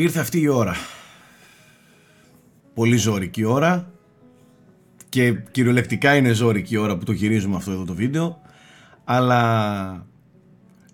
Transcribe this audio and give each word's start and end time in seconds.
Ήρθε 0.00 0.20
αυτή 0.20 0.40
η 0.40 0.48
ώρα. 0.48 0.74
Πολύ 2.74 2.96
ζώρικη 2.96 3.44
ώρα 3.44 3.92
και 5.08 5.32
κυριολεκτικά 5.50 6.16
είναι 6.16 6.32
ζώρικη 6.32 6.74
η 6.74 6.76
ώρα 6.76 6.96
που 6.96 7.04
το 7.04 7.12
γυρίζουμε 7.12 7.56
αυτό 7.56 7.70
εδώ 7.70 7.84
το 7.84 7.94
βίντεο 7.94 8.40
αλλά 9.04 10.06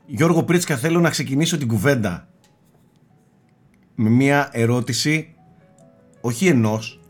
Γιώργο 0.07 0.43
Πρίτσκα 0.43 0.77
θέλω 0.77 1.01
να 1.01 1.11
ξεκινήσω 1.11 1.59
την 1.59 1.69
κουβέντα 1.69 2.29
με 3.95 4.09
μια 4.09 4.49
ερώτηση 4.53 5.35
όχι 6.21 6.47
ενός 6.47 7.01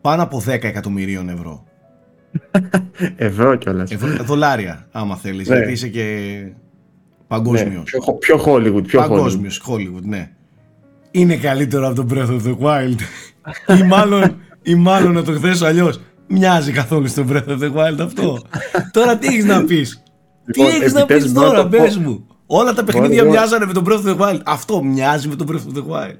πάνω 0.00 0.22
από 0.22 0.42
10 0.46 0.46
εκατομμυρίων 0.46 1.28
ευρώ. 1.28 1.64
Ευρώ 3.16 3.56
κιόλας. 3.56 3.90
Ευρώ, 3.90 4.24
δολάρια 4.24 4.88
άμα 4.92 5.16
θέλεις 5.16 5.48
ναι. 5.48 5.56
γιατί 5.56 5.72
είσαι 5.72 5.88
και 5.88 6.46
παγκόσμιος. 7.26 7.72
Ναι, 7.72 7.82
πιο, 7.82 8.12
πιο 8.12 8.42
Hollywood. 8.46 8.82
Πιο 8.86 9.00
παγκόσμιος 9.00 9.62
Hollywood. 9.68 10.02
ναι. 10.02 10.30
Είναι 11.10 11.36
καλύτερο 11.36 11.88
από 11.88 11.94
το 11.94 12.06
Breath 12.10 12.28
of 12.28 12.46
the 12.46 12.56
Wild 12.58 12.98
ή 13.80 13.82
μάλλον, 13.82 14.36
ή 14.62 14.74
μάλλον 14.74 15.12
να 15.12 15.22
το 15.22 15.32
θέσω 15.32 15.66
αλλιώς 15.66 16.00
μοιάζει 16.26 16.72
καθόλου 16.72 17.06
στο 17.06 17.24
Breath 17.30 17.48
of 17.48 17.58
the 17.58 17.72
Wild 17.72 17.98
αυτό. 18.00 18.42
τώρα 18.92 19.16
τι 19.16 19.26
έχεις 19.26 19.44
να 19.44 19.64
πεις; 19.64 20.02
τι 20.52 20.60
λοιπόν, 20.60 20.74
έχεις 20.74 20.92
να 20.92 21.06
πεις 21.06 21.32
τώρα, 21.32 21.68
πες 21.68 21.96
μου. 21.96 22.26
Όλα 22.46 22.72
τα 22.72 22.84
παιχνίδια 22.84 23.24
μοιάζανε 23.24 23.66
με 23.66 23.72
τον 23.72 23.84
Breath 23.88 24.04
of 24.04 24.16
the 24.16 24.18
Wild. 24.18 24.40
Αυτό 24.44 24.82
μοιάζει 24.82 25.28
με 25.28 25.36
τον 25.36 25.46
Breath 25.50 25.74
of 25.74 25.78
the 25.78 25.82
Wild. 25.94 26.16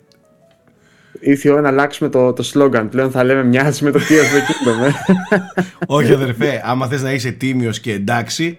Ήρθε 1.21 1.49
η 1.49 1.53
ώρα 1.53 1.61
να 1.61 1.69
αλλάξουμε 1.69 2.09
το, 2.09 2.33
το 2.33 2.51
slogan. 2.55 2.87
Πλέον 2.91 3.11
θα 3.11 3.25
λέμε 3.25 3.45
μοιάζει 3.45 3.85
με 3.85 3.91
το 3.91 3.99
Tears 3.99 4.03
of 4.03 4.39
the 4.39 4.51
Kingdom. 4.51 4.93
Ε. 5.31 5.41
Όχι 5.87 6.13
αδερφέ, 6.13 6.63
άμα 6.65 6.87
θες 6.87 7.03
να 7.03 7.13
είσαι 7.13 7.31
τίμιος 7.31 7.81
και 7.81 7.93
εντάξει, 7.93 8.57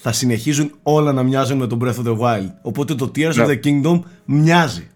θα 0.00 0.12
συνεχίζουν 0.12 0.70
όλα 0.82 1.12
να 1.12 1.22
μοιάζουν 1.22 1.58
με 1.58 1.66
τον 1.66 1.78
Breath 1.82 2.04
of 2.04 2.06
the 2.06 2.18
Wild. 2.18 2.50
Οπότε 2.62 2.94
το 2.94 3.10
Tears 3.16 3.32
of 3.32 3.46
the 3.46 3.60
Kingdom 3.64 4.00
μοιάζει. 4.24 4.88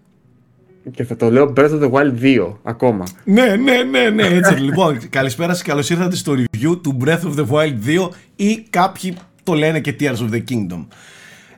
Και 0.91 1.03
θα 1.03 1.15
το 1.15 1.31
λέω 1.31 1.53
Breath 1.55 1.69
of 1.69 1.81
the 1.81 1.91
Wild 1.91 2.13
2 2.21 2.53
ακόμα. 2.63 3.05
Ναι, 3.23 3.55
ναι, 3.55 3.83
ναι, 3.83 4.09
ναι, 4.09 4.23
έτσι. 4.23 4.53
λοιπόν, 4.67 5.09
καλησπέρα 5.09 5.53
και 5.53 5.61
καλώς 5.63 5.89
ήρθατε 5.89 6.15
στο 6.15 6.33
review 6.33 6.79
του 6.83 6.97
Breath 7.05 7.21
of 7.21 7.35
the 7.35 7.47
Wild 7.47 8.07
2 8.07 8.09
ή 8.35 8.65
κάποιοι 8.69 9.15
το 9.43 9.53
λένε 9.53 9.79
και 9.79 9.95
Tears 9.99 10.17
of 10.17 10.29
the 10.31 10.43
Kingdom. 10.49 10.85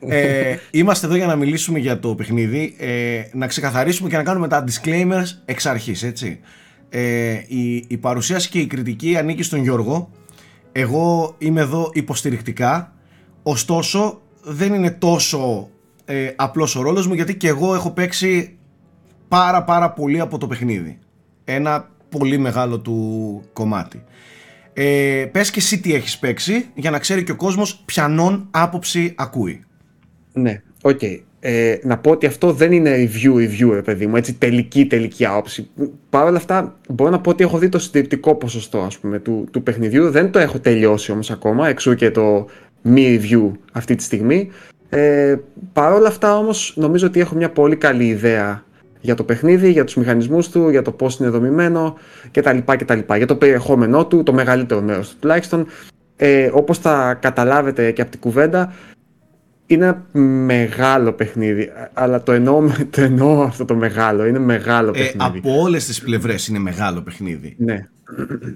ε, 0.08 0.56
είμαστε 0.70 1.06
εδώ 1.06 1.16
για 1.16 1.26
να 1.26 1.36
μιλήσουμε 1.36 1.78
για 1.78 1.98
το 1.98 2.14
παιχνίδι, 2.14 2.74
ε, 2.78 3.20
να 3.32 3.46
ξεκαθαρίσουμε 3.46 4.08
και 4.08 4.16
να 4.16 4.22
κάνουμε 4.22 4.48
τα 4.48 4.64
disclaimers 4.64 5.38
εξ 5.44 5.66
αρχής, 5.66 6.02
έτσι. 6.02 6.40
Ε, 6.88 7.32
η, 7.46 7.84
η 7.88 7.96
παρουσίαση 7.96 8.48
και 8.48 8.58
η 8.58 8.66
κριτική 8.66 9.16
ανήκει 9.16 9.42
στον 9.42 9.62
Γιώργο. 9.62 10.10
Εγώ 10.72 11.34
είμαι 11.38 11.60
εδώ 11.60 11.90
υποστηρικτικά, 11.92 12.95
ωστόσο 13.48 14.20
δεν 14.42 14.74
είναι 14.74 14.90
τόσο 14.90 15.68
ε, 16.04 16.30
απλός 16.36 16.76
ο 16.76 16.82
ρόλος 16.82 17.06
μου 17.06 17.14
γιατί 17.14 17.36
και 17.36 17.48
εγώ 17.48 17.74
έχω 17.74 17.90
παίξει 17.90 18.56
πάρα 19.28 19.64
πάρα 19.64 19.90
πολύ 19.90 20.20
από 20.20 20.38
το 20.38 20.46
παιχνίδι. 20.46 20.98
Ένα 21.44 21.90
πολύ 22.08 22.38
μεγάλο 22.38 22.80
του 22.80 23.42
κομμάτι. 23.52 24.04
Ε, 24.72 25.28
πες 25.32 25.50
και 25.50 25.58
εσύ 25.58 25.80
τι 25.80 25.94
έχεις 25.94 26.18
παίξει 26.18 26.66
για 26.74 26.90
να 26.90 26.98
ξέρει 26.98 27.24
και 27.24 27.32
ο 27.32 27.36
κόσμος 27.36 27.82
ποιανόν 27.84 28.48
άποψη 28.50 29.14
ακούει. 29.16 29.64
Ναι, 30.32 30.62
OK. 30.82 30.98
Okay. 31.02 31.20
Ε, 31.40 31.78
να 31.82 31.98
πω 31.98 32.10
ότι 32.10 32.26
αυτό 32.26 32.52
δεν 32.52 32.72
είναι 32.72 32.94
review 32.96 33.34
review, 33.34 33.84
παιδί 33.84 34.06
μου, 34.06 34.16
έτσι 34.16 34.34
τελική 34.34 34.86
τελική 34.86 35.26
άποψη. 35.26 35.70
Παρ' 36.10 36.24
όλα 36.24 36.36
αυτά 36.36 36.78
μπορώ 36.88 37.10
να 37.10 37.20
πω 37.20 37.30
ότι 37.30 37.44
έχω 37.44 37.58
δει 37.58 37.68
το 37.68 37.78
συντριπτικό 37.78 38.34
ποσοστό 38.34 38.78
ας 38.78 38.98
πούμε, 38.98 39.18
του, 39.18 39.48
του 39.50 39.62
παιχνιδιού. 39.62 40.10
Δεν 40.10 40.30
το 40.30 40.38
έχω 40.38 40.58
τελειώσει 40.58 41.12
όμως 41.12 41.30
ακόμα, 41.30 41.68
εξού 41.68 41.94
και 41.94 42.10
το 42.10 42.46
μη 42.86 43.20
review 43.20 43.50
αυτή 43.72 43.94
τη 43.94 44.02
στιγμή. 44.02 44.50
Ε, 44.88 45.36
Παρ' 45.72 45.92
όλα 45.92 46.08
αυτά 46.08 46.36
όμως 46.36 46.72
νομίζω 46.76 47.06
ότι 47.06 47.20
έχω 47.20 47.34
μια 47.34 47.50
πολύ 47.50 47.76
καλή 47.76 48.06
ιδέα 48.06 48.64
για 49.00 49.14
το 49.14 49.24
παιχνίδι, 49.24 49.70
για 49.70 49.84
τους 49.84 49.94
μηχανισμούς 49.94 50.48
του, 50.48 50.68
για 50.68 50.82
το 50.82 50.90
πώς 50.92 51.18
είναι 51.18 51.28
δομημένο 51.28 51.96
κτλ. 52.30 52.58
κτλ. 52.64 53.14
Για 53.16 53.26
το 53.26 53.36
περιεχόμενό 53.36 54.06
του, 54.06 54.22
το 54.22 54.32
μεγαλύτερο 54.32 54.80
μέρος 54.80 55.10
του 55.10 55.16
τουλάχιστον. 55.20 55.66
Ε, 56.16 56.50
όπως 56.52 56.78
θα 56.78 57.14
καταλάβετε 57.20 57.90
και 57.90 58.02
από 58.02 58.10
την 58.10 58.20
κουβέντα, 58.20 58.72
είναι 59.66 59.84
ένα 59.84 60.06
μεγάλο 60.20 61.12
παιχνίδι, 61.12 61.72
αλλά 61.92 62.22
το 62.22 62.32
εννοώ, 62.32 62.70
το 62.90 63.00
εννοώ 63.00 63.42
αυτό 63.42 63.64
το 63.64 63.74
μεγάλο, 63.74 64.26
είναι 64.26 64.38
μεγάλο 64.38 64.88
ε, 64.88 64.98
παιχνίδι. 64.98 65.38
από 65.38 65.60
όλες 65.60 65.86
τις 65.86 66.00
πλευρές 66.00 66.48
είναι 66.48 66.58
μεγάλο 66.58 67.00
παιχνίδι. 67.00 67.54
Ναι. 67.58 67.88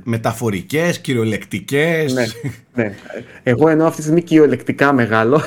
Μεταφορικές, 0.05 1.01
κυριολεκτικές. 1.01 2.13
Ναι, 2.13 2.27
ναι. 2.75 2.95
Εγώ 3.43 3.69
εννοώ 3.69 3.87
αυτή 3.87 3.97
τη 3.97 4.03
στιγμή 4.03 4.23
κυριολεκτικά 4.23 4.93
μεγάλο 4.93 5.41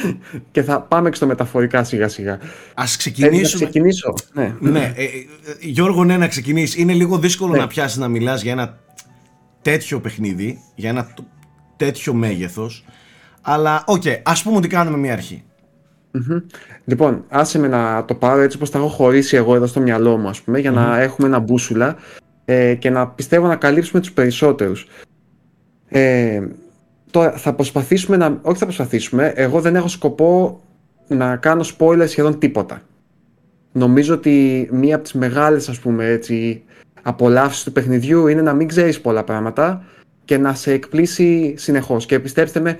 και 0.52 0.62
θα 0.62 0.80
πάμε 0.80 1.10
και 1.10 1.16
στο 1.16 1.26
μεταφορικά 1.26 1.84
σιγά 1.84 2.08
σιγά. 2.08 2.38
Ας 2.74 2.96
ξεκινήσουμε. 2.96 3.40
να 3.42 3.48
ξεκινήσω. 3.48 4.14
Ναι, 4.32 4.54
ναι 4.60 4.92
ε, 4.96 5.04
ε, 5.04 5.08
Γιώργο, 5.60 6.04
ναι, 6.04 6.16
να 6.16 6.28
ξεκινήσεις. 6.28 6.76
Είναι 6.76 6.92
λίγο 6.92 7.18
δύσκολο 7.18 7.52
ναι. 7.52 7.58
να 7.58 7.66
πιάσεις 7.66 7.96
να 7.96 8.08
μιλάς 8.08 8.42
για 8.42 8.52
ένα 8.52 8.78
τέτοιο 9.62 10.00
παιχνίδι, 10.00 10.58
για 10.74 10.90
ένα 10.90 11.14
τέτοιο 11.76 12.14
μέγεθος. 12.14 12.84
Αλλά, 13.42 13.82
OK, 13.86 14.02
okay, 14.04 14.20
ας 14.22 14.42
πούμε 14.42 14.56
ότι 14.56 14.68
κάνουμε 14.68 14.96
μια 14.96 15.12
αρχή. 15.12 15.42
Mm-hmm. 16.14 16.42
Λοιπόν, 16.84 17.24
άσε 17.28 17.58
με 17.58 17.68
να 17.68 18.04
το 18.04 18.14
πάρω 18.14 18.40
έτσι 18.40 18.56
όπως 18.56 18.70
τα 18.70 18.78
έχω 18.78 18.88
χωρίσει 18.88 19.36
εγώ 19.36 19.54
εδώ 19.54 19.66
στο 19.66 19.80
μυαλό 19.80 20.16
μου, 20.16 20.28
ας 20.28 20.40
πούμε, 20.40 20.58
για 20.58 20.70
να 20.70 21.00
έχουμε 21.00 21.28
ένα 21.28 21.38
μπούσουλα 21.38 21.96
ε, 22.50 22.74
και 22.74 22.90
να 22.90 23.08
πιστεύω 23.08 23.46
να 23.46 23.56
καλύψουμε 23.56 24.00
τους 24.00 24.12
περισσότερους. 24.12 24.86
Ε, 25.88 26.42
τώρα 27.10 27.30
θα 27.30 27.52
προσπαθήσουμε 27.52 28.16
να... 28.16 28.38
Όχι 28.42 28.58
θα 28.58 28.64
προσπαθήσουμε, 28.64 29.32
εγώ 29.36 29.60
δεν 29.60 29.76
έχω 29.76 29.88
σκοπό 29.88 30.60
να 31.08 31.36
κάνω 31.36 31.64
spoiler 31.78 32.04
σχεδόν 32.06 32.38
τίποτα. 32.38 32.82
Νομίζω 33.72 34.14
ότι 34.14 34.68
μία 34.72 34.94
από 34.94 35.04
τις 35.04 35.12
μεγάλες 35.12 35.68
ας 35.68 35.78
πούμε 35.78 36.06
έτσι 36.06 36.62
απολαύσεις 37.02 37.64
του 37.64 37.72
παιχνιδιού 37.72 38.26
είναι 38.26 38.42
να 38.42 38.52
μην 38.52 38.68
ξέρεις 38.68 39.00
πολλά 39.00 39.24
πράγματα 39.24 39.84
και 40.24 40.38
να 40.38 40.54
σε 40.54 40.72
εκπλήσει 40.72 41.54
συνεχώς. 41.56 42.06
Και 42.06 42.18
πιστέψτε 42.18 42.60
με, 42.60 42.78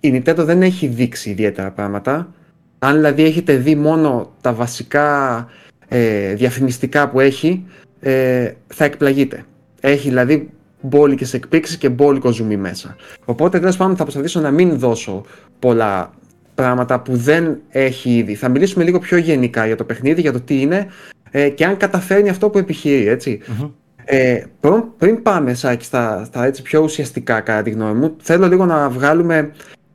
η 0.00 0.22
Nintendo 0.24 0.44
δεν 0.44 0.62
έχει 0.62 0.86
δείξει 0.86 1.30
ιδιαίτερα 1.30 1.70
πράγματα. 1.70 2.34
Αν 2.78 2.94
δηλαδή 2.94 3.24
έχετε 3.24 3.56
δει 3.56 3.74
μόνο 3.74 4.32
τα 4.40 4.52
βασικά 4.52 5.46
ε, 5.88 6.34
διαφημιστικά 6.34 7.08
που 7.08 7.20
έχει, 7.20 7.64
ε, 8.02 8.50
θα 8.66 8.84
εκπλαγείτε. 8.84 9.44
Έχει 9.80 10.08
δηλαδή 10.08 10.50
μπόλικες 10.80 11.34
εκπλήξεις 11.34 11.76
και 11.76 11.88
μπόλικο 11.88 12.30
ζουμί 12.30 12.56
μέσα. 12.56 12.96
Οπότε 13.24 13.58
τέλος 13.58 13.76
πάντων 13.76 13.96
θα 13.96 14.02
προσπαθήσω 14.02 14.40
να 14.40 14.50
μην 14.50 14.78
δώσω 14.78 15.24
πολλά 15.58 16.10
πράγματα 16.54 17.00
που 17.00 17.16
δεν 17.16 17.58
έχει 17.68 18.16
ήδη. 18.16 18.34
Θα 18.34 18.48
μιλήσουμε 18.48 18.84
λίγο 18.84 18.98
πιο 18.98 19.16
γενικά 19.16 19.66
για 19.66 19.76
το 19.76 19.84
παιχνίδι, 19.84 20.20
για 20.20 20.32
το 20.32 20.40
τι 20.40 20.60
είναι 20.60 20.86
ε, 21.30 21.48
και 21.48 21.64
αν 21.64 21.76
καταφέρνει 21.76 22.28
αυτό 22.28 22.50
που 22.50 22.58
επιχειρεί, 22.58 23.18
Ε, 24.04 24.42
πριν, 24.98 25.22
πάμε 25.22 25.54
Σάκη, 25.54 25.84
στα, 25.84 26.24
στα 26.24 26.44
έτσι 26.44 26.62
πιο 26.62 26.80
ουσιαστικά 26.82 27.40
κατά 27.40 27.62
τη 27.62 27.70
γνώμη 27.70 27.98
μου, 27.98 28.16
θέλω 28.20 28.48
λίγο 28.48 28.66
να 28.66 28.88
βγάλουμε 28.88 29.52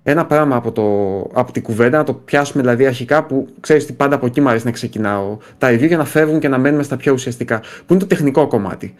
ένα 0.10 0.26
πράγμα 0.26 0.56
από, 0.56 0.72
το, 0.72 1.20
από 1.40 1.52
την 1.52 1.62
κουβέντα, 1.62 1.98
να 1.98 2.04
το 2.04 2.14
πιάσουμε 2.14 2.62
δηλαδή 2.62 2.86
αρχικά 2.86 3.24
που 3.24 3.48
ξέρεις 3.60 3.84
ότι 3.84 3.94
πάντα 3.94 4.16
από 4.16 4.26
εκεί 4.26 4.42
μου 4.42 4.50
αρέσει 4.50 4.66
να 4.66 4.72
ξεκινάω 4.72 5.38
τα 5.58 5.70
review 5.70 5.88
για 5.88 5.98
να 5.98 6.06
φεύγουν 6.06 6.40
και 6.40 6.48
να 6.48 6.58
μένουμε 6.58 6.84
στα 6.84 6.98
πιο 6.98 7.14
ουσιαστικά, 7.14 7.60
που 7.60 7.94
είναι 7.94 8.00
το 8.00 8.08
τεχνικό 8.08 8.48
κομμάτι. 8.48 8.96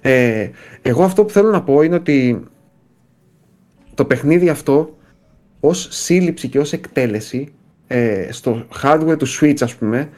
Ε, 0.00 0.48
εγώ 0.82 1.04
αυτό 1.04 1.24
που 1.24 1.30
θέλω 1.30 1.50
να 1.50 1.62
πω 1.62 1.82
είναι 1.82 1.94
ότι 1.94 2.42
το 3.94 4.04
παιχνίδι 4.04 4.48
αυτό 4.48 4.96
ως 5.60 5.88
σύλληψη 5.90 6.48
και 6.48 6.58
ως 6.58 6.72
εκτέλεση 6.72 7.52
ε, 7.86 8.28
στο 8.30 8.66
hardware 8.82 9.18
του 9.18 9.26
Switch 9.40 9.60
ας 9.60 9.74
πουμε 9.74 10.08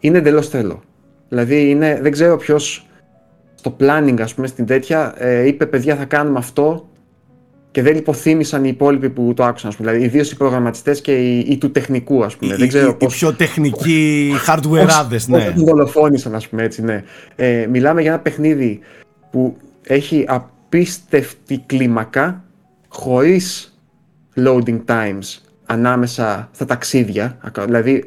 είναι 0.00 0.18
εντελώς 0.18 0.50
τρελό. 0.50 0.82
Δηλαδή 1.28 1.70
είναι, 1.70 1.98
δεν 2.02 2.12
ξέρω 2.12 2.36
ποιος 2.36 2.86
στο 3.54 3.76
planning 3.80 4.16
ας 4.20 4.34
πούμε 4.34 4.46
στην 4.46 4.66
τέτοια 4.66 5.14
ε, 5.18 5.46
είπε 5.46 5.66
παιδιά 5.66 5.96
θα 5.96 6.04
κάνουμε 6.04 6.38
αυτό 6.38 6.88
και 7.74 7.82
δεν 7.82 7.96
υποθύμησαν 7.96 8.64
οι 8.64 8.68
υπόλοιποι 8.72 9.10
που 9.10 9.32
το 9.36 9.44
άκουσαν, 9.44 9.70
ας 9.70 9.76
πούμε. 9.76 9.90
Δηλαδή, 9.90 10.06
ιδίω 10.06 10.30
οι 10.32 10.34
προγραμματιστέ 10.34 10.92
και 10.92 11.12
οι, 11.12 11.38
οι, 11.38 11.58
του 11.58 11.70
τεχνικού, 11.70 12.24
ας 12.24 12.36
πούμε. 12.36 12.54
Οι, 12.54 12.56
δεν 12.56 12.68
ξέρω 12.68 12.88
οι, 12.90 12.94
πώς... 12.94 13.14
οι 13.14 13.18
πιο 13.18 13.32
τεχνικοί 13.32 14.32
hardware 14.46 14.86
ναι. 15.26 15.50
Πώς 15.50 15.62
δολοφόνησαν, 15.62 16.34
ας 16.34 16.48
πούμε 16.48 16.62
έτσι, 16.62 16.82
ναι. 16.82 17.04
Ε, 17.36 17.66
μιλάμε 17.70 18.00
για 18.00 18.10
ένα 18.10 18.20
παιχνίδι 18.20 18.80
που 19.30 19.56
έχει 19.82 20.24
απίστευτη 20.28 21.62
κλίμακα, 21.66 22.44
χωρίς 22.88 23.78
loading 24.36 24.80
times 24.86 25.40
ανάμεσα 25.66 26.48
στα 26.52 26.64
ταξίδια. 26.64 27.38
Δηλαδή, 27.64 28.04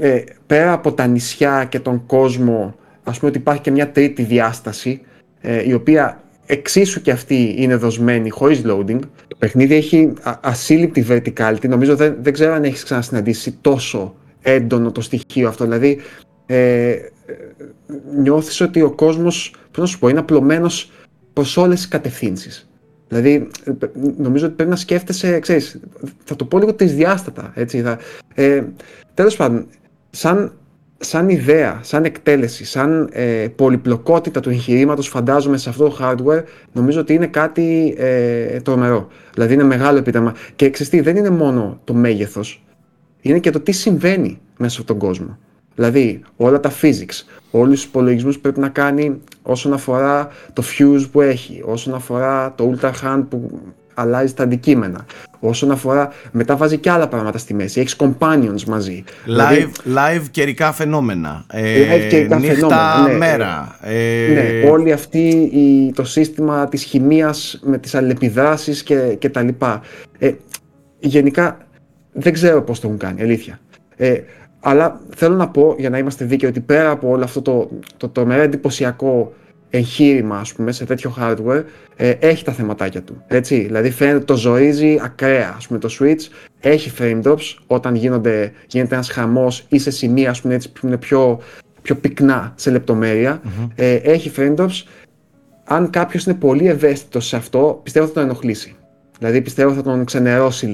ε, 0.00 0.22
πέρα 0.46 0.72
από 0.72 0.92
τα 0.92 1.06
νησιά 1.06 1.64
και 1.64 1.80
τον 1.80 2.06
κόσμο, 2.06 2.74
ας 3.04 3.18
πούμε 3.18 3.30
ότι 3.30 3.40
υπάρχει 3.40 3.62
και 3.62 3.70
μια 3.70 3.90
τρίτη 3.90 4.22
διάσταση, 4.22 5.00
ε, 5.40 5.68
η 5.68 5.72
οποία 5.72 6.20
εξίσου 6.50 7.00
και 7.00 7.10
αυτή 7.10 7.54
είναι 7.58 7.76
δοσμένη 7.76 8.28
χωρίς 8.30 8.62
loading. 8.66 8.98
Το 9.28 9.36
παιχνίδι 9.38 9.74
έχει 9.74 10.12
ασύλληπτη 10.40 11.06
verticality. 11.08 11.68
Νομίζω 11.68 11.96
δεν, 11.96 12.16
δεν 12.22 12.32
ξέρω 12.32 12.52
αν 12.52 12.64
έχεις 12.64 12.82
ξανασυναντήσει 12.82 13.58
τόσο 13.60 14.14
έντονο 14.42 14.92
το 14.92 15.00
στοιχείο 15.00 15.48
αυτό. 15.48 15.64
Δηλαδή, 15.64 16.00
ε, 16.46 16.96
νιώθεις 18.16 18.60
ότι 18.60 18.82
ο 18.82 18.90
κόσμος, 18.90 19.54
πώς 19.70 19.78
να 19.78 19.86
σου 19.86 19.98
πω, 19.98 20.08
είναι 20.08 20.18
απλωμένος 20.18 20.90
προς 21.32 21.56
όλες 21.56 21.76
τις 21.76 21.88
κατευθύνσεις. 21.88 22.68
Δηλαδή, 23.08 23.48
νομίζω 24.16 24.46
ότι 24.46 24.54
πρέπει 24.54 24.70
να 24.70 24.76
σκέφτεσαι, 24.76 25.38
ξέρεις, 25.38 25.80
θα 26.24 26.36
το 26.36 26.44
πω 26.44 26.58
λίγο 26.58 26.74
τρισδιάστατα, 26.74 27.52
έτσι. 27.54 27.82
Θα, 27.82 27.98
ε, 28.34 28.62
τέλος 29.14 29.36
πάντων, 29.36 29.66
σαν 30.10 30.52
σαν 30.98 31.28
ιδέα, 31.28 31.80
σαν 31.82 32.04
εκτέλεση, 32.04 32.64
σαν 32.64 33.08
ε, 33.12 33.46
πολυπλοκότητα 33.56 34.40
του 34.40 34.50
εγχειρήματος, 34.50 35.08
φαντάζομαι 35.08 35.56
σε 35.56 35.68
αυτό 35.68 35.88
το 35.88 35.98
hardware, 36.00 36.42
νομίζω 36.72 37.00
ότι 37.00 37.14
είναι 37.14 37.26
κάτι 37.26 37.94
ε, 37.98 38.60
τρομερό. 38.60 39.08
Δηλαδή 39.34 39.54
είναι 39.54 39.62
μεγάλο 39.62 39.98
επίτευγμα. 39.98 40.34
Και 40.56 40.70
ξέρετε, 40.70 41.02
δεν 41.02 41.16
είναι 41.16 41.30
μόνο 41.30 41.80
το 41.84 41.94
μέγεθος, 41.94 42.64
είναι 43.20 43.38
και 43.38 43.50
το 43.50 43.60
τι 43.60 43.72
συμβαίνει 43.72 44.40
μέσα 44.58 44.74
σε 44.74 44.80
αυτόν 44.80 44.98
τον 44.98 45.08
κόσμο. 45.08 45.38
Δηλαδή, 45.74 46.20
όλα 46.36 46.60
τα 46.60 46.72
physics, 46.80 47.24
όλους 47.50 47.74
τους 47.74 47.84
υπολογισμούς 47.84 48.34
που 48.34 48.40
πρέπει 48.40 48.60
να 48.60 48.68
κάνει 48.68 49.20
όσον 49.42 49.72
αφορά 49.72 50.28
το 50.52 50.62
fuse 50.78 51.06
που 51.12 51.20
έχει, 51.20 51.62
όσον 51.64 51.94
αφορά 51.94 52.54
το 52.54 52.74
ultra 52.74 52.90
hand 53.02 53.24
που 53.28 53.60
αλλάζει 53.98 54.34
τα 54.34 54.42
αντικείμενα. 54.42 55.06
Όσον 55.40 55.70
αφορά, 55.70 56.12
μετά 56.30 56.56
βάζει 56.56 56.78
και 56.78 56.90
άλλα 56.90 57.08
πράγματα 57.08 57.38
στη 57.38 57.54
μέση. 57.54 57.80
Έχεις 57.80 57.96
companions 57.98 58.62
μαζί. 58.66 59.04
Live, 59.06 59.12
δηλαδή, 59.24 59.72
live 59.86 60.24
καιρικά 60.30 60.72
φαινόμενα. 60.72 61.44
Ε, 61.52 61.96
live 61.96 62.08
καιρικά 62.08 62.38
νύχτα, 62.38 62.54
φαινόμενα. 62.54 63.08
Ναι, 63.08 63.16
μέρα. 63.16 63.78
Ε, 63.82 64.32
ναι, 64.32 64.70
όλη 64.70 64.92
αυτή 64.92 65.28
η, 65.52 65.92
το 65.92 66.04
σύστημα 66.04 66.68
της 66.68 66.84
χημείας 66.84 67.60
με 67.64 67.78
τις 67.78 67.94
αλληλεπιδράσεις 67.94 68.82
και, 68.82 69.16
και 69.18 69.28
τα 69.28 69.42
λοιπά. 69.42 69.80
Ε, 70.18 70.32
γενικά 70.98 71.58
δεν 72.12 72.32
ξέρω 72.32 72.62
πώς 72.62 72.80
το 72.80 72.86
έχουν 72.86 72.98
κάνει, 72.98 73.22
αλήθεια. 73.22 73.60
Ε, 73.96 74.20
αλλά 74.60 75.00
θέλω 75.16 75.34
να 75.34 75.48
πω, 75.48 75.74
για 75.78 75.90
να 75.90 75.98
είμαστε 75.98 76.24
δίκαιοι, 76.24 76.48
ότι 76.48 76.60
πέρα 76.60 76.90
από 76.90 77.08
όλο 77.08 77.24
αυτό 77.24 77.42
το, 77.42 77.68
το, 77.96 78.08
το, 78.08 78.24
το 78.24 78.32
εντυπωσιακό 78.32 79.32
εγχείρημα 79.70 80.38
ας 80.38 80.52
πούμε, 80.52 80.72
σε 80.72 80.84
τέτοιο 80.84 81.14
hardware 81.20 81.64
ε, 81.96 82.10
έχει 82.10 82.44
τα 82.44 82.52
θεματάκια 82.52 83.02
του. 83.02 83.22
Έτσι. 83.26 83.60
Δηλαδή 83.60 83.90
φαίνεται 83.90 84.24
το 84.24 84.36
ζωίζει 84.36 84.98
ακραία. 85.02 85.54
Ας 85.56 85.66
πούμε, 85.66 85.78
το 85.78 85.88
Switch 86.00 86.20
έχει 86.60 86.92
frame 86.98 87.22
drops 87.22 87.54
όταν 87.66 87.94
γίνονται, 87.94 88.52
γίνεται 88.66 88.94
ένας 88.94 89.10
χαμός 89.10 89.64
ή 89.68 89.78
σε 89.78 89.90
σημεία 89.90 90.30
ας 90.30 90.40
πούμε, 90.40 90.54
έτσι, 90.54 90.72
που 90.72 90.86
είναι 90.86 90.96
πιο, 90.96 91.40
πιο 91.82 91.94
πυκνά 91.94 92.52
σε 92.56 92.70
λεπτομερεια 92.70 93.40
Ε, 93.74 93.94
έχει 93.94 94.32
frame 94.36 94.56
drops. 94.56 94.82
Αν 95.64 95.90
κάποιος 95.90 96.24
είναι 96.24 96.34
πολύ 96.34 96.68
ευαίσθητος 96.68 97.26
σε 97.26 97.36
αυτό, 97.36 97.80
πιστεύω 97.82 98.06
θα 98.06 98.12
τον 98.12 98.22
ενοχλήσει. 98.22 98.76
Δηλαδή 99.18 99.40
πιστεύω 99.40 99.72
θα 99.72 99.82
τον 99.82 100.04
ξενερώσει 100.04 100.66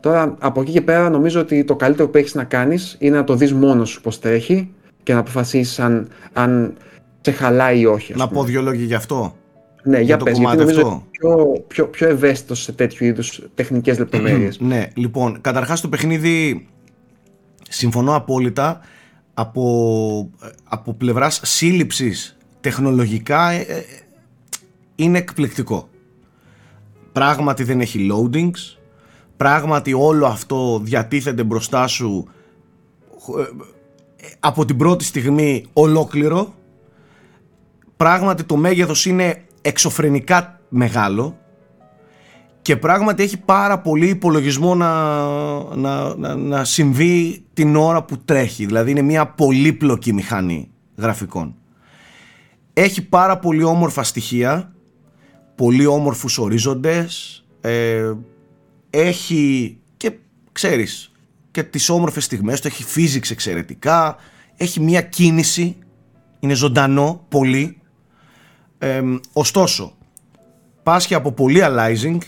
Τώρα 0.00 0.36
από 0.38 0.60
εκεί 0.60 0.72
και 0.72 0.80
πέρα 0.80 1.10
νομίζω 1.10 1.40
ότι 1.40 1.64
το 1.64 1.76
καλύτερο 1.76 2.08
που 2.08 2.18
έχεις 2.18 2.34
να 2.34 2.44
κάνεις 2.44 2.96
είναι 2.98 3.16
να 3.16 3.24
το 3.24 3.34
δεις 3.34 3.52
μόνος 3.52 3.88
σου 3.88 4.00
πώς 4.00 4.20
τρέχει 4.20 4.70
και 5.02 5.12
να 5.12 5.18
αποφασίσεις 5.18 5.78
αν, 5.78 6.08
αν 6.32 6.74
σε 7.26 7.32
χαλάει 7.32 7.80
ή 7.80 7.86
όχι. 7.86 8.14
Να 8.16 8.28
πω 8.28 8.44
δύο 8.44 8.62
λόγια 8.62 8.84
γι' 8.84 8.94
αυτό. 8.94 9.36
Ναι, 9.82 9.96
για, 9.96 10.04
για 10.04 10.16
πες, 10.16 10.38
γιατί 10.38 10.56
νομίζω 10.56 10.80
αυτό. 10.80 11.06
πιο, 11.10 11.64
πιο, 11.66 11.86
πιο 11.88 12.08
ευαίσθητος 12.08 12.62
σε 12.62 12.72
τέτοιου 12.72 13.04
είδους 13.04 13.42
τεχνικές 13.54 13.98
λεπτομέρειες. 13.98 14.60
ναι, 14.60 14.88
λοιπόν, 14.94 15.40
καταρχάς 15.40 15.80
το 15.80 15.88
παιχνίδι 15.88 16.66
συμφωνώ 17.68 18.14
απόλυτα 18.14 18.80
από, 19.34 20.30
από 20.64 20.94
πλευράς 20.94 21.40
σύλληψης 21.44 22.36
τεχνολογικά 22.60 23.50
ε, 23.50 23.60
ε, 23.60 23.84
είναι 24.96 25.18
εκπληκτικό. 25.18 25.88
Πράγματι 27.12 27.64
δεν 27.64 27.80
έχει 27.80 28.08
loadings, 28.12 28.78
πράγματι 29.36 29.92
όλο 29.92 30.26
αυτό 30.26 30.80
διατίθεται 30.82 31.42
μπροστά 31.42 31.86
σου 31.86 32.28
ε, 33.38 33.42
από 34.40 34.64
την 34.64 34.76
πρώτη 34.76 35.04
στιγμή 35.04 35.64
ολόκληρο 35.72 36.54
πράγματι 37.96 38.44
το 38.44 38.56
μέγεθος 38.56 39.06
είναι 39.06 39.44
εξωφρενικά 39.62 40.60
μεγάλο 40.68 41.38
και 42.62 42.76
πράγματι 42.76 43.22
έχει 43.22 43.36
πάρα 43.36 43.78
πολύ 43.78 44.08
υπολογισμό 44.08 44.74
να, 44.74 45.14
να, 45.74 46.16
να, 46.16 46.34
να 46.34 46.64
συμβεί 46.64 47.44
την 47.52 47.76
ώρα 47.76 48.04
που 48.04 48.18
τρέχει. 48.18 48.66
Δηλαδή 48.66 48.90
είναι 48.90 49.02
μια 49.02 49.26
πολύπλοκη 49.26 50.12
μηχανή 50.12 50.70
γραφικών. 50.96 51.54
Έχει 52.72 53.02
πάρα 53.02 53.38
πολύ 53.38 53.62
όμορφα 53.62 54.02
στοιχεία, 54.02 54.74
πολύ 55.54 55.86
όμορφους 55.86 56.38
ορίζοντες, 56.38 57.44
ε, 57.60 58.12
έχει 58.90 59.78
και 59.96 60.12
ξέρεις 60.52 61.12
και 61.50 61.62
τις 61.62 61.88
όμορφες 61.88 62.24
στιγμές 62.24 62.60
του, 62.60 62.66
έχει 62.66 62.84
physics 62.94 63.30
εξαιρετικά, 63.30 64.16
έχει 64.56 64.80
μια 64.80 65.00
κίνηση, 65.00 65.76
είναι 66.40 66.54
ζωντανό 66.54 67.24
πολύ 67.28 67.80
ωστόσο, 69.32 69.92
πάσχει 70.82 71.14
από 71.14 71.32
πολύ 71.32 71.60
aliasing, 71.62 72.18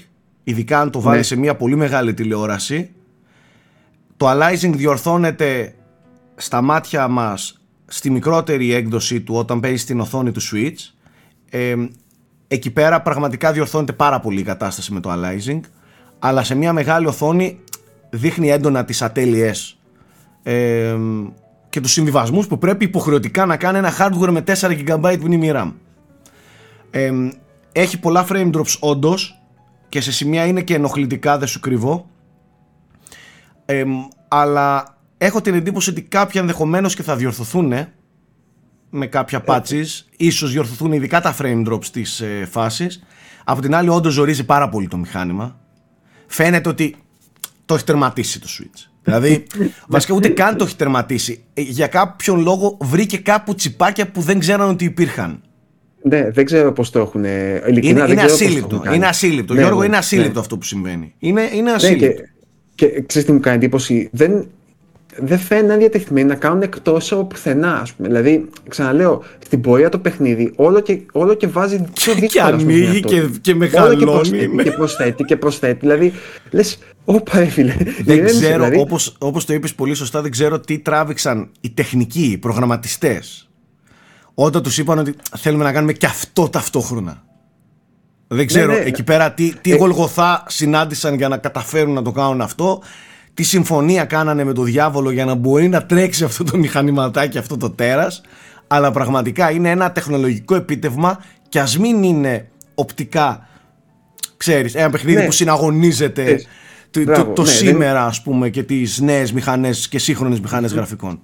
ειδικά 0.45 0.81
αν 0.81 0.91
το 0.91 1.01
βάλει 1.01 1.17
ναι. 1.17 1.23
σε 1.23 1.37
μια 1.37 1.57
πολύ 1.57 1.77
μεγάλη 1.77 2.15
τηλεόραση. 2.15 2.91
Το 4.17 4.31
aliasing 4.31 4.73
διορθώνεται 4.75 5.75
στα 6.37 6.63
μάτια 6.63 7.09
μας 7.09 7.61
στη 7.87 8.11
μικρότερη 8.11 8.73
έκδοση 8.73 9.21
του 9.21 9.35
όταν 9.35 9.61
παίζει 9.61 9.77
στην 9.77 10.01
οθόνη 10.01 10.33
του 10.33 10.41
Switch. 10.43 10.77
εκεί 12.49 12.71
πέρα 12.71 13.03
πραγματικά 13.03 13.53
διορθώνεται 13.53 13.93
πάρα 13.93 14.21
πολύ 14.21 14.41
η 14.41 14.43
κατάσταση 14.43 14.93
με 14.93 15.01
το 15.01 15.11
aliasing, 15.13 15.61
αλλά 16.19 16.45
σε 16.45 16.55
μια 16.55 16.73
μεγάλη 16.73 17.07
οθόνη 17.07 17.61
δείχνει 18.11 18.51
έντονα 18.51 18.85
τις 18.85 19.03
ατέλειες 19.03 19.79
και 21.69 21.81
τους 21.81 21.93
συμβιβασμούς 21.93 22.47
που 22.47 22.59
πρέπει 22.59 22.85
υποχρεωτικά 22.85 23.47
να 23.47 23.57
κάνει 23.57 23.79
ένα 23.79 23.93
hardware 23.99 24.31
με 24.31 24.45
4 24.47 24.53
GB 24.87 25.17
μνήμη 25.21 25.51
RAM 25.55 25.73
έχει 27.73 27.99
πολλά 27.99 28.27
frame 28.29 28.51
drops 28.53 28.79
όντως 28.81 29.43
και 29.89 30.01
σε 30.01 30.13
σημεία 30.13 30.47
είναι 30.47 30.63
και 30.63 30.75
ενοχλητικά, 30.75 31.39
δεν 31.39 31.49
σου 31.49 31.61
κρυβώ. 31.61 32.11
αλλά 34.29 34.97
έχω 35.19 35.41
την 35.41 35.55
εντύπωση 35.55 35.91
ότι 35.91 36.03
κάποια 36.03 36.41
ενδεχομένως 36.41 36.95
και 36.95 37.03
θα 37.03 37.17
διορθωθούν 37.17 37.73
με 38.91 39.07
κάποια 39.07 39.45
patches. 39.47 39.87
Ίσως 40.17 40.53
διορθωθούν 40.53 40.93
ειδικά 40.93 41.21
τα 41.21 41.37
frame 41.39 41.67
drops 41.69 41.85
της 41.85 42.21
ε, 42.21 42.49
φάσης. 42.51 43.03
Από 43.45 43.61
την 43.61 43.75
άλλη 43.75 43.89
όντως 43.89 44.13
ζορίζει 44.13 44.45
πάρα 44.45 44.69
πολύ 44.69 44.89
το 44.89 44.97
μηχάνημα. 44.97 45.61
Φαίνεται 46.27 46.69
ότι 46.69 46.97
το 47.65 47.75
έχει 47.75 47.85
τερματίσει 47.85 48.41
το 48.41 48.47
Switch. 48.59 48.87
Δηλαδή, 49.03 49.47
βασικά 49.89 50.15
ούτε 50.15 50.29
καν 50.29 50.57
το 50.57 50.65
έχει 50.65 50.77
τερματίσει. 50.77 51.45
Ε, 51.55 51.61
για 51.61 51.87
κάποιον 51.87 52.41
λόγο 52.41 52.77
βρήκε 52.81 53.19
κάπου 53.19 53.55
τσιπάκια 53.55 54.11
που 54.11 54.21
δεν 54.21 54.39
ξέραν 54.39 54.69
ότι 54.69 54.85
υπήρχαν. 54.85 55.43
Ναι, 56.03 56.31
δεν 56.31 56.45
ξέρω 56.45 56.73
πώς 56.73 56.91
το 56.91 56.99
έχουν. 56.99 57.25
Ειλικρινά, 57.25 58.05
είναι, 58.05 58.13
είναι 58.13 58.23
ασύλληπτο. 58.23 58.83
Είναι 58.95 59.07
ασύλληπτο. 59.07 59.55
Ναι, 59.55 59.61
Γιώργο, 59.61 59.81
ναι, 59.81 59.87
είναι 59.87 59.97
ασύλληπτο 59.97 60.33
ναι. 60.33 60.41
αυτό 60.41 60.57
που 60.57 60.65
συμβαίνει. 60.65 61.15
Είναι, 61.19 61.43
είναι 61.55 61.71
ασύλληπτο. 61.71 62.07
Ναι, 62.07 62.13
και, 62.75 62.87
και 62.87 63.03
ξέρεις 63.07 63.29
τι 63.29 63.35
μου 63.35 63.41
κάνει 63.41 63.57
εντύπωση; 63.57 64.09
Δεν, 64.13 64.47
δεν 65.17 65.39
φαίνεται 65.39 65.77
διατεθειμένοι 65.77 66.29
να 66.29 66.35
κάνουν 66.35 66.63
εκτός 66.63 67.13
από 67.13 67.25
πουθενά. 67.25 67.81
Ας 67.81 67.93
πούμε. 67.93 68.09
Δηλαδή, 68.09 68.49
ξαναλέω, 68.69 69.23
στην 69.45 69.61
πορεία 69.61 69.89
το 69.89 69.99
παιχνίδι 69.99 70.53
όλο 70.57 70.81
και, 70.81 70.99
όλο 71.13 71.35
και 71.35 71.47
βάζει 71.47 71.85
πιο 72.01 72.15
δύσκολα. 72.15 72.57
Και 72.57 72.63
ανοίγει 72.63 73.01
και, 73.01 73.29
και 73.41 73.55
μεγαλώνει. 73.55 73.99
Και 73.99 74.05
προσθέτει, 74.05 74.63
και 74.63 74.71
προσθέτει 74.71 75.25
και 75.25 75.37
προσθέτει. 75.37 75.79
Δηλαδή, 75.81 76.13
λες, 76.51 76.79
όπα 77.05 77.39
έφυλε. 77.39 77.77
Δεν 78.05 78.25
ξέρω, 78.25 78.65
δηλαδή... 78.65 78.87
όπως 79.19 79.45
το 79.45 79.53
είπες 79.53 79.75
πολύ 79.75 79.95
σωστά, 79.95 80.23
δεν 80.23 80.31
ξέρω 80.31 80.61
τι 80.61 80.79
τράβηξαν 80.79 81.51
οι 81.61 81.71
τεχνικοί, 81.71 82.31
οι 82.33 82.39
προγραμματιστές 82.39 83.48
όταν 84.41 84.63
τους 84.63 84.79
είπαν 84.79 84.99
ότι 84.99 85.15
θέλουμε 85.37 85.65
να 85.65 85.73
κάνουμε 85.73 85.93
και 85.93 86.07
αυτό 86.07 86.49
ταυτόχρονα. 86.49 87.23
Δεν 88.29 88.47
ξέρω 88.47 88.73
ναι, 88.73 88.79
ναι. 88.79 88.85
εκεί 88.85 89.03
πέρα 89.03 89.33
τι, 89.33 89.55
τι 89.61 89.73
ε... 89.73 89.77
γολγοθά 89.77 90.45
συνάντησαν 90.49 91.15
για 91.15 91.29
να 91.29 91.37
καταφέρουν 91.37 91.93
να 91.93 92.03
το 92.03 92.13
κάνουν 92.13 92.41
αυτό. 92.41 92.83
Τι 93.35 93.43
συμφωνία 93.43 94.05
κάνανε 94.05 94.45
με 94.45 94.53
το 94.53 94.63
διάβολο 94.63 95.11
για 95.11 95.25
να 95.25 95.35
μπορεί 95.35 95.69
να 95.69 95.87
τρέξει 95.87 96.25
αυτό 96.25 96.45
το 96.45 96.57
μηχανηματάκι, 96.57 97.39
αυτό 97.39 97.57
το 97.57 97.71
τέρας. 97.71 98.21
Αλλά 98.67 98.91
πραγματικά 98.91 99.51
είναι 99.51 99.71
ένα 99.71 99.93
τεχνολογικό 99.93 100.55
επίτευγμα 100.55 101.25
και 101.49 101.61
ας 101.61 101.79
μην 101.79 102.03
είναι 102.03 102.49
οπτικά, 102.75 103.49
ξέρεις, 104.37 104.75
ένα 104.75 104.91
παιχνίδι 104.91 105.19
ναι. 105.19 105.25
που 105.25 105.33
συναγωνίζεται 105.33 106.45
ε, 106.91 107.05
το, 107.05 107.25
το, 107.25 107.43
ναι, 107.43 107.49
σήμερα 107.49 108.05
ας 108.05 108.23
πούμε 108.23 108.49
και 108.49 108.63
τις 108.63 109.01
νέες 109.01 109.33
μηχανές 109.33 109.89
και 109.89 109.99
σύγχρονες 109.99 110.41
μηχανές 110.41 110.73
γραφικών. 110.73 111.21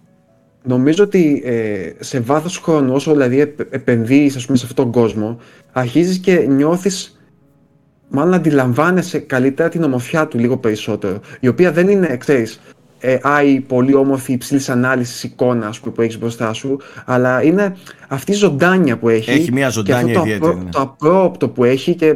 Νομίζω 0.66 1.04
ότι 1.04 1.42
ε, 1.44 1.90
σε 2.00 2.20
βάθος 2.20 2.58
χρόνου, 2.58 2.94
όσο 2.94 3.12
δηλαδή 3.12 3.54
επενδύεις 3.70 4.36
ας 4.36 4.46
πούμε, 4.46 4.58
σε 4.58 4.66
αυτόν 4.66 4.84
τον 4.84 5.02
κόσμο, 5.02 5.38
αρχίζεις 5.72 6.18
και 6.18 6.36
νιώθεις, 6.36 7.20
μάλλον 8.08 8.34
αντιλαμβάνεσαι 8.34 9.18
καλύτερα 9.18 9.68
την 9.68 9.82
ομορφιά 9.82 10.26
του 10.26 10.38
λίγο 10.38 10.56
περισσότερο. 10.56 11.20
Η 11.40 11.48
οποία 11.48 11.72
δεν 11.72 11.88
είναι, 11.88 12.16
ξέρεις, 12.16 12.60
ε, 12.98 13.18
άι, 13.22 13.60
πολύ 13.60 13.94
όμορφη 13.94 14.32
υψηλής 14.32 14.68
ανάλυσης 14.68 15.22
εικόνα 15.22 15.72
που 15.94 16.02
έχεις 16.02 16.18
μπροστά 16.18 16.52
σου, 16.52 16.80
αλλά 17.04 17.42
είναι 17.42 17.76
αυτή 18.08 18.32
η 18.32 18.34
ζωντάνια 18.34 18.98
που 18.98 19.08
έχει. 19.08 19.30
Έχει 19.30 19.52
μια 19.52 19.68
ζωντάνια 19.68 20.12
και 20.12 20.18
αυτό 20.18 20.30
ιδιαίτερη. 20.30 20.52
Το, 20.52 20.62
ναι. 20.62 20.70
το 20.70 20.80
απρόπτο 20.80 21.48
που 21.48 21.64
έχει 21.64 21.94
και 21.94 22.14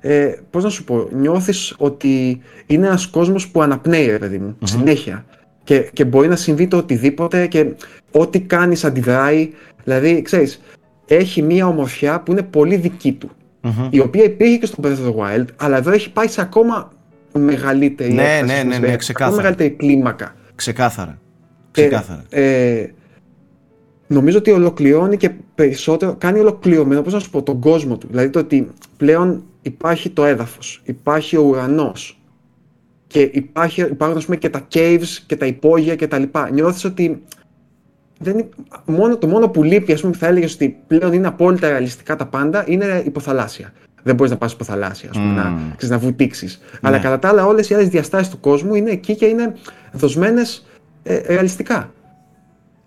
ε, 0.00 0.32
πώς 0.50 0.64
να 0.64 0.70
σου 0.70 0.84
πω, 0.84 1.08
νιώθεις 1.12 1.74
ότι 1.78 2.40
είναι 2.66 2.86
ένας 2.86 3.06
κόσμος 3.06 3.48
που 3.48 3.62
αναπνέει, 3.62 4.06
ρε 4.06 4.18
παιδί 4.18 4.38
μου, 4.38 4.56
συνέχεια 4.64 5.24
και, 5.70 5.90
και 5.92 6.04
μπορεί 6.04 6.28
να 6.28 6.36
συμβεί 6.36 6.68
το 6.68 6.76
οτιδήποτε 6.76 7.46
και 7.46 7.66
ό,τι 8.10 8.40
κάνεις 8.40 8.84
αντιδράει. 8.84 9.50
Δηλαδή, 9.84 10.22
ξέρεις, 10.22 10.60
έχει 11.06 11.42
μία 11.42 11.66
ομορφιά 11.66 12.20
που 12.20 12.32
είναι 12.32 12.42
πολύ 12.42 12.76
δική 12.76 13.12
του. 13.12 13.30
Η 13.90 14.00
οποία 14.00 14.24
υπήρχε 14.24 14.56
και 14.56 14.66
στο 14.66 14.76
Breath 14.82 14.86
of 14.86 15.06
the 15.06 15.14
Wild, 15.14 15.44
αλλά 15.56 15.76
εδώ 15.76 15.90
έχει 15.90 16.12
πάει 16.12 16.26
σε 16.26 16.40
ακόμα 16.40 16.92
μεγαλύτερη 17.32 18.12
ναι, 18.12 18.40
ναι, 18.44 18.62
ναι, 18.62 18.78
ναι, 18.78 18.96
ξεκάθαρα. 18.96 19.30
Ακόμα 19.30 19.36
μεγαλύτερη 19.36 19.70
κλίμακα. 19.70 20.34
Ξεκάθαρα. 20.54 21.18
Ξεκάθαρα. 21.70 22.24
Ε, 22.30 22.86
νομίζω 24.06 24.38
ότι 24.38 24.50
ολοκληρώνει 24.50 25.16
και 25.16 25.30
περισσότερο, 25.54 26.14
κάνει 26.18 26.38
ολοκληρωμένο, 26.38 27.02
πώς 27.02 27.12
να 27.12 27.18
σου 27.18 27.30
πω, 27.30 27.42
τον 27.42 27.60
κόσμο 27.60 27.98
του. 27.98 28.06
Δηλαδή 28.10 28.30
το 28.30 28.38
ότι 28.38 28.68
πλέον 28.96 29.42
υπάρχει 29.62 30.10
το 30.10 30.24
έδαφος, 30.24 30.82
υπάρχει 30.84 31.36
ο 31.36 31.42
ουρανός 31.42 32.19
και 33.10 33.30
υπάρχει, 33.32 33.80
υπάρχουν 33.80 34.18
ας 34.18 34.24
πούμε, 34.24 34.36
και 34.36 34.48
τα 34.48 34.66
caves 34.74 35.18
και 35.26 35.36
τα 35.36 35.46
υπόγεια 35.46 35.96
και 35.96 36.06
τα 36.06 36.18
λοιπά. 36.18 36.50
Νιώθεις 36.50 36.84
ότι 36.84 37.22
δεν, 38.18 38.48
μόνο, 38.84 39.16
το 39.16 39.26
μόνο 39.26 39.48
που 39.48 39.62
λείπει, 39.62 39.92
ας 39.92 40.00
πούμε, 40.00 40.14
θα 40.14 40.26
έλεγες 40.26 40.54
ότι 40.54 40.76
πλέον 40.86 41.12
είναι 41.12 41.26
απόλυτα 41.26 41.68
ρεαλιστικά 41.68 42.16
τα 42.16 42.26
πάντα, 42.26 42.64
είναι 42.66 43.02
υποθαλάσσια. 43.06 43.72
Δεν 44.02 44.14
μπορείς 44.14 44.32
να 44.32 44.38
πας 44.38 44.52
υποθαλάσσια, 44.52 45.10
ας 45.10 45.16
πούμε, 45.16 45.32
mm. 45.32 45.36
να, 45.36 45.74
ξέρεις, 45.76 45.94
να 45.94 45.98
βουτήξεις. 45.98 46.60
Ναι. 46.60 46.78
Αλλά 46.82 46.98
κατά 46.98 47.18
τα 47.18 47.28
άλλα, 47.28 47.46
όλες 47.46 47.70
οι 47.70 47.74
άλλες 47.74 47.88
διαστάσεις 47.88 48.28
του 48.28 48.40
κόσμου 48.40 48.74
είναι 48.74 48.90
εκεί 48.90 49.16
και 49.16 49.26
είναι 49.26 49.54
δοσμένες 49.92 50.66
ε, 51.02 51.16
ρεαλιστικά. 51.26 51.92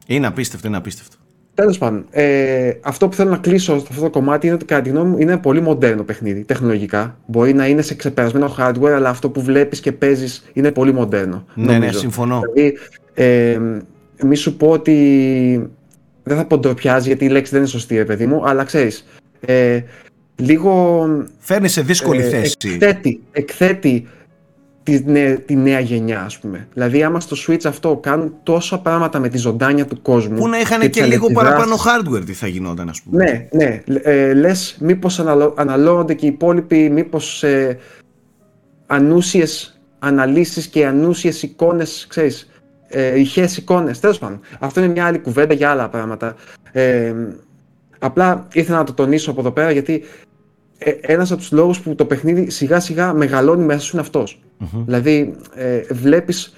Είναι 0.08 0.28
απίστευτο, 0.28 0.68
είναι 0.68 0.78
απίστευτο. 0.78 1.18
Τέλος 1.56 1.78
πάντων, 1.78 2.06
ε, 2.12 2.72
αυτό 2.82 3.08
που 3.08 3.16
θέλω 3.16 3.30
να 3.30 3.38
κλείσω 3.38 3.80
σε 3.80 3.86
αυτό 3.90 4.02
το 4.02 4.10
κομμάτι 4.10 4.46
είναι 4.46 4.56
ότι 4.56 4.66
κατά 4.66 4.82
τη 4.82 4.90
γνώμη 4.90 5.10
μου 5.10 5.18
είναι 5.20 5.38
πολύ 5.38 5.62
μοντέρνο 5.62 6.04
παιχνίδι 6.04 6.44
τεχνολογικά. 6.44 7.18
Μπορεί 7.26 7.54
να 7.54 7.68
είναι 7.68 7.82
σε 7.82 7.96
ξεπερασμένο 7.96 8.56
hardware, 8.60 8.92
αλλά 8.96 9.10
αυτό 9.10 9.30
που 9.30 9.42
βλέπεις 9.42 9.80
και 9.80 9.92
παίζεις 9.92 10.50
είναι 10.54 10.72
πολύ 10.72 10.94
μοντέρνο. 10.94 11.46
Ναι, 11.54 11.78
ναι, 11.78 11.92
συμφωνώ. 11.92 12.42
Δηλαδή, 12.54 12.78
ε, 13.14 13.60
μη 14.24 14.36
σου 14.36 14.58
πω 14.58 14.70
ότι. 14.70 15.70
Δεν 16.24 16.38
θα 16.38 16.46
πω 16.46 16.58
ντροπιάζει 16.58 17.08
γιατί 17.08 17.26
η 17.26 17.30
λέξη 17.30 17.52
δεν 17.52 17.60
είναι 17.60 17.70
σωστή, 17.70 17.96
ρε 17.96 18.06
παιδί 18.06 18.26
μου, 18.26 18.48
αλλά 18.48 18.64
ξέρεις. 18.64 19.06
Ε, 19.40 19.82
λίγο. 20.36 21.06
Φέρνει 21.38 21.68
σε 21.68 21.82
δύσκολη 21.82 22.22
ε, 22.22 22.30
θέση. 22.30 22.56
Εκθέτει, 22.64 23.22
εκθέτει 23.32 24.08
τη, 24.84 25.04
νέα, 25.06 25.40
τη 25.40 25.56
νέα 25.56 25.80
γενιά, 25.80 26.22
ας 26.22 26.40
πούμε. 26.40 26.68
Δηλαδή, 26.74 27.04
άμα 27.04 27.20
στο 27.20 27.36
Switch 27.48 27.66
αυτό 27.66 27.98
κάνουν 27.98 28.34
τόσα 28.44 28.80
πράγματα 28.80 29.20
με 29.20 29.30
τη 29.30 29.38
ζωντάνια 29.38 29.86
του 29.86 30.02
κόσμου. 30.02 30.38
Που 30.38 30.48
να 30.48 30.60
είχαν 30.60 30.80
και, 30.80 30.88
και 30.88 31.06
λίγο 31.06 31.32
παραπάνω 31.32 31.76
hardware, 31.76 32.26
τι 32.26 32.34
θα 32.34 32.48
γινόταν, 32.48 32.90
ας 32.90 33.02
πούμε. 33.02 33.24
Ναι, 33.24 33.48
ναι. 33.52 33.84
Ε, 34.04 34.34
Λες, 34.34 34.78
μήπως 34.80 35.20
αναλώνονται 35.56 36.14
και 36.14 36.26
οι 36.26 36.30
υπόλοιποι, 36.30 36.90
μήπως 36.90 37.44
ε, 37.44 37.78
ανούσιες 38.88 39.82
αναλύσεις 40.00 40.68
και 40.68 40.86
ανούσιες 40.86 41.44
εικόνες, 41.44 42.06
ξέρεις. 42.10 42.48
Ε, 42.88 43.20
ηχές 43.20 43.58
εικόνες. 43.58 44.00
Τέλος 44.00 44.18
πάντων. 44.18 44.40
Αυτό 44.60 44.80
είναι 44.80 44.92
μια 44.92 45.06
άλλη 45.06 45.20
κουβέντα 45.20 45.54
για 45.54 45.70
άλλα 45.70 45.90
πράγματα. 45.90 46.36
Ε, 46.72 47.14
απλά 48.00 48.48
ήθελα 48.54 48.78
να 48.78 48.84
το 48.84 48.94
τονίσω 48.94 49.32
από 49.32 49.40
εδώ 49.40 49.52
πέρα 49.52 49.72
γιατί 49.72 49.94
ε, 49.94 50.08
ένας 51.02 51.32
από 51.32 51.40
τους 51.40 51.52
λόγους 51.52 51.80
που 51.80 51.96
το 51.96 52.06
παιχνίδι 52.06 52.50
σιγά 52.50 52.80
σιγά 52.80 53.14
μεγαλώνει 53.14 53.64
μέσα 53.64 53.80
σου 53.80 53.90
είναι 53.94 54.02
αυτός. 54.02 54.42
Δηλαδή 54.86 55.36
ε, 55.56 55.82
βλέπεις 55.92 56.54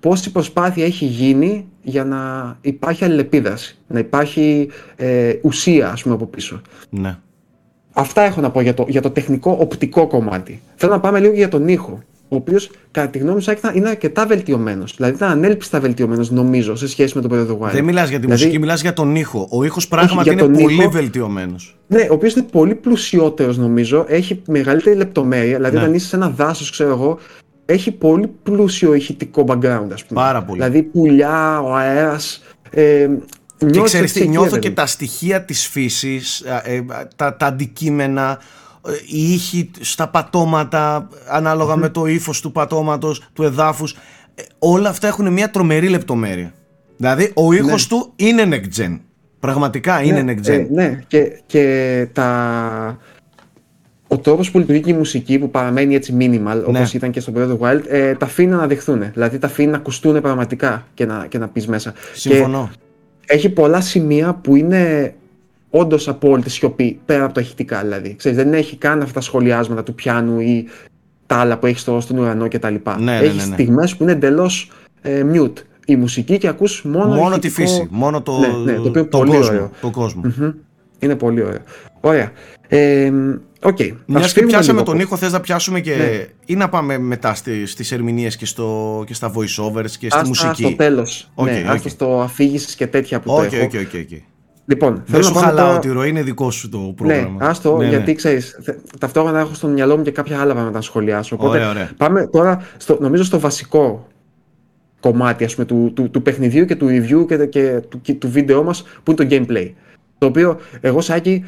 πόση 0.00 0.32
προσπάθεια 0.32 0.84
έχει 0.84 1.04
γίνει 1.04 1.66
για 1.82 2.04
να 2.04 2.56
υπάρχει 2.60 3.04
αλληλεπίδραση, 3.04 3.78
να 3.86 3.98
υπάρχει 3.98 4.70
ε, 4.96 5.32
ουσία 5.42 5.90
ας 5.90 6.02
πούμε 6.02 6.14
από 6.14 6.26
πίσω. 6.26 6.60
Ναι. 6.90 7.18
Αυτά 7.92 8.22
έχω 8.22 8.40
να 8.40 8.50
πω 8.50 8.60
για 8.60 8.74
το, 8.74 8.84
για 8.88 9.02
το 9.02 9.10
τεχνικό 9.10 9.56
οπτικό 9.60 10.06
κομμάτι. 10.06 10.62
Θέλω 10.74 10.92
να 10.92 11.00
πάμε 11.00 11.20
λίγο 11.20 11.34
για 11.34 11.48
τον 11.48 11.68
ήχο 11.68 12.02
ο 12.28 12.36
οποίος 12.36 12.70
κατά 12.90 13.08
τη 13.08 13.18
γνώμη 13.18 13.40
μου 13.46 13.70
είναι 13.74 13.88
αρκετά 13.88 14.26
βελτιωμένος. 14.26 14.94
Δηλαδή 14.96 15.14
ήταν 15.14 15.30
ανέλπιστα 15.30 15.80
βελτιωμένος, 15.80 16.30
νομίζω, 16.30 16.76
σε 16.76 16.88
σχέση 16.88 17.12
με 17.16 17.28
τον 17.28 17.30
Breath 17.32 17.50
of 17.50 17.56
the 17.56 17.68
Wild. 17.68 17.72
Δεν 17.72 17.84
μιλάς 17.84 18.08
για 18.08 18.18
τη 18.18 18.24
δηλαδή, 18.24 18.42
μουσική, 18.42 18.58
μιλάς 18.58 18.80
για 18.80 18.92
τον 18.92 19.16
ήχο. 19.16 19.48
Ο 19.50 19.64
ήχος 19.64 19.88
πράγματι 19.88 20.30
είναι 20.30 20.48
πολύ 20.48 20.86
βελτιωμένος. 20.86 21.76
Ναι, 21.86 22.06
ο 22.10 22.14
οποίος 22.14 22.34
είναι 22.34 22.46
πολύ 22.50 22.74
πλουσιότερος, 22.74 23.58
νομίζω. 23.58 24.04
Έχει 24.08 24.42
μεγαλύτερη 24.46 24.96
λεπτομέρεια. 24.96 25.56
Δηλαδή, 25.56 25.76
ναι. 25.76 25.82
όταν 25.82 25.94
είσαι 25.94 26.06
σε 26.06 26.16
ένα 26.16 26.28
δάσος, 26.28 26.70
ξέρω 26.70 26.90
εγώ, 26.90 27.18
έχει 27.66 27.90
πολύ 27.92 28.30
πλούσιο 28.42 28.94
ηχητικό 28.94 29.44
background, 29.48 29.88
ας 29.92 30.04
πούμε. 30.04 30.20
Πάρα 30.20 30.42
πολύ. 30.42 30.58
Δηλαδή, 30.58 30.82
πουλιά, 30.82 31.60
ο 31.60 31.74
αέρας. 31.74 32.42
Ε, 32.70 33.08
και 33.70 33.82
ξέρεις 33.82 34.12
τι, 34.12 34.28
νιώθω 34.28 34.58
και 34.58 34.70
τα 34.70 34.86
στοιχεία 34.86 35.44
της 35.44 35.66
φύσης, 35.66 36.40
ε, 36.64 36.84
τα, 37.16 37.36
τα 37.36 37.46
αντικείμενα, 37.46 38.38
οι 39.06 39.32
ήχοι 39.32 39.70
στα 39.80 40.08
πατώματα 40.08 41.08
με 41.76 41.88
το 41.88 42.06
ύφος 42.06 42.40
του 42.40 42.52
πατώματος, 42.52 43.22
του 43.32 43.42
εδάφους 43.42 43.96
ε, 44.34 44.42
όλα 44.58 44.88
αυτά 44.88 45.06
έχουν 45.06 45.32
μια 45.32 45.50
τρομερή 45.50 45.88
λεπτομέρεια. 45.88 46.52
Δηλαδή 46.96 47.32
ο 47.34 47.52
ήχος 47.52 47.90
ναι. 47.90 47.98
του 47.98 48.12
είναι 48.16 48.48
next 48.50 48.80
gen. 48.80 48.98
Πραγματικά 49.40 50.02
είναι 50.02 50.22
ναι, 50.22 50.34
next 50.34 50.48
gen. 50.48 50.52
ε, 50.52 50.66
ναι 50.70 51.02
και, 51.06 51.40
και 51.46 52.06
τα... 52.12 52.98
ο 54.08 54.18
τρόπος 54.18 54.50
που 54.50 54.58
λειτουργεί 54.58 54.80
και 54.80 54.90
η 54.90 54.94
μουσική 54.94 55.38
που 55.38 55.50
παραμένει 55.50 55.94
έτσι 55.94 56.16
minimal 56.20 56.40
ναι. 56.40 56.62
όπως 56.64 56.94
ήταν 56.94 57.10
και 57.10 57.20
στο 57.20 57.32
Breath 57.36 57.58
of 57.58 57.58
Wild 57.58 57.80
ε, 57.88 58.14
τα 58.14 58.26
αφήνει 58.26 58.50
να 58.50 58.66
δεχθούν 58.66 59.10
δηλαδή 59.12 59.38
τα 59.38 59.46
αφήνει 59.46 59.70
να 59.70 59.76
ακουστούν 59.76 60.20
πραγματικά 60.20 60.86
και 60.94 61.06
να, 61.06 61.26
και 61.28 61.38
να 61.38 61.48
πεις 61.48 61.66
μέσα. 61.66 61.94
Συμφωνώ. 62.14 62.70
Και 62.72 62.78
έχει 63.26 63.48
πολλά 63.48 63.80
σημεία 63.80 64.34
που 64.34 64.56
είναι 64.56 65.14
όντως 65.78 66.08
απόλυτη 66.08 66.50
σιωπή 66.50 67.00
πέρα 67.06 67.24
από 67.24 67.34
τα 67.34 67.40
ηχητικά 67.40 67.80
δηλαδή. 67.80 68.14
Ξέρεις, 68.16 68.38
δεν 68.38 68.52
έχει 68.52 68.76
καν 68.76 69.00
αυτά 69.00 69.12
τα 69.12 69.20
σχολιάσματα 69.20 69.82
του 69.82 69.94
πιάνου 69.94 70.40
ή 70.40 70.66
τα 71.26 71.36
άλλα 71.36 71.58
που 71.58 71.66
έχεις 71.66 71.80
στο, 71.80 72.00
στον 72.00 72.18
ουρανό 72.18 72.48
κτλ. 72.48 72.74
Ναι, 72.98 73.04
ναι, 73.04 73.16
έχεις 73.16 73.36
ναι, 73.36 73.44
ναι. 73.44 73.52
στιγμές 73.52 73.96
που 73.96 74.02
είναι 74.02 74.12
εντελώς 74.12 74.70
ε, 75.02 75.24
mute 75.32 75.62
η 75.86 75.96
μουσική 75.96 76.38
και 76.38 76.48
ακούς 76.48 76.82
μόνο, 76.84 77.14
μόνο 77.14 77.38
τη 77.38 77.50
φύση, 77.50 77.88
μόνο 77.90 78.22
το, 78.22 78.38
ναι, 78.38 78.72
ναι, 78.72 78.74
το, 78.74 78.88
οποίο 78.88 79.06
το 79.06 79.18
πολύ 79.18 79.30
κόσμο, 79.30 79.48
ωραίο. 79.48 79.70
Το 79.80 79.90
κόσμο. 79.90 80.22
Είναι 80.98 81.16
πολύ 81.16 81.42
ωραίο. 81.42 81.62
Ωραία. 82.00 82.32
Ε, 82.68 83.12
okay. 83.60 83.92
Μια 84.06 84.20
και 84.20 84.42
πιάσαμε 84.42 84.82
τον 84.82 84.98
ήχο, 84.98 85.16
θες 85.16 85.32
να 85.32 85.40
πιάσουμε 85.40 85.80
και. 85.80 85.96
Ναι. 85.96 86.26
ή 86.44 86.56
να 86.56 86.68
πάμε 86.68 86.98
μετά 86.98 87.34
στις 87.34 87.70
στις 87.70 87.92
ερμηνείες 87.92 88.36
και, 88.36 88.46
στο, 88.46 89.02
και 89.06 89.14
στα 89.14 89.32
voiceovers 89.34 89.90
και 89.98 90.10
στη 90.10 90.26
μουσική; 90.26 90.62
Στο 90.62 90.76
τέλος. 90.76 91.30
Okay, 91.34 91.44
ναι, 91.44 91.64
okay. 91.68 91.88
στο 91.88 92.20
αφήγησης 92.20 92.74
και 92.74 92.86
τέτοια 92.86 93.20
που 93.20 93.32
okay, 93.32 93.48
το 93.48 93.56
έχω. 93.56 93.68
Okay, 93.72 93.76
okay, 93.76 93.96
okay. 93.96 94.20
Λοιπόν, 94.66 95.02
δεν 95.06 95.22
σου 95.22 95.34
χαλάω 95.34 95.66
τώρα... 95.66 95.78
τη 95.78 95.88
ροή, 95.88 96.08
είναι 96.08 96.22
δικό 96.22 96.50
σου 96.50 96.68
το 96.68 96.78
πρόγραμμα. 96.96 97.28
Ναι, 97.28 97.46
άστο, 97.46 97.76
ναι, 97.76 97.88
γιατί 97.88 98.06
ναι. 98.06 98.14
ξέρει, 98.14 98.42
ταυτόχρονα 99.00 99.38
έχω 99.38 99.54
στο 99.54 99.68
μυαλό 99.68 99.96
μου 99.96 100.02
και 100.02 100.10
κάποια 100.10 100.40
άλλα 100.40 100.52
πράγματα 100.52 100.76
να 100.76 100.82
σχολιάσω. 100.82 101.34
Οπότε 101.34 101.56
ωραία, 101.56 101.70
ωραία. 101.70 101.90
πάμε 101.96 102.26
τώρα, 102.26 102.62
στο, 102.76 102.98
νομίζω, 103.00 103.24
στο 103.24 103.40
βασικό 103.40 104.06
κομμάτι 105.00 105.44
ας 105.44 105.54
πούμε, 105.54 105.66
του, 105.66 105.92
του, 105.94 106.10
του 106.10 106.22
παιχνιδιού 106.22 106.64
και 106.64 106.76
του 106.76 106.86
review 106.86 107.26
και, 107.26 107.46
και 107.46 107.80
του, 107.88 108.18
του 108.18 108.30
βίντεο 108.30 108.62
μας 108.62 108.82
που 109.02 109.10
είναι 109.10 109.24
το 109.24 109.36
gameplay. 109.36 109.70
Το 110.18 110.26
οποίο 110.26 110.58
εγώ 110.80 111.00
Σάκη 111.00 111.44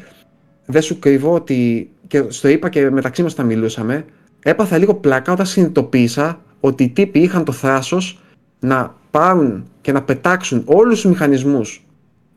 δεν 0.65 0.81
σου 0.81 0.99
κρύβω 0.99 1.33
ότι 1.33 1.89
και 2.07 2.23
στο 2.27 2.47
είπα 2.47 2.69
και 2.69 2.89
μεταξύ 2.89 3.23
μας 3.23 3.35
τα 3.35 3.43
μιλούσαμε 3.43 4.05
έπαθα 4.43 4.77
λίγο 4.77 4.93
πλάκα 4.93 5.31
όταν 5.31 5.45
συνειδητοποίησα 5.45 6.39
ότι 6.59 6.83
οι 6.83 6.89
τύποι 6.89 7.19
είχαν 7.19 7.43
το 7.43 7.51
θράσος 7.51 8.19
να 8.59 8.95
πάρουν 9.11 9.65
και 9.81 9.91
να 9.91 10.01
πετάξουν 10.01 10.63
όλους 10.65 11.01
τους 11.01 11.09
μηχανισμούς 11.09 11.83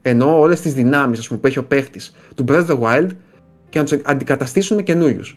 ενώ 0.02 0.40
όλες 0.40 0.60
τις 0.60 0.74
δυνάμεις 0.74 1.28
που 1.28 1.40
έχει 1.42 1.58
ο 1.58 1.64
παίχτης 1.64 2.14
του 2.34 2.44
Breath 2.48 2.66
of 2.66 2.70
the 2.70 2.78
Wild 2.80 3.08
και 3.68 3.78
να 3.78 3.84
τους 3.84 3.98
αντικαταστήσουν 4.04 4.76
με 4.76 4.82
καινούριους. 4.82 5.36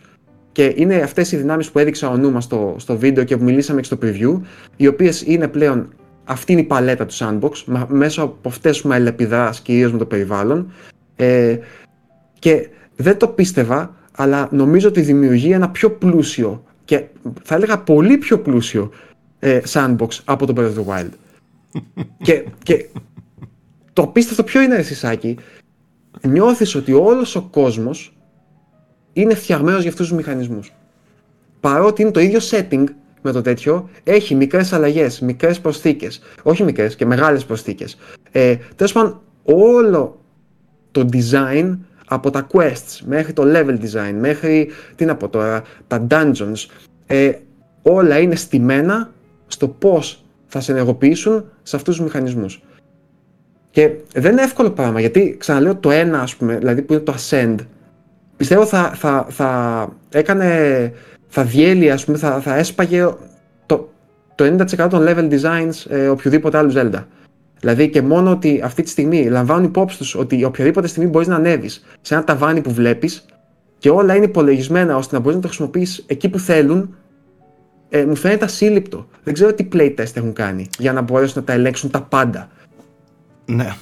Και 0.51 0.73
είναι 0.75 0.95
αυτές 0.95 1.31
οι 1.31 1.37
δυνάμεις 1.37 1.71
που 1.71 1.79
έδειξα 1.79 2.09
ο 2.09 2.17
Νούμα 2.17 2.41
στο, 2.41 2.75
στο 2.77 2.97
βίντεο 2.97 3.23
και 3.23 3.37
που 3.37 3.43
μιλήσαμε 3.43 3.81
και 3.81 3.85
στο 3.85 3.97
preview, 4.01 4.41
οι 4.75 4.87
οποίες 4.87 5.21
είναι 5.21 5.47
πλέον 5.47 5.89
αυτή 6.25 6.51
είναι 6.51 6.61
η 6.61 6.63
παλέτα 6.63 7.05
του 7.05 7.13
sandbox, 7.13 7.85
μέσω 7.87 8.23
από 8.23 8.49
αυτές 8.49 8.81
που 8.81 8.91
αλληλεπιδρά 8.91 9.53
κυρίως 9.63 9.91
με 9.91 9.97
το 9.97 10.05
περιβάλλον. 10.05 10.71
Ε, 11.15 11.57
και 12.39 12.69
δεν 12.95 13.17
το 13.17 13.27
πίστευα, 13.27 13.95
αλλά 14.11 14.47
νομίζω 14.51 14.87
ότι 14.87 15.01
δημιουργεί 15.01 15.51
ένα 15.51 15.69
πιο 15.69 15.91
πλούσιο 15.91 16.63
και 16.85 17.03
θα 17.43 17.55
έλεγα 17.55 17.79
πολύ 17.79 18.17
πιο 18.17 18.39
πλούσιο 18.39 18.91
ε, 19.39 19.59
sandbox 19.67 20.07
από 20.25 20.45
το 20.45 20.53
Breath 20.57 20.77
of 20.77 20.83
the 20.83 20.93
Wild. 20.93 21.09
και, 22.25 22.45
και 22.63 22.85
το 23.95 24.01
απίστευτο 24.01 24.43
ποιο 24.43 24.61
είναι, 24.61 24.81
Σάκη; 24.81 25.37
Νιώθεις 26.21 26.75
ότι 26.75 26.93
όλος 26.93 27.35
ο 27.35 27.41
κόσμος 27.41 28.17
είναι 29.13 29.35
φτιαγμένος 29.35 29.81
για 29.81 29.89
αυτούς 29.89 30.07
τους 30.07 30.17
μηχανισμούς. 30.17 30.73
Παρότι 31.59 32.01
είναι 32.01 32.11
το 32.11 32.19
ίδιο 32.19 32.39
setting 32.51 32.83
με 33.21 33.31
το 33.31 33.41
τέτοιο, 33.41 33.89
έχει 34.03 34.35
μικρές 34.35 34.73
αλλαγές, 34.73 35.19
μικρές 35.19 35.59
προσθήκες. 35.59 36.21
Όχι 36.43 36.63
μικρές 36.63 36.95
και 36.95 37.05
μεγάλες 37.05 37.45
προσθήκες. 37.45 37.97
Ε, 38.31 38.55
τέλος 38.75 38.91
πάντων, 38.91 39.21
όλο 39.43 40.21
το 40.91 41.09
design 41.11 41.77
από 42.07 42.29
τα 42.29 42.47
quests 42.51 42.99
μέχρι 43.05 43.33
το 43.33 43.43
level 43.45 43.79
design, 43.79 44.13
μέχρι 44.19 44.69
τι 44.95 45.05
να 45.05 45.15
πω 45.15 45.29
τώρα, 45.29 45.63
τα 45.87 46.07
dungeons, 46.09 46.65
ε, 47.05 47.31
όλα 47.81 48.19
είναι 48.19 48.35
στημένα 48.35 49.13
στο 49.47 49.67
πώς 49.67 50.25
θα 50.47 50.59
σε 50.59 50.71
ενεργοποιήσουν 50.71 51.45
σε 51.63 51.75
αυτούς 51.75 51.95
τους 51.95 52.05
μηχανισμούς. 52.05 52.61
Και 53.75 53.91
δεν 54.13 54.31
είναι 54.31 54.41
εύκολο 54.41 54.69
πράγμα 54.69 54.99
γιατί 54.99 55.35
ξαναλέω 55.39 55.75
το 55.75 55.91
ένα, 55.91 56.19
ας 56.19 56.35
πούμε, 56.35 56.57
δηλαδή 56.57 56.81
που 56.81 56.93
είναι 56.93 57.01
το 57.01 57.15
Ascend, 57.17 57.55
πιστεύω 58.37 58.65
θα, 58.65 58.91
θα, 58.95 59.27
θα 59.29 59.89
έκανε, 60.11 60.93
θα 61.27 61.43
διέλυε, 61.43 61.91
ας 61.91 62.05
πούμε, 62.05 62.17
θα, 62.17 62.41
θα 62.41 62.55
έσπαγε 62.55 63.13
το, 63.65 63.89
το 64.35 64.45
90% 64.45 64.87
των 64.89 65.05
level 65.07 65.29
designs 65.31 65.89
ε, 65.89 66.07
οποιοδήποτε 66.07 66.57
άλλου 66.57 66.73
Zelda. 66.75 67.03
Δηλαδή 67.59 67.89
και 67.89 68.01
μόνο 68.01 68.31
ότι 68.31 68.61
αυτή 68.63 68.83
τη 68.83 68.89
στιγμή 68.89 69.29
λαμβάνουν 69.29 69.63
υπόψη 69.63 69.97
τους 69.97 70.15
ότι 70.15 70.43
οποιαδήποτε 70.43 70.87
στιγμή 70.87 71.09
μπορείς 71.09 71.27
να 71.27 71.35
ανέβεις 71.35 71.85
σε 72.01 72.13
ένα 72.13 72.23
ταβάνι 72.23 72.61
που 72.61 72.71
βλέπεις 72.71 73.25
και 73.77 73.89
όλα 73.89 74.15
είναι 74.15 74.25
υπολογισμένα 74.25 74.95
ώστε 74.95 75.15
να 75.15 75.21
μπορείς 75.21 75.35
να 75.35 75.41
το 75.41 75.47
χρησιμοποιήσει 75.47 76.03
εκεί 76.07 76.29
που 76.29 76.39
θέλουν, 76.39 76.95
ε, 77.89 78.05
μου 78.05 78.15
φαίνεται 78.15 78.45
ασύλληπτο. 78.45 79.07
Δεν 79.23 79.33
ξέρω 79.33 79.53
τι 79.53 79.67
playtest 79.73 80.15
έχουν 80.15 80.33
κάνει 80.33 80.69
για 80.77 80.93
να 80.93 81.01
μπορέσουν 81.01 81.39
να 81.39 81.43
τα 81.43 81.53
ελέγξουν 81.53 81.89
τα 81.89 82.01
πάντα. 82.01 82.49
Ναι. 83.45 83.75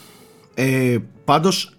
Ε, 0.54 0.98
πάντως 1.26 1.78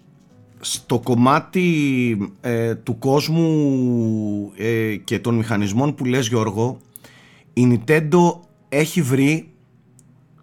στο 0.59 0.99
κομμάτι 0.99 2.31
ε, 2.41 2.75
του 2.75 2.97
κόσμου 2.97 4.51
ε, 4.57 4.95
και 4.95 5.19
των 5.19 5.35
μηχανισμών 5.35 5.95
που 5.95 6.05
λες 6.05 6.27
Γιώργο 6.27 6.77
η 7.53 7.67
Nintendo 7.71 8.39
έχει 8.69 9.01
βρει 9.01 9.49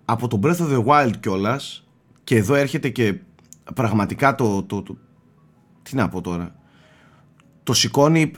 από 0.04 0.28
το 0.28 0.40
Breath 0.42 0.56
of 0.56 0.72
the 0.72 0.84
Wild 0.84 1.12
κιόλας 1.20 1.87
και 2.25 2.37
εδώ 2.37 2.54
έρχεται 2.54 2.88
και 2.88 3.14
πραγματικά 3.75 4.34
το, 4.34 4.62
το, 4.62 4.82
το 4.82 4.96
τι 5.82 5.96
να 5.96 6.08
πω 6.08 6.20
τώρα 6.20 6.54
το 7.62 7.72
σηκώνει 7.72 8.30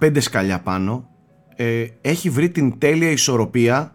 15 0.00 0.16
σκαλιά 0.20 0.60
πάνω 0.60 1.08
ε, 1.56 1.86
έχει 2.00 2.30
βρει 2.30 2.50
την 2.50 2.78
τέλεια 2.78 3.10
ισορροπία 3.10 3.94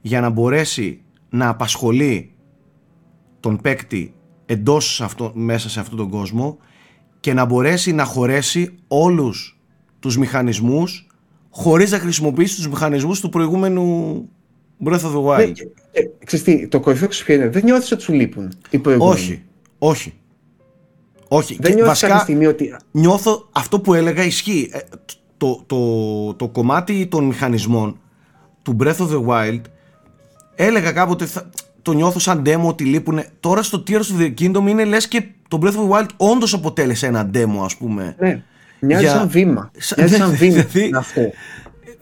για 0.00 0.20
να 0.20 0.28
μπορέσει 0.28 1.02
να 1.30 1.48
απασχολεί 1.48 2.32
τον 3.40 3.60
παίκτη 3.60 4.14
εντός 4.46 5.00
αυτό, 5.00 5.32
μέσα 5.34 5.68
σε 5.68 5.80
αυτόν 5.80 5.98
τον 5.98 6.08
κόσμο 6.08 6.58
και 7.20 7.32
να 7.32 7.44
μπορέσει 7.44 7.92
να 7.92 8.04
χωρέσει 8.04 8.74
όλους 8.88 9.58
τους 9.98 10.18
μηχανισμούς 10.18 11.06
χωρίς 11.50 11.90
να 11.90 11.98
χρησιμοποιήσει 11.98 12.56
τους 12.56 12.68
μηχανισμούς 12.68 13.20
του 13.20 13.28
προηγούμενου 13.28 14.28
Breath 14.84 15.00
of 15.00 15.12
the 15.14 15.24
Wild. 15.24 15.38
Ναι, 15.38 16.02
ξέρεις 16.24 16.44
τι, 16.44 16.68
το 16.68 16.80
κορυφαίο 16.80 17.08
ποιο 17.08 17.34
είναι, 17.34 17.48
δεν 17.48 17.64
νιώθεις 17.64 17.92
ότι 17.92 18.02
σου 18.02 18.12
λείπουν 18.12 18.52
οι 18.70 18.78
προηγούμενοι; 18.78 19.20
Όχι, 19.20 19.42
όχι. 19.78 20.14
Όχι. 21.28 21.56
Δεν 21.60 21.74
νιώθεις 21.74 21.88
βασικά, 21.88 22.08
κάποια 22.08 22.22
στιγμή 22.22 22.46
ότι... 22.46 22.76
Νιώθω 22.90 23.48
αυτό 23.52 23.80
που 23.80 23.94
έλεγα 23.94 24.24
ισχύει. 24.24 24.70
Ε, 24.72 24.78
το, 25.36 25.62
το, 25.66 26.34
το, 26.34 26.48
κομμάτι 26.48 27.06
των 27.06 27.24
μηχανισμών 27.24 28.00
του 28.62 28.76
Breath 28.80 28.96
of 28.96 29.08
the 29.10 29.26
Wild 29.26 29.60
έλεγα 30.54 30.92
κάποτε 30.92 31.26
θα, 31.26 31.50
το 31.82 31.92
νιώθω 31.92 32.18
σαν 32.18 32.42
demo 32.46 32.62
ότι 32.64 32.84
λείπουν. 32.84 33.20
Τώρα 33.40 33.62
στο 33.62 33.82
Tears 33.86 33.94
of 33.94 34.20
the 34.20 34.34
Kingdom 34.40 34.68
είναι 34.68 34.84
λες 34.84 35.08
και 35.08 35.22
το 35.48 35.58
Breath 35.62 35.74
of 35.74 35.90
the 35.90 35.98
Wild 35.98 36.08
όντως 36.16 36.54
αποτέλεσε 36.54 37.06
ένα 37.06 37.30
demo 37.34 37.64
ας 37.64 37.76
πούμε. 37.76 38.14
Ναι, 38.18 38.42
μοιάζει 38.80 39.04
για... 39.04 39.12
σαν 39.12 39.28
βήμα. 39.28 39.70
Μοιάζει 39.96 40.14
σαν 40.14 40.30
βήμα 40.40 40.62
δηλαδή- 40.62 40.90
αυτό 40.96 41.20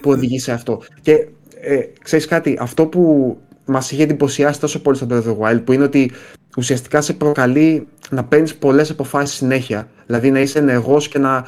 που 0.00 0.10
οδηγεί 0.10 0.38
σε 0.38 0.52
αυτό. 0.52 0.82
Και 1.02 1.12
ε, 1.60 1.80
ξέρεις 2.02 2.26
κάτι, 2.26 2.56
αυτό 2.60 2.86
που 2.86 3.36
μας 3.64 3.90
είχε 3.90 4.02
εντυπωσιάσει 4.02 4.60
τόσο 4.60 4.82
πολύ 4.82 4.96
στο 4.96 5.06
Breath 5.10 5.22
of 5.22 5.24
the 5.24 5.36
Wild 5.38 5.64
που 5.64 5.72
είναι 5.72 5.84
ότι 5.84 6.12
ουσιαστικά 6.58 7.00
σε 7.00 7.12
προκαλεί 7.12 7.86
να 8.10 8.24
παίρνεις 8.24 8.54
πολλές 8.54 8.90
αποφάσεις 8.90 9.36
συνέχεια. 9.36 9.88
Δηλαδή 10.06 10.30
να 10.30 10.40
είσαι 10.40 10.58
ενεργός 10.58 11.08
και 11.08 11.18
να 11.18 11.46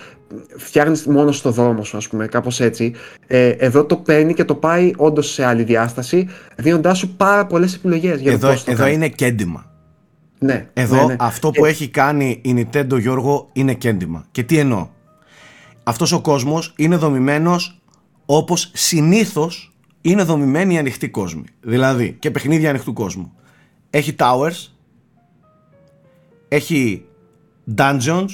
φτιάχνεις 0.56 1.06
μόνος 1.06 1.36
στο 1.36 1.50
δρόμο 1.50 1.84
σου, 1.84 1.96
ας 1.96 2.08
πούμε, 2.08 2.26
κάπως 2.26 2.60
έτσι. 2.60 2.92
Ε, 3.26 3.48
εδώ 3.48 3.84
το 3.84 3.96
παίρνει 3.96 4.34
και 4.34 4.44
το 4.44 4.54
πάει 4.54 4.92
όντως 4.96 5.32
σε 5.32 5.44
άλλη 5.44 5.62
διάσταση, 5.62 6.28
δίνοντάς 6.56 6.98
σου 6.98 7.16
πάρα 7.16 7.46
πολλές 7.46 7.74
επιλογές. 7.74 8.20
Εδώ, 8.24 8.54
εδώ 8.66 8.86
είναι 8.86 9.08
κέντημα. 9.08 9.70
Ναι, 10.38 10.68
εδώ 10.72 10.96
ναι, 10.96 11.04
ναι. 11.04 11.16
αυτό 11.18 11.50
που 11.50 11.64
ε, 11.64 11.68
έχει 11.68 11.88
κάνει 11.88 12.40
η 12.44 12.68
Nintendo 12.72 13.00
Γιώργο 13.00 13.48
είναι 13.52 13.74
κέντημα. 13.74 14.24
Και 14.30 14.42
τι 14.42 14.58
εννοώ; 14.58 14.88
Αυτός 15.82 16.12
ο 16.12 16.20
κόσμος 16.20 16.72
είναι 16.76 16.96
δομημένος 16.96 17.80
όπως 18.26 18.70
συνήθως 18.74 19.72
είναι 20.00 20.22
δομημένοι 20.22 20.74
οι 20.74 20.78
ανοιχτοί 20.78 21.08
κόσμοι. 21.08 21.44
Δηλαδή 21.60 22.16
και 22.18 22.30
παιχνίδια 22.30 22.68
ανοιχτού 22.70 22.92
κόσμου. 22.92 23.32
Έχει 23.90 24.14
towers, 24.18 24.72
έχει 26.52 27.04
dungeons 27.76 28.28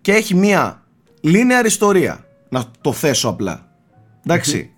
και 0.00 0.12
έχει 0.12 0.34
μία 0.34 0.82
linear 1.22 1.64
ιστορία. 1.66 2.26
Να 2.48 2.64
το 2.80 2.92
θέσω 2.92 3.28
απλά. 3.28 3.72
Εντάξει. 4.26 4.70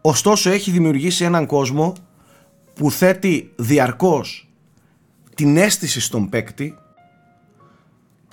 Ωστόσο 0.00 0.50
έχει 0.50 0.70
δημιουργήσει 0.70 1.24
έναν 1.24 1.46
κόσμο 1.46 1.92
που 2.74 2.90
θέτει 2.90 3.52
διαρκώς 3.56 4.48
την 5.34 5.56
αίσθηση 5.56 6.00
στον 6.00 6.28
παίκτη 6.28 6.78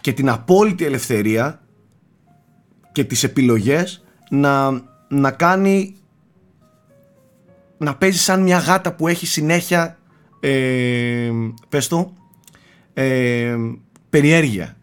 και 0.01 0.13
την 0.13 0.29
απόλυτη 0.29 0.85
ελευθερία 0.85 1.61
και 2.91 3.03
τις 3.03 3.23
επιλογές 3.23 4.03
να, 4.29 4.81
να 5.07 5.31
κάνει 5.31 5.95
να 7.77 7.95
παίζει 7.95 8.17
σαν 8.17 8.41
μια 8.41 8.57
γάτα 8.57 8.93
που 8.93 9.07
έχει 9.07 9.25
συνέχεια 9.25 9.97
ε, 10.39 11.31
πες 11.69 11.87
το 11.87 12.13
ε, 13.01 13.55
περιέργεια 14.09 14.77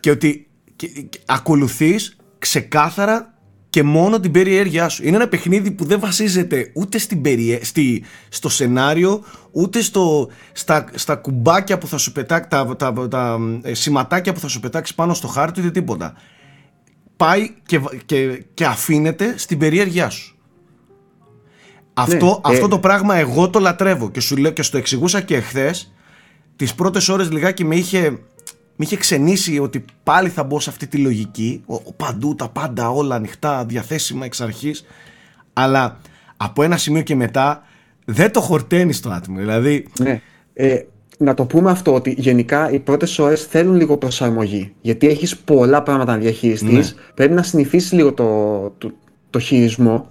και 0.00 0.10
ότι 0.10 0.48
και, 0.76 1.08
ακολουθείς 1.26 2.16
ξεκάθαρα 2.38 3.34
και 3.70 3.82
μόνο 3.82 4.20
την 4.20 4.30
περιέργειά 4.30 4.88
σου. 4.88 5.06
Είναι 5.06 5.16
ένα 5.16 5.28
παιχνίδι 5.28 5.70
που 5.70 5.84
δεν 5.84 6.00
βασίζεται 6.00 6.70
ούτε 6.74 6.98
στην 6.98 7.20
περιέ... 7.20 7.64
στη... 7.64 8.04
στο 8.28 8.48
σενάριο, 8.48 9.24
ούτε 9.50 9.80
στο... 9.80 10.30
στα... 10.52 10.88
στα 10.94 11.16
κουμπάκια 11.16 11.78
που 11.78 11.86
θα 11.86 11.98
σου 11.98 12.12
πετάξει, 12.12 12.48
τα... 12.48 12.76
Τα... 12.76 13.08
τα 13.08 13.38
ε, 13.62 13.74
σηματάκια 13.74 14.32
που 14.32 14.40
θα 14.40 14.48
σου 14.48 14.60
πετάξει 14.60 14.94
πάνω 14.94 15.14
στο 15.14 15.26
χάρτη, 15.26 15.60
ούτε 15.60 15.70
τίποτα. 15.70 16.14
Πάει 17.16 17.54
και, 17.66 17.80
και... 18.06 18.44
και 18.54 18.64
αφήνεται 18.64 19.34
στην 19.38 19.58
περιέργειά 19.58 20.10
σου. 20.10 20.36
Αυτό, 21.94 22.26
ναι, 22.26 22.54
αυτό 22.54 22.64
ε, 22.64 22.68
το 22.68 22.78
πράγμα 22.78 23.16
εγώ 23.16 23.50
το 23.50 23.58
λατρεύω 23.58 24.10
και 24.10 24.20
σου 24.20 24.36
λέω 24.36 24.50
και 24.50 24.62
στο 24.62 24.78
εξηγούσα 24.78 25.20
και 25.20 25.36
εχθές 25.36 25.90
τις 26.56 26.74
πρώτες 26.74 27.08
ώρες 27.08 27.30
λιγάκι 27.30 27.64
με 27.64 27.76
είχε, 27.76 28.10
με 28.76 28.84
είχε 28.84 28.96
ξενήσει 28.96 29.58
ότι 29.58 29.84
πάλι 30.02 30.28
θα 30.28 30.44
μπω 30.44 30.60
σε 30.60 30.70
αυτή 30.70 30.86
τη 30.86 30.96
λογική. 30.96 31.62
Ο, 31.66 31.92
παντού 31.92 32.34
τα 32.34 32.48
πάντα 32.48 32.90
όλα 32.90 33.14
ανοιχτά 33.14 33.64
διαθέσιμα 33.64 34.24
εξ 34.24 34.40
αρχής. 34.40 34.84
Αλλά 35.52 35.98
από 36.36 36.62
ένα 36.62 36.76
σημείο 36.76 37.02
και 37.02 37.14
μετά 37.14 37.62
δεν 38.04 38.32
το 38.32 38.40
χορταίνει 38.40 38.92
στο 38.92 39.10
άτομο. 39.10 39.38
Δηλαδή 39.38 39.86
ναι. 40.00 40.20
ε, 40.52 40.82
να 41.18 41.34
το 41.34 41.44
πούμε 41.44 41.70
αυτό 41.70 41.94
ότι 41.94 42.14
γενικά 42.18 42.70
οι 42.70 42.78
πρώτες 42.78 43.18
ώρες 43.18 43.44
θέλουν 43.44 43.74
λίγο 43.74 43.96
προσαρμογή 43.96 44.74
γιατί 44.80 45.06
έχεις 45.08 45.36
πολλά 45.36 45.82
πράγματα 45.82 46.12
να 46.12 46.18
διαχειριστείς. 46.18 46.94
Ναι. 46.94 47.00
πρέπει 47.14 47.34
να 47.34 47.42
συνηθίσεις 47.42 47.92
λίγο 47.92 48.12
το, 48.12 48.60
το, 48.78 48.92
το 49.30 49.38
χειρισμό. 49.38 50.08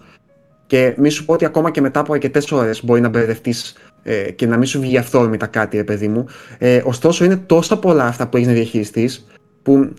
Και 0.68 0.96
μη 0.98 1.10
σου 1.10 1.26
πω 1.26 1.34
ότι 1.34 1.46
ακόμα 1.46 1.72
και 1.72 1.82
μετά 1.82 2.00
από 2.00 2.14
αρκετές 2.14 2.52
ώρες 2.52 2.86
μπορεί 2.86 3.02
να 3.02 3.10
μπερδευτείς 3.10 3.76
ε, 4.08 4.32
και 4.32 4.48
να 4.48 4.58
μην 4.58 4.68
σου 4.68 4.80
βγει 4.80 4.98
αυθόρμητα 4.98 5.46
κάτι, 5.46 5.78
ρε 5.78 5.84
παιδί 5.84 6.08
μου. 6.08 6.26
Ε, 6.58 6.82
ωστόσο, 6.86 7.26
είναι 7.26 7.38
τόσα 7.38 7.80
πολλά 7.80 8.06
αυτά 8.06 8.28
που 8.28 8.38
έχεις 8.38 8.48
να 8.48 8.54
διαχειριστείς, 8.54 9.28
που 9.62 9.94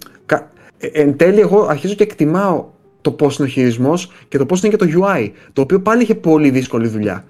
ε, 0.78 0.86
εν 0.86 1.16
τέλει 1.16 1.40
εγώ 1.40 1.66
αρχίζω 1.66 1.94
και 1.94 2.02
εκτιμάω 2.02 2.66
το 3.00 3.10
πώς 3.10 3.38
είναι 3.38 3.48
ο 3.48 3.50
χειρισμός 3.50 4.12
και 4.28 4.38
το 4.38 4.46
πώς 4.46 4.62
είναι 4.62 4.76
και 4.76 4.86
το 4.86 4.86
UI. 5.00 5.30
Το 5.52 5.60
οποίο 5.60 5.80
πάλι 5.80 6.02
είχε 6.02 6.14
πολύ 6.14 6.50
δύσκολη 6.50 6.88
δουλειά. 6.88 7.24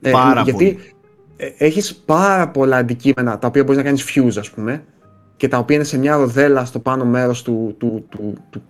Ε, 0.00 0.10
πάρα 0.10 0.42
γιατί 0.42 0.64
πολύ. 0.64 0.78
Ε, 1.36 1.64
έχεις 1.64 1.94
πάρα 1.94 2.48
πολλά 2.48 2.76
αντικείμενα 2.76 3.38
τα 3.38 3.46
οποία 3.46 3.62
μπορείς 3.62 3.76
να 3.76 3.84
κάνεις 3.84 4.04
fuse, 4.14 4.38
ας 4.38 4.50
πούμε, 4.50 4.84
και 5.36 5.48
τα 5.48 5.58
οποία 5.58 5.76
είναι 5.76 5.84
σε 5.84 5.98
μια 5.98 6.16
ροδέλα 6.16 6.64
στο 6.64 6.78
πάνω 6.78 7.04
μέρος 7.04 7.42
του, 7.42 7.74
του, 7.78 8.06
του, 8.08 8.34
του, 8.50 8.62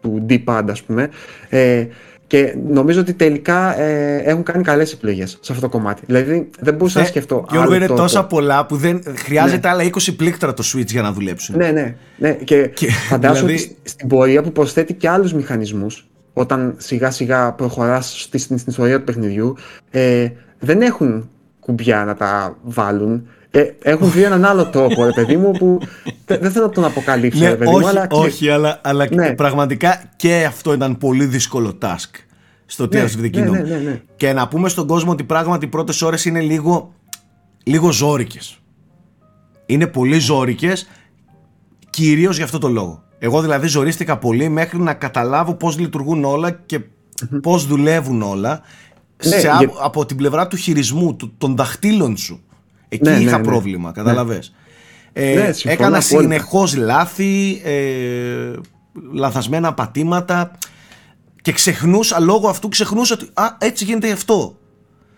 του 0.00 0.26
D-pad, 0.28 0.64
ας 0.70 0.82
πούμε. 0.82 1.10
Ε, 1.48 1.86
και 2.30 2.56
νομίζω 2.68 3.00
ότι 3.00 3.12
τελικά 3.14 3.80
ε, 3.80 4.16
έχουν 4.16 4.42
κάνει 4.42 4.62
καλές 4.62 4.92
επιλογές 4.92 5.30
σε 5.40 5.52
αυτό 5.52 5.60
το 5.60 5.68
κομμάτι. 5.68 6.02
Δηλαδή 6.06 6.50
δεν 6.60 6.74
μπορούσα 6.74 6.98
να 6.98 7.04
ε, 7.04 7.08
σκεφτώ. 7.08 7.46
Γιώργο, 7.50 7.74
είναι 7.74 7.86
τόσα 7.86 8.24
πολλά 8.24 8.66
που 8.66 8.76
δεν 8.76 9.02
χρειάζεται 9.16 9.68
ναι. 9.68 9.74
άλλα 9.74 9.84
20 9.84 10.14
πλήκτρα 10.16 10.54
το 10.54 10.62
Switch 10.72 10.86
για 10.86 11.02
να 11.02 11.12
δουλέψουν. 11.12 11.56
Ναι, 11.56 11.70
ναι. 11.70 11.94
ναι. 12.16 12.32
Και, 12.32 12.66
και 12.66 12.90
φαντάζομαι 12.90 13.52
δηλαδή... 13.52 13.76
ότι 13.80 13.90
στην 13.90 14.08
πορεία 14.08 14.42
που 14.42 14.52
προσθέτει 14.52 14.94
και 14.94 15.08
άλλους 15.08 15.32
μηχανισμούς, 15.32 16.08
όταν 16.32 16.74
σιγά 16.78 17.10
σιγά 17.10 17.52
προχωράς 17.52 18.26
στην, 18.32 18.58
ιστορία 18.66 18.98
του 18.98 19.04
παιχνιδιού, 19.04 19.56
ε, 19.90 20.28
δεν 20.58 20.82
έχουν 20.82 21.30
κουμπιά 21.60 22.04
να 22.04 22.14
τα 22.14 22.56
βάλουν. 22.62 23.28
Ε, 23.50 23.64
έχουν 23.82 24.08
βρει 24.08 24.22
έναν 24.22 24.44
άλλο 24.44 24.66
τρόπο, 24.66 25.04
ρε 25.04 25.12
παιδί 25.12 25.36
μου, 25.36 25.50
που 25.50 25.80
δεν 26.26 26.50
θέλω 26.50 26.66
να 26.66 26.72
τον 26.72 26.84
αποκαλύψω, 26.84 27.44
ναι, 27.44 27.54
παιδί 27.54 27.74
όχι, 27.74 27.80
μου. 27.80 27.88
Αλλά... 27.88 28.06
Όχι, 28.10 28.50
αλλά, 28.50 28.80
αλλά 28.82 29.06
ναι. 29.10 29.34
πραγματικά 29.34 30.02
και 30.16 30.44
αυτό 30.44 30.72
ήταν 30.72 30.98
πολύ 30.98 31.24
δύσκολο 31.24 31.78
task 31.82 32.10
στο 32.66 32.88
Tears 32.92 33.08
of 33.08 33.22
the 33.22 33.30
Kingdom. 33.34 33.50
Ναι, 33.50 33.60
ναι, 33.60 33.76
ναι, 33.76 34.02
και 34.16 34.32
να 34.32 34.48
πούμε 34.48 34.68
στον 34.68 34.86
κόσμο 34.86 35.10
ότι 35.10 35.24
πράγματι 35.24 35.64
οι 35.64 35.68
πρώτες 35.68 36.02
ώρες 36.02 36.24
είναι 36.24 36.40
λίγο, 36.40 36.92
λίγο 37.62 37.92
ζόρικες. 37.92 38.58
Είναι 39.66 39.86
πολύ 39.86 40.18
ζόρικες, 40.18 40.88
κυρίως 41.90 42.36
για 42.36 42.44
αυτό 42.44 42.58
το 42.58 42.68
λόγο. 42.68 43.02
Εγώ 43.18 43.40
δηλαδή 43.40 43.66
ζορίστηκα 43.66 44.18
πολύ 44.18 44.48
μέχρι 44.48 44.78
να 44.78 44.94
καταλάβω 44.94 45.54
πώς 45.54 45.78
λειτουργούν 45.78 46.24
όλα 46.24 46.50
και 46.50 46.80
πώς 47.42 47.66
δουλεύουν 47.66 48.22
όλα 48.22 48.60
σε, 49.16 49.50
από 49.82 50.06
την 50.06 50.16
πλευρά 50.16 50.46
του 50.46 50.56
χειρισμού, 50.56 51.16
του, 51.16 51.34
των 51.38 51.56
δαχτύλων 51.56 52.16
σου. 52.16 52.44
Εκεί 52.92 53.08
ναι, 53.08 53.16
είχα 53.16 53.30
ναι, 53.30 53.36
ναι. 53.36 53.42
πρόβλημα, 53.42 53.92
καταλαβες. 53.92 54.54
Ε, 55.12 55.34
ναι, 55.34 55.70
έκανα 55.70 56.00
συνεχώς 56.00 56.76
λάθη, 56.76 57.60
ε, 57.64 58.52
λαθασμένα 59.12 59.74
πατήματα 59.74 60.50
και 61.42 61.52
ξεχνούσα, 61.52 62.20
λόγω 62.20 62.48
αυτού 62.48 62.68
ξεχνούσα 62.68 63.14
ότι 63.14 63.28
α, 63.34 63.44
έτσι 63.58 63.84
γίνεται 63.84 64.10
αυτό. 64.10 64.58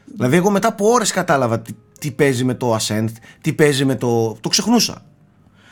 Δηλαδή 0.04 0.36
εγώ 0.36 0.50
μετά 0.50 0.68
από 0.68 0.86
ώρες 0.88 1.10
κατάλαβα 1.10 1.60
τι, 1.60 1.72
τι 1.98 2.10
παίζει 2.10 2.44
με 2.44 2.54
το 2.54 2.76
Ascent, 2.76 3.08
τι 3.40 3.52
παίζει 3.52 3.84
με 3.84 3.94
το... 3.94 4.36
Το 4.40 4.48
ξεχνούσα. 4.48 5.04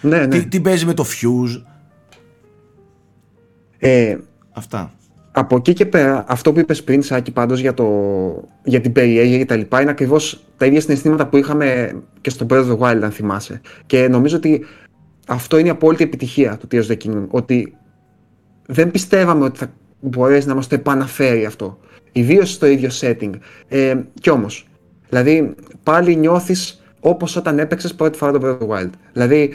Ναι, 0.00 0.18
ναι. 0.18 0.26
Τι, 0.26 0.46
τι 0.46 0.60
παίζει 0.60 0.84
με 0.84 0.94
το 0.94 1.04
Fuse. 1.04 1.62
Ε, 3.78 4.16
Αυτά. 4.52 4.92
Από 5.40 5.56
εκεί 5.56 5.72
και 5.72 5.86
πέρα, 5.86 6.24
αυτό 6.28 6.52
που 6.52 6.58
είπες 6.58 6.84
πριν, 6.84 7.02
Σάκη, 7.02 7.30
πάντως 7.30 7.60
για, 7.60 7.74
το, 7.74 7.88
για 8.64 8.80
την 8.80 8.92
περιέργεια 8.92 9.38
και 9.38 9.44
τα 9.44 9.56
λοιπά, 9.56 9.80
είναι 9.80 9.90
ακριβώς 9.90 10.44
τα 10.56 10.66
ίδια 10.66 10.80
συναισθήματα 10.80 11.26
που 11.26 11.36
είχαμε 11.36 11.96
και 12.20 12.30
στο 12.30 12.46
Breath 12.50 12.66
of 12.66 12.70
the 12.70 12.78
Wild, 12.78 13.00
αν 13.02 13.10
θυμάσαι. 13.10 13.60
Και 13.86 14.08
νομίζω 14.08 14.36
ότι 14.36 14.64
αυτό 15.26 15.58
είναι 15.58 15.68
η 15.68 15.70
απόλυτη 15.70 16.04
επιτυχία 16.04 16.56
του 16.56 16.68
Tears 16.70 16.86
of 16.86 16.92
the 16.92 16.96
Kingdom. 17.04 17.26
Ότι 17.28 17.74
δεν 18.66 18.90
πιστεύαμε 18.90 19.44
ότι 19.44 19.58
θα 19.58 19.72
μπορέσει 20.00 20.46
να 20.48 20.54
μας 20.54 20.66
το 20.66 20.74
επαναφέρει 20.74 21.44
αυτό. 21.44 21.78
Ιδίως 22.12 22.50
στο 22.50 22.66
ίδιο 22.66 22.88
setting. 23.00 23.30
Ε, 23.68 23.94
κι 24.20 24.30
όμως, 24.30 24.68
δηλαδή 25.08 25.54
πάλι 25.82 26.16
νιώθεις 26.16 26.82
όπως 27.00 27.36
όταν 27.36 27.58
έπαιξες 27.58 27.94
πρώτη 27.94 28.18
φορά 28.18 28.32
το 28.32 28.40
Breath 28.42 28.64
of 28.64 28.68
the 28.68 28.76
Wild. 28.76 28.90
Δηλαδή, 29.12 29.52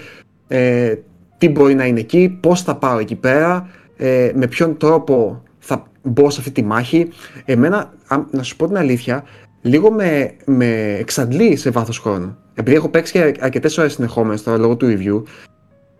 ε, 0.47 0.95
τι 1.37 1.49
μπορεί 1.49 1.75
να 1.75 1.85
είναι 1.85 1.99
εκεί, 1.99 2.37
πώς 2.41 2.61
θα 2.61 2.75
πάω 2.75 2.99
εκεί 2.99 3.15
πέρα, 3.15 3.69
ε, 3.97 4.31
με 4.35 4.47
ποιον 4.47 4.77
τρόπο 4.77 5.43
θα 5.65 5.87
μπω 6.03 6.29
σε 6.29 6.39
αυτή 6.39 6.51
τη 6.51 6.63
μάχη. 6.63 7.07
Εμένα, 7.45 7.93
να 8.31 8.43
σου 8.43 8.55
πω 8.55 8.67
την 8.67 8.77
αλήθεια, 8.77 9.23
λίγο 9.61 9.91
με, 9.91 10.35
με 10.45 10.95
εξαντλεί 10.99 11.55
σε 11.55 11.69
βάθος 11.69 11.99
χρόνου. 11.99 12.37
Επειδή 12.53 12.75
έχω 12.75 12.89
παίξει 12.89 13.11
και 13.11 13.33
αρκετές 13.39 13.77
ώρες 13.77 13.93
συνεχόμενες 13.93 14.43
τώρα 14.43 14.57
λόγω 14.57 14.75
του 14.75 14.87
review, 14.87 15.23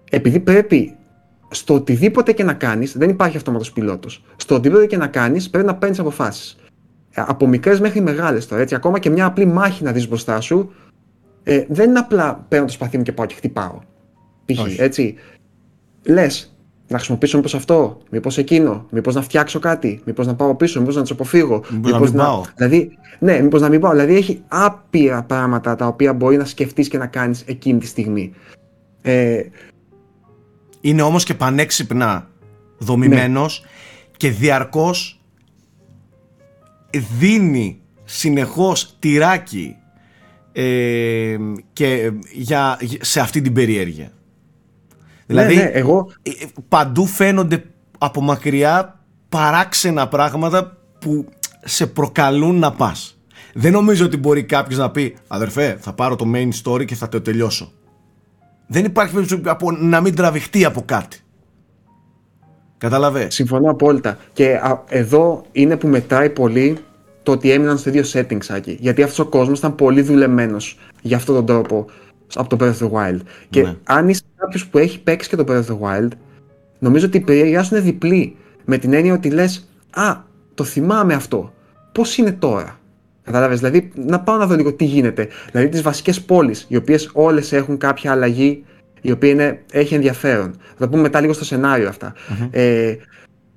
επειδή 0.10 0.40
πρέπει 0.40 0.96
στο 1.50 1.74
οτιδήποτε 1.74 2.32
και 2.32 2.44
να 2.44 2.54
κάνεις, 2.54 2.98
δεν 2.98 3.10
υπάρχει 3.10 3.38
αυτόματος 3.38 3.72
πιλότος. 3.72 4.24
Στο 4.36 4.56
οτιδήποτε 4.56 4.86
και 4.86 4.98
να 4.98 5.08
κάνεις, 5.08 5.50
πρέπει 5.50 5.68
να 5.68 5.76
παίρνεις 5.76 6.00
αποφάσεις. 6.00 6.58
Ε, 7.12 7.24
από 7.28 7.48
μικρές 7.48 7.80
μέχρι 7.80 8.02
μεγάλες 8.02 8.48
τώρα, 8.48 8.62
έτσι. 8.62 8.76
Ακόμα 8.76 9.00
και 9.00 9.10
μια 9.10 9.26
απλή 9.26 9.46
μάχη 9.46 9.84
να 9.84 9.92
δεις 9.92 10.08
μπροστά 10.08 10.42
σου, 10.42 10.74
ε, 11.44 11.66
δεν 11.70 11.90
είναι 11.90 12.00
απλά 12.00 12.46
παίρνω 12.48 12.66
το 12.66 12.72
σπαθί 12.72 12.98
μου 12.98 13.04
και 13.04 13.12
πάω 13.12 13.26
και 13.26 13.36
χτυπάω. 13.36 13.80
Π.χ. 14.46 14.80
έτσι. 14.80 15.16
Λες, 16.04 16.55
να 16.88 16.98
χρησιμοποιήσω 16.98 17.38
μήπως 17.38 17.56
αυτό, 17.56 17.98
μήπως 18.10 18.38
εκείνο, 18.38 18.86
μήπως 18.90 19.16
να 19.16 19.22
φτιάξω 19.22 19.60
κάτι, 19.60 20.02
μήπως 20.06 20.28
να 20.28 20.36
πάω 20.36 20.56
πίσω, 20.56 20.80
μήπως 20.80 20.96
να 20.96 21.02
τους 21.02 21.12
αποφύγω. 21.12 21.64
Μήπως 21.84 22.12
να, 22.12 22.24
πάω. 22.24 22.44
Δηλαδή, 22.56 22.98
ναι, 23.20 23.40
μήπως 23.40 23.62
να 23.62 23.70
μην 23.70 23.80
πάω. 23.80 23.92
Δηλαδή 23.92 24.16
έχει 24.16 24.42
άπειρα 24.48 25.24
πράγματα 25.24 25.76
τα 25.76 25.88
οποία 25.88 26.14
μπορεί 26.14 26.38
να 26.38 26.46
σκεφτείς 26.46 26.88
και 26.88 26.98
να 26.98 27.08
κάνεις 27.08 27.44
εκείνη 27.46 27.80
τη 27.80 27.86
στιγμή. 27.86 28.34
Ε, 29.02 29.42
είναι 30.82 31.02
όμως 31.02 31.24
και 31.24 31.34
πανέξυπνα 31.34 32.30
δομημένος 32.78 33.62
ναι. 33.64 33.70
και 34.18 34.30
διαρκώς 34.30 35.20
δίνει 37.20 37.82
συνεχώς 38.04 38.96
τυράκι 39.00 39.76
ε, 40.52 41.38
και 41.74 42.12
για, 42.34 42.80
σε 43.02 43.20
αυτή 43.20 43.42
την 43.42 43.54
περιέργεια. 43.54 44.12
Ναι, 45.26 45.46
δηλαδή 45.46 45.56
ναι, 45.56 45.70
εγώ... 45.74 46.12
Ε, 46.22 46.32
παντού 46.68 47.06
φαίνονται 47.06 47.64
από 47.98 48.22
μακριά 48.22 49.00
παράξενα 49.30 50.08
πράγματα 50.08 50.78
που 51.00 51.26
σε 51.64 51.88
προκαλούν 51.88 52.60
να 52.60 52.72
πας. 52.72 53.18
Δεν 53.54 53.72
νομίζω 53.72 54.06
ότι 54.06 54.18
μπορεί 54.18 54.44
κάποιος 54.44 54.80
να 54.80 54.92
πει 54.92 55.16
αδερφέ 55.28 55.78
θα 55.80 55.94
πάρω 55.94 56.16
το 56.16 56.26
main 56.34 56.50
story 56.64 56.86
και 56.86 56.96
θα 56.96 57.10
το 57.10 57.22
τελειώσω. 57.22 57.72
Δεν 58.68 58.86
υπάρχει 58.86 59.14
περίπτωση 59.14 59.42
από, 59.46 59.72
να 59.72 60.02
μην 60.02 60.16
τραβηχτεί 60.16 60.66
από 60.66 60.82
κάτι. 60.86 61.20
Κατάλαβε. 62.78 63.30
Συμφωνώ 63.30 63.72
απόλυτα. 63.72 64.18
Και 64.34 64.60
εδώ 64.88 65.44
είναι 65.52 65.78
που 65.78 65.88
μετράει 65.88 66.30
πολύ 66.30 66.78
το 67.24 67.32
ότι 67.32 67.52
έμειναν 67.52 67.78
στο 67.78 67.90
ίδιο 67.90 68.04
settings, 68.14 68.46
Άκη. 68.50 68.78
Γιατί 68.80 69.04
αυτός 69.04 69.20
ο 69.20 69.26
κόσμος 69.26 69.58
ήταν 69.58 69.76
πολύ 69.76 70.02
δουλεμένος 70.02 70.80
για 71.02 71.18
αυτόν 71.18 71.36
τον 71.36 71.46
τρόπο 71.46 71.86
από 72.34 72.58
το 72.58 72.66
Breath 72.66 72.84
of 72.84 72.88
the 72.88 72.92
Wild. 72.92 73.20
Και 73.50 73.62
ναι. 73.62 73.76
αν 73.84 74.10
είσαι 74.10 74.22
κάποιος 74.36 74.68
που 74.68 74.78
έχει 74.78 75.02
παίξει 75.02 75.30
και 75.30 75.36
το 75.36 75.44
Breath 75.48 75.66
of 75.66 75.78
the 75.78 75.80
Wild, 75.80 76.10
νομίζω 76.80 77.06
ότι 77.06 77.18
η 77.18 77.22
περιέργειά 77.22 77.64
σου 77.64 77.76
είναι 77.76 77.84
διπλή. 77.84 78.36
Με 78.66 78.78
την 78.78 78.94
έννοια 78.94 79.14
ότι 79.14 79.30
λες, 79.30 79.70
Α, 79.90 80.16
το 80.54 80.64
θυμάμαι 80.64 81.14
αυτό. 81.14 81.54
Πώς 81.92 82.18
είναι 82.18 82.32
τώρα; 82.32 82.80
Κατάλαβες, 83.24 83.60
δηλαδή 83.60 83.92
να 83.96 84.20
πάω 84.20 84.38
να 84.38 84.46
δω 84.46 84.56
λίγο 84.56 84.74
τι 84.74 84.86
γίνεται. 84.86 85.28
Δηλαδή 85.52 85.70
τις 85.70 85.82
βασικές 85.82 86.22
πόλεις, 86.22 86.66
οι 86.68 86.76
οποίες 86.76 87.10
όλες 87.14 87.52
έχουν 87.52 87.78
κάποια 87.78 88.12
αλλαγή 88.12 88.64
η 89.02 89.12
οποία 89.12 89.30
είναι, 89.30 89.64
έχει 89.72 89.94
ενδιαφέρον. 89.94 90.52
Θα 90.52 90.78
το 90.78 90.90
πούμε 90.90 91.02
μετά 91.02 91.22
λίγο 91.22 91.34
στο 91.34 91.46
σενάριο 91.46 91.94
Ε, 92.52 92.96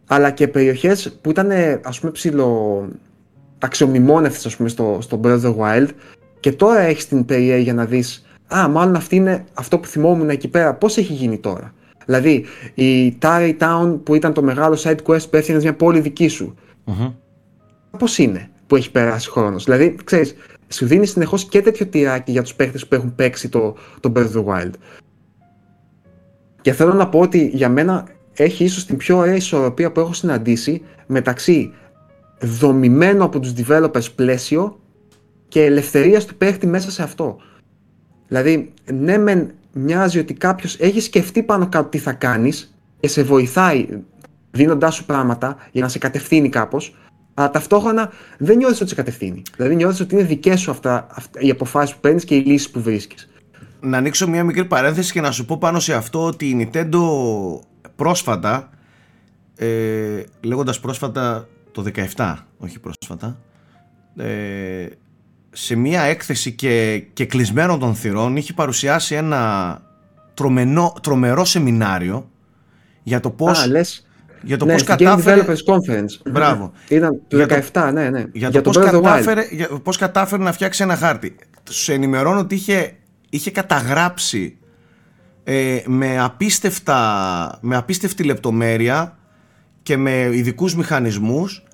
αλλά 0.07 0.31
και 0.31 0.49
περιοχές 0.49 1.19
που 1.21 1.31
ήταν 1.31 1.51
ας 1.83 2.01
πούμε 2.01 2.13
ψηλο 2.13 2.89
αξιομνημόνευτες 3.59 4.47
ας 4.47 4.57
πούμε 4.57 4.69
στο, 4.69 4.99
στο 5.01 5.21
Breath 5.25 5.43
of 5.43 5.43
the 5.43 5.57
Wild 5.57 5.89
και 6.41 6.53
τώρα 6.53 6.81
έχεις 6.81 7.09
την 7.09 7.25
περιέργεια 7.25 7.59
για 7.59 7.75
να 7.75 7.85
δεις, 7.85 8.28
α 8.49 8.69
μάλλον 8.69 8.95
αυτή 8.95 9.17
είναι 9.17 9.45
αυτό 9.55 9.79
που 9.79 9.87
θυμόμουν 9.87 10.31
εκεί 10.31 10.49
πέρα, 10.49 10.75
πώς 10.75 10.97
έχει 10.97 11.13
γίνει 11.13 11.39
τώρα; 11.39 11.75
Δηλαδή 12.07 12.45
η 12.75 13.19
Tarry 13.23 13.57
Town 13.59 13.99
που 14.03 14.15
ήταν 14.15 14.33
το 14.33 14.43
μεγάλο 14.43 14.79
side 14.83 14.99
quest 15.07 15.31
που 15.31 15.37
έφτιανε 15.37 15.61
μια 15.61 15.75
πόλη 15.75 16.01
δική 16.01 16.29
σου. 16.29 16.55
Mm-hmm. 16.87 17.13
Πώς 17.99 18.19
είναι 18.19 18.51
που 18.67 18.77
έχει 18.77 18.91
περάσει 18.91 19.31
χρόνος; 19.31 19.65
Δηλαδή, 19.65 19.97
ξέρεις, 20.05 20.35
σου 20.69 20.87
δίνει 20.87 21.07
συνεχώς 21.07 21.45
και 21.45 21.63
τέτοιο 21.63 21.87
τυράκι 21.87 22.31
για 22.31 22.43
τους 22.43 22.55
παίχτε 22.55 22.79
που 22.89 22.95
έχουν 22.95 23.15
παίξει 23.15 23.49
το, 23.49 23.75
το 24.01 24.13
Breath 24.17 24.33
of 24.33 24.45
the 24.45 24.45
Wild. 24.45 24.73
Και 26.61 26.73
θέλω 26.73 26.93
να 26.93 27.09
πω 27.09 27.21
ότι 27.21 27.51
για 27.55 27.69
μένα 27.69 28.07
έχει 28.33 28.65
ίσως 28.65 28.87
την 28.87 28.97
πιο 28.97 29.17
ωραία 29.17 29.35
ισορροπία 29.35 29.93
που 29.93 30.01
έχω 30.01 30.13
συναντήσει 30.13 30.83
μεταξύ 31.07 31.73
δομημένο 32.41 33.25
από 33.25 33.41
τους 33.41 33.53
developers 33.57 34.15
πλαίσιο 34.15 34.81
και 35.49 35.65
ελευθερίας 35.65 36.25
του 36.25 36.37
παίχτη 36.37 36.67
μέσα 36.67 36.91
σε 36.91 37.03
αυτό. 37.03 37.37
Δηλαδή, 38.29 38.73
ναι 38.93 39.19
μεν 39.19 39.51
μοιάζει 39.73 40.19
ότι 40.19 40.35
κάποιος 40.35 40.77
έχει 40.79 41.01
σκεφτεί 41.01 41.43
πάνω 41.43 41.69
κάτω 41.69 41.89
τι 41.89 41.99
θα 41.99 42.13
κάνεις 42.13 42.75
και 43.01 43.09
σε 43.09 43.23
βοηθάει 43.23 43.89
δίνοντάς 44.51 44.95
σου 44.95 45.05
πράγματα 45.05 45.57
για 45.73 45.83
να 45.83 45.89
σε 45.89 45.99
κατευθύνει 45.99 46.49
κάπως, 46.49 46.97
αλλά 47.35 47.51
ταυτόχρονα 47.51 48.11
δεν 48.39 48.57
νιώθεις 48.57 48.81
ότι 48.81 48.89
σε 48.89 48.95
κατευθύνει. 48.95 49.43
Δηλαδή 49.57 49.75
νιώθεις 49.75 50.01
ότι 50.01 50.15
είναι 50.15 50.25
δικές 50.25 50.61
σου 50.61 50.71
αυτά, 50.71 51.07
αυτά 51.11 51.41
οι 51.41 51.51
αποφάσεις 51.51 51.95
που 51.95 52.01
παίρνεις 52.01 52.25
και 52.25 52.35
οι 52.35 52.41
λύσεις 52.41 52.71
που 52.71 52.83
βρίσκεις. 52.83 53.29
Να 53.81 53.97
ανοίξω 53.97 54.29
μια 54.29 54.45
μικρή 54.45 54.65
παρένθεση 54.65 55.13
και 55.13 55.21
να 55.21 55.31
σου 55.31 55.45
πω 55.45 55.59
πάνω 55.59 55.81
σε 55.81 55.95
αυτό 55.95 56.25
ότι 56.25 56.49
η 56.49 56.71
Nintendo 56.73 57.01
πρόσφατα, 57.97 58.71
ε, 59.57 60.23
λέγοντας 60.41 60.81
πρόσφατα 60.81 61.49
το 61.73 61.83
17, 61.83 62.47
όχι 62.59 62.79
πρόσφατα, 62.81 63.39
ε, 64.17 64.87
σε 65.61 65.75
μια 65.75 66.03
έκθεση 66.03 66.53
και, 66.53 67.05
και 67.13 67.27
κλεισμένο 67.27 67.79
των 67.79 67.95
θυρών 67.95 68.37
είχε 68.37 68.53
παρουσιάσει 68.53 69.15
ένα 69.15 69.83
τρομενό, 70.35 70.95
τρομερό 71.03 71.45
σεμινάριο 71.45 72.31
για 73.03 73.21
το 73.21 73.31
πώς... 73.31 73.63
Α, 73.63 73.67
λες, 73.67 74.07
για 74.43 74.57
το 74.57 74.65
ναι, 74.65 74.73
πώς 74.73 74.83
κατάφερε... 74.83 75.43
Game 75.43 75.51
Developers 75.51 75.75
Conference. 75.75 76.21
Μπράβο. 76.33 76.73
Ήταν 76.89 77.21
το 77.29 77.47
17, 77.73 77.91
ναι, 77.93 78.11
ναι. 78.11 78.25
Για, 78.33 78.51
το, 78.51 78.61
πώς, 78.61 78.79
κατάφερε, 78.79 79.49
για 79.51 79.69
πώς 79.83 79.97
κατάφερε 79.97 80.43
να 80.43 80.53
φτιάξει 80.53 80.83
ένα 80.83 80.97
χάρτη. 80.97 81.37
Σου 81.71 81.93
ενημερώνω 81.93 82.41
ότι 82.41 82.55
είχε, 82.55 82.97
είχε 83.29 83.51
καταγράψει 83.51 84.59
ε, 85.45 85.79
με, 85.87 86.19
απίστευτα, 86.21 87.59
με 87.61 87.77
απίστευτη 87.77 88.23
λεπτομέρεια 88.23 89.19
και 89.83 89.97
με 89.97 90.31
ειδικούς 90.33 90.77
μηχανισμούς 90.77 91.65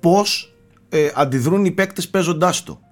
πώς 0.00 0.54
ε, 0.88 1.10
αντιδρούν 1.14 1.64
οι 1.64 1.70
παίκτες 1.70 2.08
παίζοντάς 2.08 2.62
το. 2.62 2.83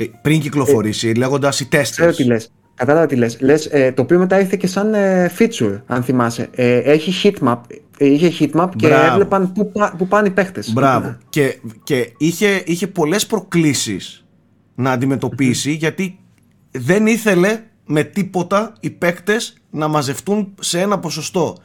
Ε, 0.00 0.04
πριν 0.22 0.40
κυκλοφορήσει, 0.40 1.08
ε, 1.08 1.14
λέγοντας 1.14 1.60
οι 1.60 1.68
τέστες. 1.68 1.96
Ξέρω 1.96 2.12
τι 2.12 2.24
λες. 2.24 2.50
Κατάλαβα 2.74 3.06
τι 3.06 3.16
λες. 3.16 3.40
λες 3.40 3.66
ε, 3.66 3.92
το 3.92 4.02
οποίο 4.02 4.18
μετά 4.18 4.40
ήρθε 4.40 4.56
και 4.56 4.66
σαν 4.66 4.94
ε, 4.94 5.32
feature, 5.38 5.80
αν 5.86 6.02
θυμάσαι. 6.02 6.48
Ε, 6.54 6.78
έχει 6.78 7.32
heatmap, 7.40 7.58
είχε 7.98 8.32
heatmap 8.38 8.68
και 8.76 8.86
Μπράβο. 8.86 9.12
έβλεπαν 9.12 9.52
πού, 9.52 9.72
που 9.98 10.08
πάνε 10.08 10.28
οι 10.28 10.30
παίχτες. 10.30 10.72
Μπράβο. 10.72 11.16
Και, 11.28 11.58
και 11.82 12.12
είχε, 12.16 12.62
είχε 12.64 12.86
πολλές 12.86 13.26
προκλήσεις 13.26 14.26
να 14.74 14.90
αντιμετωπίσει 14.90 15.72
γιατί 15.72 16.18
δεν 16.70 17.06
ήθελε 17.06 17.60
με 17.86 18.02
τίποτα 18.02 18.72
οι 18.80 18.90
παίκτες 18.90 19.56
να 19.70 19.88
μαζευτούν 19.88 20.54
σε 20.60 20.80
ένα 20.80 20.98
ποσοστό. 20.98 21.56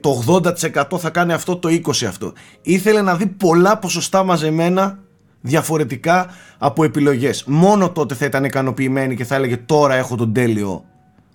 Το 0.00 0.24
80% 0.26 0.98
θα 0.98 1.10
κάνει 1.10 1.32
αυτό, 1.32 1.56
το 1.56 1.68
20% 1.68 2.04
αυτό. 2.06 2.32
Ήθελε 2.62 3.02
να 3.02 3.16
δει 3.16 3.26
πολλά 3.26 3.78
ποσοστά 3.78 4.24
μαζεμένα 4.24 4.98
διαφορετικά 5.40 6.26
από 6.58 6.84
επιλογές. 6.84 7.44
Μόνο 7.46 7.90
τότε 7.90 8.14
θα 8.14 8.24
ήταν 8.24 8.44
ικανοποιημένη 8.44 9.16
και 9.16 9.24
θα 9.24 9.34
έλεγε 9.34 9.56
τώρα 9.56 9.94
έχω 9.94 10.16
τον 10.16 10.32
τέλειο 10.32 10.84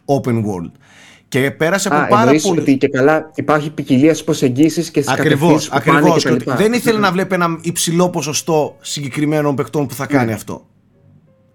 open 0.05 0.35
world. 0.35 0.71
Και 1.27 1.51
πέρασε 1.51 1.89
από 1.91 2.07
πάρα 2.09 2.31
πολύ. 2.41 2.59
ότι 2.59 2.77
και 2.77 2.87
καλά 2.87 3.31
υπάρχει 3.35 3.69
ποικιλία 3.69 4.13
στις 4.13 4.23
προσεγγίσεις 4.23 4.91
και 4.91 5.01
στις 5.01 5.15
κατευθύνσεις 5.15 5.69
που 5.69 5.75
ακριβώς, 5.77 6.23
πάνε 6.23 6.37
και 6.37 6.51
Δεν 6.51 6.73
ήθελε 6.73 6.99
να 6.99 7.11
βλέπει 7.11 7.33
ένα 7.33 7.59
υψηλό 7.61 8.09
ποσοστό 8.09 8.77
συγκεκριμένων 8.81 9.55
παιχτών 9.55 9.87
που 9.87 9.93
θα 9.93 10.05
κάνει 10.05 10.25
ναι. 10.25 10.33
αυτό. 10.33 10.65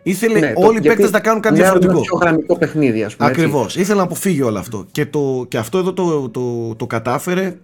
Ήθελε 0.03 0.39
ναι, 0.39 0.53
όλοι 0.57 0.79
οι 0.79 0.81
παίκτες 0.81 1.11
να 1.11 1.21
κάνουν 1.21 1.41
κάτι 1.41 1.55
ναι, 1.55 1.61
διαφορετικό. 1.61 1.93
Ένα 1.93 2.03
πιο 2.03 2.17
γραμμικό 2.17 2.59
παιχνίδι, 2.59 3.03
ας 3.03 3.17
πούμε. 3.17 3.29
Ακριβώς. 3.29 3.77
Ήθελε 3.77 3.99
να 3.99 4.05
αποφύγει 4.05 4.43
όλο 4.43 4.59
αυτό. 4.59 4.87
Και, 4.91 5.07
το, 5.07 5.47
και 5.49 5.59
αυτό 5.59 5.79
εδώ 5.79 5.93
το, 5.93 6.29
το, 6.29 6.75
το 6.75 6.87
κατάφερε 6.87 7.57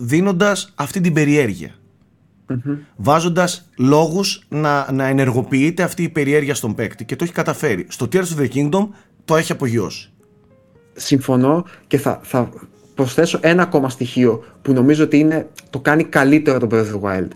δίνοντας 0.00 0.72
αυτή 0.74 1.00
την 1.00 1.12
περιέργεια 1.12 1.74
mm-hmm. 2.48 2.76
βάζοντας 2.96 3.70
λόγους 3.78 4.46
να, 4.48 4.92
να 4.92 5.06
ενεργοποιείται 5.06 5.82
αυτή 5.82 6.02
η 6.02 6.08
περιέργεια 6.08 6.54
στον 6.54 6.74
παίκτη 6.74 7.04
και 7.04 7.16
το 7.16 7.24
έχει 7.24 7.32
καταφέρει. 7.32 7.86
Στο 7.88 8.08
Tears 8.12 8.16
of 8.16 8.40
the 8.40 8.48
Kingdom 8.54 8.88
το 9.24 9.36
έχει 9.36 9.52
απογειώσει. 9.52 10.12
Συμφωνώ 10.92 11.64
και 11.86 11.98
θα, 11.98 12.20
θα 12.22 12.50
προσθέσω 12.94 13.38
ένα 13.42 13.62
ακόμα 13.62 13.88
στοιχείο 13.88 14.44
που 14.62 14.72
νομίζω 14.72 15.04
ότι 15.04 15.18
είναι, 15.18 15.48
το 15.70 15.80
κάνει 15.80 16.04
καλύτερο 16.04 16.58
το 16.58 16.66
Breath 16.70 16.84
of 16.84 17.00
the 17.00 17.00
Wild. 17.00 17.28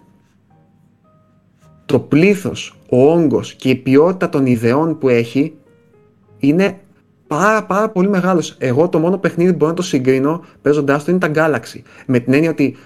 Το 1.86 1.98
πλήθος, 1.98 2.78
ο 2.88 3.10
όγκος 3.10 3.54
και 3.54 3.68
η 3.68 3.76
ποιότητα 3.76 4.28
των 4.28 4.46
ιδεών 4.46 4.98
που 4.98 5.08
έχει 5.08 5.54
είναι 6.38 6.80
πάρα 7.26 7.64
πάρα 7.64 7.88
πολύ 7.88 8.08
μεγάλος. 8.08 8.56
Εγώ 8.58 8.88
το 8.88 8.98
μόνο 8.98 9.18
παιχνίδι 9.18 9.50
που 9.50 9.56
μπορώ 9.56 9.70
να 9.70 9.76
το 9.76 9.82
συγκρίνω 9.82 10.44
παίζοντάς 10.62 11.04
το 11.04 11.10
είναι 11.10 11.20
τα 11.20 11.30
Galaxy. 11.34 11.80
Με 12.06 12.18
την 12.18 12.32
έννοια 12.32 12.50
ότι 12.50 12.76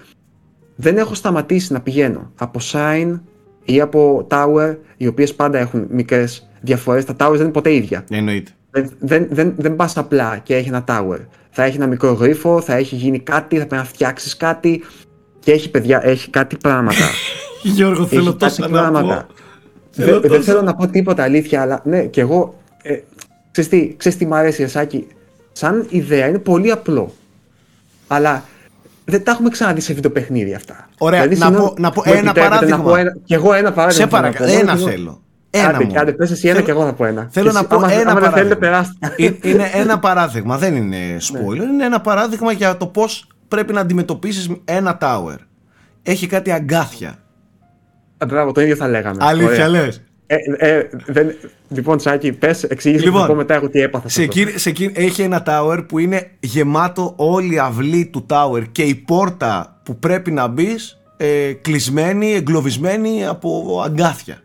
δεν 0.77 0.97
έχω 0.97 1.15
σταματήσει 1.15 1.73
να 1.73 1.81
πηγαίνω 1.81 2.33
από 2.37 2.61
Sign 2.73 3.21
ή 3.65 3.81
από 3.81 4.27
Tower, 4.31 4.77
οι 4.97 5.07
οποίες 5.07 5.35
πάντα 5.35 5.59
έχουν 5.59 5.87
μικρές 5.91 6.49
διαφορές. 6.61 7.05
Τα 7.05 7.15
Towers 7.19 7.33
δεν 7.33 7.41
είναι 7.41 7.51
ποτέ 7.51 7.75
ίδια. 7.75 8.05
Εννοείται. 8.11 8.51
Δεν, 8.71 8.91
δεν, 8.99 9.27
δεν, 9.31 9.55
δεν 9.57 9.77
πας 9.77 9.97
απλά 9.97 10.41
και 10.43 10.57
έχει 10.57 10.69
ένα 10.69 10.85
tower. 10.87 11.19
Θα 11.51 11.65
έχει 11.65 11.77
ένα 11.77 11.87
μικρό 11.87 12.13
γρίφο, 12.13 12.61
θα 12.61 12.75
έχει 12.75 12.97
γίνει 12.97 13.19
κάτι, 13.19 13.59
θα 13.59 13.67
πρέπει 13.67 13.83
να 13.83 13.89
φτιάξεις 13.89 14.37
κάτι. 14.37 14.83
Και 15.39 15.53
έχει 15.53 15.71
παιδιά, 15.71 16.01
έχει 16.05 16.31
κάτι 16.31 16.57
πράγματα. 16.57 17.05
Γιώργο, 17.63 18.07
θέλω 18.07 18.35
τόσο 18.35 18.69
να 18.69 18.91
πω. 18.91 19.27
Δεν, 19.95 20.21
δεν 20.21 20.43
θέλω 20.43 20.63
να 20.63 20.75
πω 20.75 20.87
τίποτα 20.87 21.23
αλήθεια, 21.23 21.63
αλλά 21.63 21.81
ναι, 21.85 22.05
και 22.05 22.21
εγώ. 22.21 22.55
Ε, 22.83 22.99
ξέρεις, 23.51 23.71
τι, 23.71 23.95
ξέρεις 23.97 24.19
τι 24.19 24.27
μου 24.27 24.35
αρέσει, 24.35 24.63
Εσάκη. 24.63 25.07
Σαν 25.53 25.87
ιδέα 25.91 26.29
είναι 26.29 26.39
πολύ 26.39 26.71
απλό. 26.71 27.13
Αλλά 28.07 28.45
δεν 29.13 29.25
τα 29.25 29.31
έχουμε 29.31 29.49
ξαναδεί 29.49 29.81
σε 29.81 29.93
βιντεοπαιχνίδια 29.93 30.57
αυτά. 30.57 30.89
Ωραία, 30.99 31.29
δηλαδή, 31.29 31.55
να, 31.55 31.61
πω, 31.61 31.75
να 31.79 31.91
πω 31.91 32.03
ένα 32.05 32.33
παράδειγμα. 32.33 32.77
Να 32.77 32.83
πω 32.83 32.97
ένα, 32.97 33.17
και 33.25 33.35
εγώ 33.35 33.53
ένα 33.53 33.73
παράδειγμα. 33.73 34.05
Σε 34.05 34.11
παρακαλώ, 34.11 34.53
ένα 34.53 34.77
θέλω. 34.77 35.23
Ένα 35.51 35.69
άντε, 35.69 35.85
μου. 35.85 35.93
Άντε, 35.99 36.13
πες 36.13 36.31
εσύ 36.31 36.49
ένα 36.49 36.61
και 36.61 36.71
εγώ 36.71 36.85
θα 36.85 36.93
πω 36.93 37.05
ένα. 37.05 37.29
Θέλω 37.31 37.53
να 37.53 37.65
πω 37.65 37.77
άμα, 37.77 37.93
ένα 37.93 38.11
άμα 38.11 38.21
παράδειγμα. 38.21 38.85
Δεν 39.17 39.39
είναι 39.43 39.71
ένα 39.73 39.99
παράδειγμα, 39.99 40.59
δεν 40.59 40.77
είναι 40.77 40.97
spoiler. 41.21 41.57
Ναι. 41.57 41.65
Είναι 41.65 41.85
ένα 41.85 42.01
παράδειγμα 42.01 42.53
για 42.53 42.77
το 42.77 42.87
πώς 42.87 43.27
πρέπει 43.49 43.73
να 43.73 43.81
αντιμετωπίσεις 43.81 44.51
ένα 44.65 44.99
tower. 45.01 45.37
Έχει 46.03 46.27
κάτι 46.27 46.51
αγκάθια. 46.51 47.15
Μπράβο, 48.27 48.53
το 48.53 48.61
ίδιο 48.61 48.77
θα 48.77 48.89
λέγαμε. 48.89 49.25
Αλήθεια 49.25 49.69
λες. 49.69 50.03
Ε, 50.35 50.77
ε, 50.77 50.89
δεν, 51.07 51.35
λοιπόν, 51.69 51.97
Τσάκη, 51.97 52.33
πες, 52.33 52.63
εξήγησε 52.63 53.05
λοιπόν, 53.05 53.27
πω 53.27 53.35
μετά 53.35 53.55
εγώ 53.55 53.69
τι 53.69 53.81
έπαθα. 53.81 54.09
Σε 54.09 54.23
εκείνη, 54.23 54.51
σε 54.51 54.69
εκείνη, 54.69 54.93
έχει 54.97 55.23
ένα 55.23 55.43
tower 55.47 55.85
που 55.89 55.99
είναι 55.99 56.31
γεμάτο 56.41 57.13
όλη 57.17 57.55
η 57.55 57.59
αυλή 57.59 58.07
του 58.07 58.27
tower 58.31 58.63
και 58.73 58.83
η 58.83 58.95
πόρτα 58.95 59.81
που 59.83 59.99
πρέπει 59.99 60.31
να 60.31 60.47
μπεις 60.47 61.03
ε, 61.17 61.53
κλεισμένη, 61.53 62.33
εγκλωβισμένη 62.33 63.27
από 63.27 63.83
αγκάθια. 63.85 64.43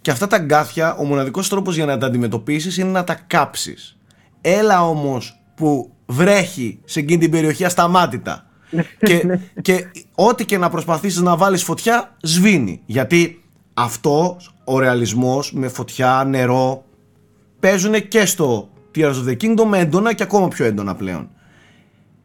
Και 0.00 0.10
αυτά 0.10 0.26
τα 0.26 0.38
γκάθια, 0.38 0.94
ο 0.94 1.04
μοναδικός 1.04 1.48
τρόπος 1.48 1.74
για 1.74 1.84
να 1.84 1.98
τα 1.98 2.06
αντιμετωπίσεις 2.06 2.76
είναι 2.76 2.90
να 2.90 3.04
τα 3.04 3.14
κάψεις. 3.26 3.98
Έλα 4.40 4.88
όμως 4.88 5.42
που 5.54 5.92
βρέχει 6.06 6.78
σε 6.84 7.00
εκείνη 7.00 7.18
την 7.18 7.30
περιοχή 7.30 7.64
ασταμάτητα 7.64 8.46
και, 9.06 9.38
και 9.62 9.86
ό,τι 10.14 10.44
και 10.44 10.58
να 10.58 10.70
προσπαθήσεις 10.70 11.20
να 11.20 11.36
βάλεις 11.36 11.62
φωτιά 11.62 12.16
σβήνει. 12.22 12.82
Γιατί 12.86 13.41
αυτός 13.74 14.54
ο 14.64 14.78
ρεαλισμός 14.78 15.52
με 15.52 15.68
φωτιά, 15.68 16.24
νερό 16.26 16.84
παίζουν 17.60 18.08
και 18.08 18.26
στο 18.26 18.68
Tears 18.94 19.14
of 19.14 19.28
the 19.28 19.36
Kingdom 19.36 19.72
έντονα 19.74 20.12
και 20.12 20.22
ακόμα 20.22 20.48
πιο 20.48 20.64
έντονα 20.64 20.94
πλέον. 20.94 21.30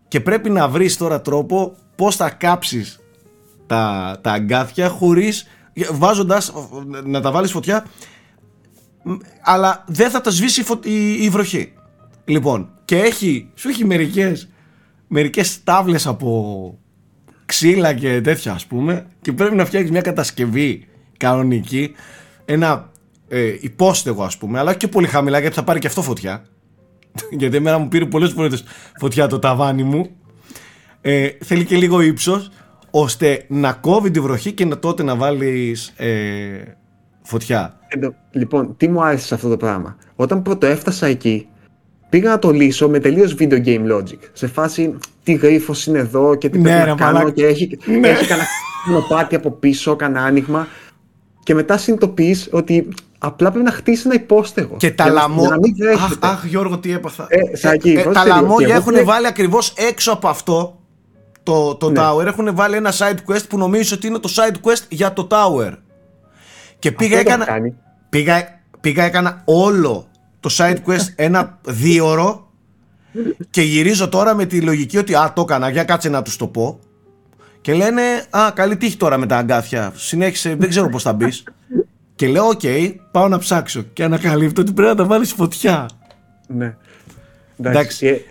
Και 0.08 0.20
πρέπει 0.20 0.50
να 0.50 0.68
βρεις 0.68 0.98
τώρα 0.98 1.22
τρόπο 1.22 1.76
πώς 1.96 2.16
θα 2.16 2.30
κάψεις 2.30 3.00
τα, 3.68 4.18
τα 4.22 4.32
αγκάθια 4.32 4.90
χωρίς 4.90 5.48
βάζοντας 5.92 6.54
να 7.04 7.22
τα 7.22 7.32
βάλεις 7.32 7.52
φωτιά 7.52 7.86
αλλά 9.42 9.84
δεν 9.88 10.10
θα 10.10 10.22
τα 10.22 10.30
σβήσει 10.30 10.64
η, 11.24 11.30
βροχή 11.30 11.74
λοιπόν 12.26 12.70
και 12.86 12.98
έχει 12.98 13.50
σου 13.56 13.70
έχει 13.70 13.86
μερικές 13.86 14.50
μερικές 15.08 15.64
τάβλες 15.64 16.08
από 16.08 16.80
ξύλα 17.46 17.94
και 17.94 18.22
τέτοια 18.22 18.52
ας 18.52 18.66
πούμε 18.66 19.08
και 19.22 19.34
πρέπει 19.34 19.56
να 19.56 19.66
φτιάξεις 19.66 19.92
μια 19.92 20.02
κατασκευή 20.02 20.88
κανονική 21.18 21.96
ένα 22.46 22.92
ε, 23.28 23.56
υπόστεγο 23.60 24.24
ας 24.24 24.38
πούμε 24.38 24.60
αλλά 24.60 24.74
και 24.74 24.88
πολύ 24.88 25.08
χαμηλά 25.08 25.40
γιατί 25.40 25.56
θα 25.56 25.64
πάρει 25.64 25.80
και 25.80 25.88
αυτό 25.88 26.02
φωτιά 26.02 26.46
γιατί 27.40 27.58
εμένα 27.58 27.78
μου 27.78 27.88
πήρε 27.88 28.06
πολλές 28.06 28.32
φορές 28.32 28.64
φωτιά 29.00 29.28
το 29.28 29.40
ταβάνι 29.40 29.84
μου 29.84 30.10
ε, 31.02 31.30
θέλει 31.40 31.66
και 31.66 31.76
λίγο 31.76 32.02
ύψος 32.02 32.50
ώστε 32.92 33.46
να 33.48 33.74
κόβει 33.74 34.12
τη 34.12 34.20
βροχή 34.20 34.52
και 34.52 34.66
να 34.66 34.80
τότε 34.80 35.04
να 35.04 35.16
βάλεις 35.16 35.94
ε, 35.96 36.78
φωτιά. 37.22 37.80
Λοιπόν, 38.32 38.78
τι 38.78 38.88
μου 38.88 39.04
άρεσε 39.04 39.26
σε 39.26 39.34
αυτό 39.34 39.50
το 39.50 39.58
πράγμα. 39.58 39.98
Όταν 40.16 40.42
πρώτο 40.42 40.66
έφτασα 40.66 41.06
εκεί, 41.06 41.48
πήγα 42.10 42.30
να 42.30 42.40
το 42.40 42.52
λύσω 42.52 42.90
με 42.90 43.00
τελείως 43.00 43.36
video 43.40 43.66
game 43.66 43.92
logic. 43.92 44.20
Σε 44.34 44.48
φάση 44.48 44.98
τι 45.24 45.34
γρίφος 45.34 45.86
είναι 45.86 46.00
εδώ 46.00 46.36
και 46.36 46.50
τι 46.50 46.58
ναι, 46.58 46.72
πρέπει 46.72 46.90
να 46.90 46.96
κάνω 46.96 47.30
και 47.30 47.46
έχει, 47.46 47.80
ναι. 48.00 48.08
έχει 48.08 48.28
κανένα 48.28 48.48
μονοπάτι 48.88 49.36
από 49.36 49.52
πίσω, 49.52 49.96
κανένα 49.96 50.26
άνοιγμα. 50.26 50.68
Και 51.48 51.54
μετά 51.54 51.78
συνειδητοποιείς 51.78 52.50
ότι 52.52 52.88
απλά 53.18 53.52
πρέπει 53.52 53.66
να 53.66 53.72
χτίσεις 53.72 54.06
ένα 54.06 54.14
υπόστεγο. 54.14 54.76
Και 54.78 54.92
τα 54.92 55.10
λαμόγια. 55.10 55.92
Αχ, 55.94 56.12
αχ, 56.20 56.46
Γιώργο, 56.46 56.78
τι 56.78 56.92
έπαθα. 56.92 57.28
Ε, 57.30 57.38
ε, 57.70 58.00
ε, 58.00 58.04
τα 58.04 58.26
λαμόγια 58.26 58.76
έχουν 58.76 59.06
βάλει 59.06 59.28
ακριβώς 59.28 59.74
έξω 59.78 60.12
από 60.12 60.28
αυτό 60.28 60.80
το, 61.44 61.76
το 61.76 61.90
ναι. 61.90 62.00
Tower 62.02 62.26
έχουν 62.26 62.56
βάλει 62.56 62.76
ένα 62.76 62.94
side 62.98 63.32
quest 63.32 63.48
που 63.50 63.58
νομίζω 63.58 63.96
ότι 63.96 64.08
είναι 64.08 64.20
το 64.20 64.30
side 64.36 64.68
quest 64.68 64.84
για 64.90 65.14
το 65.14 65.28
Tower. 65.32 65.72
Και 66.80 66.92
πήγα 66.92 67.20
έκανα, 67.20 67.46
πήγα, 68.10 68.62
πήγα 68.82 69.04
έκανα 69.04 69.42
όλο 69.46 70.08
το 70.40 70.50
side 70.58 70.78
quest 70.88 71.14
ένα 71.16 71.60
δίωρο 71.66 72.52
και 73.50 73.62
γυρίζω 73.62 74.10
τώρα 74.10 74.36
με 74.36 74.46
τη 74.46 74.62
λογική 74.62 74.98
ότι 74.98 75.16
α 75.16 75.34
το 75.36 75.42
έκανα 75.42 75.70
για 75.70 75.84
κάτσε 75.84 76.10
να 76.10 76.22
τους 76.22 76.36
το 76.36 76.48
πω 76.48 76.80
και 77.68 77.74
λένε 77.74 78.02
α 78.30 78.52
καλή 78.54 78.78
τύχη 78.78 78.98
τώρα 78.98 79.18
με 79.18 79.26
τα 79.26 79.38
αγκάθια 79.38 79.92
συνέχισε 79.96 80.56
δεν 80.56 80.70
ξέρω 80.70 80.90
πως 80.90 81.04
θα 81.04 81.14
μπεις. 81.14 81.44
και 82.16 82.28
λέω 82.28 82.48
OK 82.48 82.60
okay, 82.64 82.94
πάω 83.12 83.28
να 83.28 83.38
ψάξω 83.38 83.82
και 83.94 84.04
ανακαλύπτω 84.04 84.62
ότι 84.62 84.72
πρέπει 84.74 84.90
να 84.90 84.96
τα 84.96 85.06
βάλεις 85.06 85.32
φωτιά 85.32 85.90
ναι 86.48 86.76
εντάξει, 87.64 88.26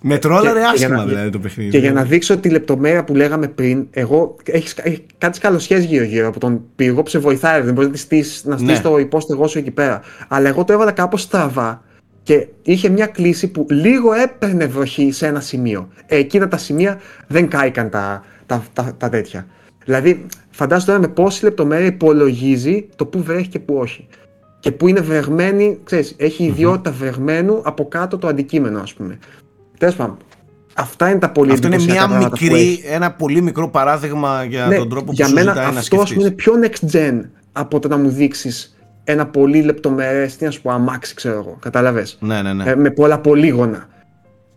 με 0.00 0.18
τρόλαρε 0.18 0.60
άσχημα 0.64 1.04
δηλαδή 1.04 1.30
το 1.30 1.38
παιχνίδι. 1.38 1.70
Και 1.70 1.78
για 1.78 1.92
να 1.92 2.02
δείξω 2.02 2.36
τη 2.36 2.48
λεπτομέρεια 2.48 3.04
που 3.04 3.14
λέγαμε 3.14 3.48
πριν, 3.48 3.86
εγώ 3.90 4.36
έχει 4.44 5.04
κάτι 5.18 5.40
καλοσχέ 5.40 5.78
γύρω-γύρω 5.78 6.28
από 6.28 6.40
τον 6.40 6.62
πύργο 6.76 7.02
που 7.02 7.10
σε 7.10 7.18
βοηθάει. 7.18 7.60
Δεν 7.60 7.74
μπορείς 7.74 7.90
να 7.90 7.96
στήσεις 7.96 8.44
ναι. 8.44 8.80
το 8.80 8.98
υπόστεγό 8.98 9.46
σου 9.46 9.58
εκεί 9.58 9.70
πέρα. 9.70 10.00
Αλλά 10.28 10.48
εγώ 10.48 10.64
το 10.64 10.72
έβαλα 10.72 10.92
κάπως 10.92 11.22
στραβά 11.22 11.82
και 12.22 12.46
είχε 12.62 12.88
μια 12.88 13.06
κλίση 13.06 13.48
που 13.48 13.66
λίγο 13.70 14.12
έπαιρνε 14.12 14.66
βροχή 14.66 15.12
σε 15.12 15.26
ένα 15.26 15.40
σημείο. 15.40 15.88
Εκείνα 16.06 16.48
τα 16.48 16.56
σημεία 16.56 17.00
δεν 17.26 17.48
κάηκαν 17.48 17.90
τα, 17.90 18.24
τα, 18.52 18.82
τα, 18.82 18.94
τα 18.96 19.08
τέτοια. 19.08 19.46
Δηλαδή, 19.84 20.26
φαντάζομαι 20.50 20.86
τώρα 20.86 20.98
με 20.98 21.08
πόση 21.08 21.44
λεπτομέρεια 21.44 21.86
υπολογίζει 21.86 22.88
το 22.96 23.06
που 23.06 23.22
βρέχει 23.22 23.48
και 23.48 23.58
που 23.58 23.74
όχι. 23.74 24.06
Και 24.60 24.72
που 24.72 24.88
είναι 24.88 25.00
βρεγμένη, 25.00 25.78
ξέρεις, 25.84 26.14
έχει 26.18 26.44
ιδιότητα 26.44 26.90
βρεγμένου 26.90 27.60
από 27.64 27.88
κάτω 27.88 28.18
το 28.18 28.26
αντικείμενο, 28.26 28.80
ας 28.80 28.94
πούμε. 28.94 29.18
Τέλος 29.78 29.94
πάντων. 29.94 30.16
Αυτά 30.74 31.10
είναι 31.10 31.18
τα 31.18 31.30
πολύ 31.30 31.52
Αυτό 31.52 31.66
είναι 31.66 31.82
μια 31.82 32.08
μικρή, 32.08 32.82
ένα 32.86 33.12
πολύ 33.12 33.40
μικρό 33.42 33.68
παράδειγμα 33.68 34.44
για 34.44 34.66
ναι, 34.66 34.76
τον 34.76 34.88
τρόπο 34.88 35.04
που 35.04 35.12
για 35.12 35.26
σου 35.26 35.34
μένα 35.34 35.52
αυτός 35.52 36.16
να 36.16 36.20
είναι 36.20 36.30
πιο 36.30 36.52
next 36.62 36.90
gen 36.92 37.20
από 37.52 37.78
το 37.78 37.88
να 37.88 37.96
μου 37.96 38.08
δείξεις 38.08 38.76
ένα 39.04 39.26
πολύ 39.26 39.62
λεπτομερές, 39.62 40.36
τι 40.36 40.44
να 40.44 40.50
σου 40.50 40.62
πω, 40.62 40.70
αμάξι, 40.70 41.14
ξέρω 41.14 41.34
εγώ. 41.38 41.56
Κατάλαβε. 41.60 42.06
Ναι, 42.18 42.42
ναι, 42.42 42.52
ναι. 42.52 42.70
Ε, 42.70 42.76
με 42.76 42.90
πολλά 42.90 43.18
πολύγωνα. 43.18 43.88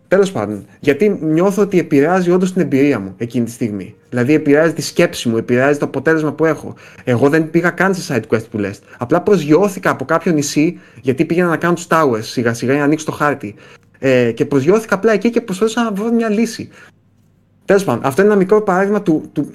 Τέλος 0.08 0.32
πάντων, 0.32 0.66
γιατί 0.80 1.18
νιώθω 1.20 1.62
ότι 1.62 1.78
επηρεάζει 1.78 2.30
όντως 2.30 2.52
την 2.52 2.62
εμπειρία 2.62 2.98
μου 2.98 3.14
εκείνη 3.16 3.44
τη 3.44 3.50
στιγμή. 3.50 3.94
Δηλαδή, 4.08 4.34
επηρεάζει 4.34 4.72
τη 4.72 4.82
σκέψη 4.82 5.28
μου, 5.28 5.36
επηρεάζει 5.36 5.78
το 5.78 5.84
αποτέλεσμα 5.84 6.32
που 6.32 6.44
έχω. 6.44 6.74
Εγώ 7.04 7.28
δεν 7.28 7.50
πήγα 7.50 7.70
καν 7.70 7.94
σε 7.94 8.14
side 8.14 8.34
quest 8.34 8.50
που 8.50 8.58
λες. 8.58 8.80
Απλά 8.98 9.20
προσγειώθηκα 9.20 9.90
από 9.90 10.04
κάποιο 10.04 10.32
νησί, 10.32 10.78
γιατί 11.00 11.24
πήγαινα 11.24 11.48
να 11.48 11.56
κάνω 11.56 11.74
τους 11.74 11.86
towers 11.88 12.22
σιγά 12.22 12.54
σιγά 12.54 12.70
για 12.70 12.80
να 12.80 12.86
ανοίξω 12.86 13.04
το 13.04 13.12
χάρτη. 13.12 13.54
Ε, 13.98 14.32
και 14.32 14.44
προσγειώθηκα 14.44 14.94
απλά 14.94 15.12
εκεί 15.12 15.30
και 15.30 15.40
προσπαθούσα 15.40 15.82
να 15.82 15.92
βρω 15.92 16.12
μια 16.12 16.28
λύση. 16.28 16.68
Τέλος 17.64 17.84
πάντων, 17.84 18.04
αυτό 18.04 18.22
είναι 18.22 18.30
ένα 18.30 18.40
μικρό 18.40 18.62
παράδειγμα 18.62 19.02
του, 19.02 19.30
του 19.32 19.54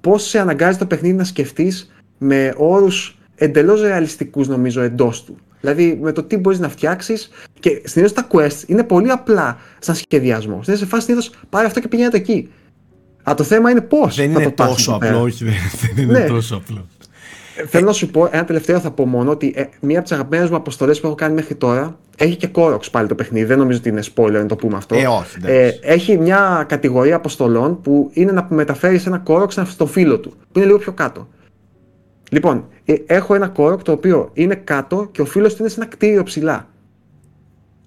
πώς 0.00 0.22
σε 0.28 0.38
αναγκάζει 0.38 0.78
το 0.78 0.86
παιχνίδι 0.86 1.14
να 1.14 1.24
σκεφτείς 1.24 1.92
με 2.18 2.54
όρους 2.56 3.18
εντελώς 3.34 3.80
ρεαλιστικούς, 3.80 4.48
νομίζω, 4.48 4.80
εντός 4.80 5.24
του. 5.24 5.38
Δηλαδή 5.60 5.98
με 6.02 6.12
το 6.12 6.22
τι 6.22 6.36
μπορείς 6.36 6.58
να 6.58 6.68
φτιάξεις 6.68 7.30
και 7.60 7.82
συνήθως 7.84 8.12
τα 8.12 8.26
quests 8.32 8.62
είναι 8.66 8.84
πολύ 8.84 9.10
απλά 9.10 9.58
σαν 9.78 9.94
σχεδιασμό. 9.94 10.60
Είναι 10.66 10.76
σε 10.76 10.86
φάση 10.86 11.04
συνήθως 11.04 11.30
πάρε 11.48 11.66
αυτό 11.66 11.80
και 11.80 11.88
πηγαίνει 11.88 12.10
εκεί. 12.12 12.48
Α, 13.30 13.34
το 13.34 13.42
θέμα 13.44 13.70
είναι 13.70 13.80
πώς. 13.80 14.16
Δεν 14.16 14.30
είναι 14.30 14.50
τόσο 14.50 14.92
απλό, 14.92 15.20
όχι, 15.20 15.44
δεν 15.44 16.04
είναι 16.04 16.18
ναι. 16.18 16.26
τόσο 16.26 16.56
απλό. 16.56 16.86
Θέλω 17.66 17.86
να 17.86 17.92
σου 17.92 18.10
πω, 18.10 18.28
ένα 18.32 18.44
τελευταίο 18.44 18.80
θα 18.80 18.90
πω 18.90 19.06
μόνο 19.06 19.30
ότι 19.30 19.52
ε, 19.56 19.64
μία 19.80 19.98
από 19.98 20.08
τις 20.08 20.16
αγαπημένες 20.16 20.50
μου 20.50 20.56
αποστολές 20.56 21.00
που 21.00 21.06
έχω 21.06 21.14
κάνει 21.14 21.34
μέχρι 21.34 21.54
τώρα 21.54 21.98
έχει 22.16 22.36
και 22.36 22.46
κόροξ 22.46 22.90
πάλι 22.90 23.08
το 23.08 23.14
παιχνίδι. 23.14 23.44
Δεν 23.44 23.58
νομίζω 23.58 23.78
ότι 23.78 23.88
είναι 23.88 24.02
spoiler 24.14 24.32
να 24.32 24.46
το 24.46 24.56
πούμε 24.56 24.76
αυτό. 24.76 24.94
Ε, 24.94 25.06
όχι, 25.06 25.38
ε, 25.44 25.70
έχει 25.80 26.18
μια 26.18 26.64
κατηγορία 26.68 27.16
αποστολών 27.16 27.80
που 27.80 28.10
είναι 28.12 28.32
να 28.32 28.46
μεταφέρεις 28.50 29.06
ένα 29.06 29.18
κόροξ 29.18 29.58
στο 29.66 29.86
φίλο 29.86 30.18
του, 30.18 30.30
που 30.30 30.58
είναι 30.58 30.66
λίγο 30.66 30.78
πιο 30.78 30.92
κάτω. 30.92 31.28
Λοιπόν, 32.30 32.68
ε, 32.84 32.94
έχω 33.06 33.34
ένα 33.34 33.48
κόροκ 33.48 33.82
το 33.82 33.92
οποίο 33.92 34.30
είναι 34.32 34.54
κάτω 34.54 35.08
και 35.12 35.20
ο 35.20 35.24
φίλος 35.24 35.54
του 35.54 35.62
είναι 35.62 35.70
σε 35.70 35.80
ένα 35.80 35.88
κτίριο 35.88 36.22
ψηλά. 36.22 36.68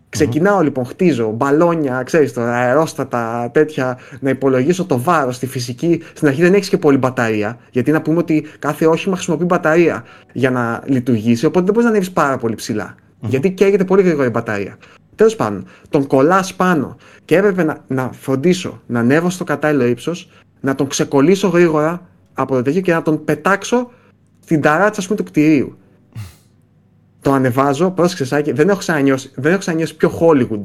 Ξεκινάω 0.09 0.61
λοιπόν, 0.61 0.85
χτίζω 0.85 1.31
μπαλόνια, 1.31 2.03
ξέρεις 2.03 2.33
τώρα, 2.33 2.55
αερόστατα, 2.55 3.49
τέτοια, 3.53 3.99
να 4.19 4.29
υπολογίσω 4.29 4.85
το 4.85 4.99
βάρος, 4.99 5.39
τη 5.39 5.47
φυσική. 5.47 6.01
Στην 6.13 6.27
αρχή 6.27 6.41
δεν 6.41 6.53
έχεις 6.53 6.69
και 6.69 6.77
πολύ 6.77 6.97
μπαταρία, 6.97 7.57
γιατί 7.71 7.91
να 7.91 8.01
πούμε 8.01 8.17
ότι 8.17 8.45
κάθε 8.59 8.85
όχημα 8.85 9.15
χρησιμοποιεί 9.15 9.43
μπαταρία 9.43 10.03
για 10.33 10.51
να 10.51 10.83
λειτουργήσει, 10.85 11.45
οπότε 11.45 11.65
δεν 11.65 11.73
μπορείς 11.73 11.83
να 11.83 11.89
ανέβεις 11.89 12.11
πάρα 12.11 12.37
πολύ 12.37 12.55
Γιατί 13.19 13.51
καίγεται 13.51 13.83
πολύ 13.83 14.01
γρήγορα 14.01 14.27
η 14.27 14.29
μπαταρία. 14.29 14.77
Τέλος 15.15 15.35
πάντων, 15.35 15.65
τον 15.89 16.07
κολλάς 16.07 16.53
πάνω 16.53 16.97
και 17.25 17.37
έπρεπε 17.37 17.63
να, 17.63 17.77
να 17.87 18.09
φροντίσω 18.11 18.81
να 18.85 18.99
ανέβω 18.99 19.29
στο 19.29 19.43
κατάλληλο 19.43 19.85
ύψος, 19.85 20.29
να 20.61 20.75
τον 20.75 20.87
ξεκολλήσω 20.87 21.47
γρήγορα 21.47 22.07
από 22.33 22.55
το 22.55 22.61
τέτοιο 22.61 22.81
και 22.81 22.93
να 22.93 23.01
τον 23.01 23.23
πετάξω 23.23 23.91
στην 24.51 24.63
ταράτσα 24.63 25.01
πούμε, 25.01 25.15
του 25.15 25.23
κτηρίου. 25.23 25.77
το 27.21 27.31
ανεβάζω, 27.31 27.91
πρόσεξε 27.91 28.25
Σάκη, 28.25 28.51
δεν 28.51 28.69
έχω 28.69 28.79
ξανανιώσει, 28.79 29.31
δεν 29.35 29.51
έχω 29.51 29.59
ξανανιώσει 29.59 29.95
πιο 29.95 30.11
Hollywood. 30.19 30.61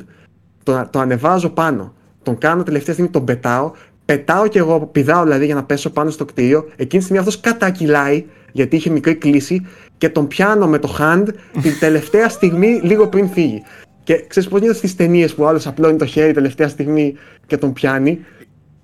Το, 0.63 0.89
το 0.91 0.99
ανεβάζω 0.99 1.49
πάνω, 1.49 1.95
τον 2.23 2.39
κάνω 2.39 2.63
τελευταία 2.63 2.93
στιγμή, 2.95 3.11
τον 3.13 3.25
πετάω, 3.25 3.73
πετάω 4.05 4.49
και 4.49 4.59
εγώ, 4.59 4.81
πηδάω 4.87 5.23
δηλαδή 5.23 5.45
για 5.45 5.55
να 5.55 5.65
πέσω 5.65 5.91
πάνω 5.91 6.11
στο 6.11 6.25
κτίριο. 6.25 6.69
Εκείνη 6.71 6.89
τη 6.89 7.01
στιγμή 7.01 7.19
αυτός 7.19 7.41
κατακυλάει, 7.41 8.25
γιατί 8.53 8.77
είχε 8.77 8.91
μικρή 8.91 9.15
κλίση, 9.15 9.67
και 9.99 10.09
τον 10.09 10.27
πιάνω 10.27 10.67
με 10.67 10.79
το 10.79 10.97
hand 10.99 11.27
την 11.63 11.79
τελευταία 11.81 12.29
στιγμή, 12.29 12.81
λίγο 12.83 13.09
πριν 13.09 13.29
φύγει. 13.29 13.63
Και 14.05 14.25
ξέρεις 14.27 14.49
πώς 14.49 14.61
γίνεται 14.61 14.79
στις 14.79 14.97
ταινίες 14.97 15.35
που 15.35 15.43
ο 15.43 15.47
άλλος 15.47 15.67
απλώνει 15.67 15.97
το 15.97 16.07
χέρι 16.07 16.33
τελευταία 16.33 16.69
στιγμή 16.69 17.15
και 17.47 17.57
τον 17.57 17.73
πιάνει; 17.73 18.25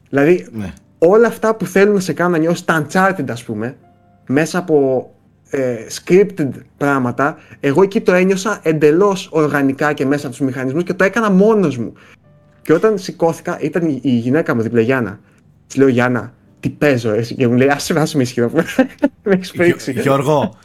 Δηλαδή, 0.08 0.46
ναι. 0.52 0.72
όλα 0.98 1.26
αυτά 1.26 1.54
που 1.54 1.66
θέλουν 1.66 1.94
να 1.94 2.00
σε 2.00 2.12
κάνουν 2.12 2.32
να 2.32 2.38
νιώσεις 2.38 2.64
τα 2.64 2.86
Uncharted, 2.86 3.30
ας 3.30 3.44
πούμε, 3.44 3.76
μέσα 4.32 4.58
από 4.58 5.06
ε, 5.50 5.76
scripted 5.92 6.48
πράγματα, 6.76 7.36
εγώ 7.60 7.82
εκεί 7.82 8.00
το 8.00 8.12
ένιωσα 8.12 8.60
εντελώς 8.62 9.28
οργανικά 9.30 9.92
και 9.92 10.06
μέσα 10.06 10.26
από 10.26 10.36
τους 10.36 10.46
μηχανισμούς 10.46 10.82
και 10.82 10.94
το 10.94 11.04
έκανα 11.04 11.30
μόνος 11.30 11.78
μου. 11.78 11.92
Και 12.62 12.72
όταν 12.72 12.98
σηκώθηκα, 12.98 13.60
ήταν 13.60 13.88
η, 14.02 14.10
γυναίκα 14.10 14.54
μου 14.54 14.62
δίπλα, 14.62 14.80
Γιάννα. 14.80 15.20
Της 15.66 15.76
λέω 15.76 15.88
Γιάννα, 15.88 16.32
τι 16.60 16.68
παίζω, 16.68 17.10
εσύ. 17.10 17.34
Και 17.34 17.48
μου 17.48 17.56
λέει, 17.56 17.68
άσε 17.68 17.92
με, 17.92 18.06
με 18.14 18.22
ισχυρό. 18.22 18.50
με 19.24 19.32
έχει 19.32 19.56
πρίξει. 19.56 19.92
Γιώργο, 19.92 20.58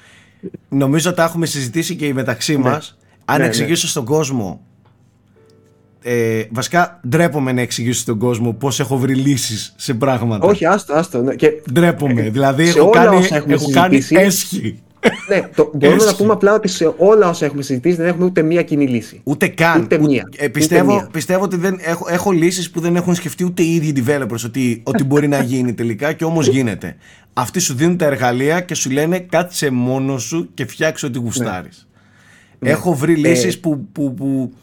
νομίζω 0.70 1.14
τα 1.14 1.24
έχουμε 1.24 1.46
συζητήσει 1.46 1.96
και 1.96 2.06
οι 2.06 2.14
μεταξύ 2.14 2.58
ναι. 2.58 2.70
μας. 2.70 2.98
Αν 3.26 3.38
ναι, 3.38 3.44
ναι. 3.44 3.50
εξηγήσω 3.50 3.88
στον 3.88 4.06
κόσμο. 4.06 4.67
Ε, 6.10 6.48
βασικά 6.52 7.00
ντρέπομαι 7.08 7.52
να 7.52 7.62
εξηγήσω 7.62 8.00
στον 8.00 8.18
κόσμο 8.18 8.54
πώς 8.54 8.80
έχω 8.80 8.98
βρει 8.98 9.16
λύσεις 9.16 9.74
σε 9.76 9.94
πράγματα. 9.94 10.48
Όχι, 10.48 10.66
άστο, 10.66 10.94
άστο. 10.94 11.22
Ναι. 11.22 11.36
Και, 11.36 11.52
ντρέπομαι. 11.74 12.22
Ε, 12.22 12.30
δηλαδή 12.30 12.68
έχω 12.68 12.90
κάνει, 12.90 13.28
έχω 13.48 13.70
κάνει 13.72 14.02
έσχη. 14.10 14.80
ναι, 15.30 15.50
το, 15.56 15.72
μπορούμε 15.78 16.04
να 16.04 16.16
πούμε 16.16 16.34
απλά 16.34 16.54
ότι 16.54 16.68
σε 16.68 16.94
όλα 16.98 17.30
όσα 17.30 17.46
έχουμε 17.46 17.62
συζητήσει 17.62 17.96
δεν 17.96 18.08
έχουμε 18.08 18.26
ούτε 18.26 18.42
μία 18.42 18.62
κοινή 18.64 18.88
λύση. 18.88 19.22
Ούτε 19.24 19.48
καν. 19.48 19.82
Ούτε 19.82 20.00
μία. 20.00 20.24
Ε, 20.38 20.48
πιστεύω, 20.48 20.94
ούτε 20.94 21.02
μία. 21.02 21.10
πιστεύω 21.12 21.44
ότι 21.44 21.58
δεν 21.58 21.80
έχω, 21.82 22.06
έχω 22.10 22.32
λύσεις 22.32 22.72
που 22.72 22.80
δεν 22.80 22.96
έχουν 22.96 23.16
σκεφτεί 23.16 23.44
ούτε 23.44 23.64
οι 23.64 23.76
ίδιοι 23.76 24.04
developers 24.06 24.44
ότι, 24.46 24.82
ότι 24.84 25.04
μπορεί 25.04 25.28
να 25.28 25.42
γίνει 25.42 25.74
τελικά 25.74 26.14
και 26.14 26.26
όμως 26.26 26.48
γίνεται. 26.48 26.96
Αυτοί 27.34 27.60
σου 27.60 27.74
δίνουν 27.74 27.98
τα 27.98 28.06
εργαλεία 28.06 28.62
και 28.62 28.76
σου 28.76 28.90
λένε 28.90 29.20
κάτσε 29.20 29.70
μόνος 29.70 30.24
σου 30.24 30.50
και 30.54 30.66
φτιάξε 30.66 31.06
ό,τι 31.06 31.20
γουστάρεις. 31.20 31.88
Ναι. 32.60 32.70
Έχω 32.70 32.94
βρει 32.94 33.14
ε, 33.14 33.16
λύσεις 33.16 33.60
που, 33.60 33.88
που, 33.92 34.14
που, 34.14 34.54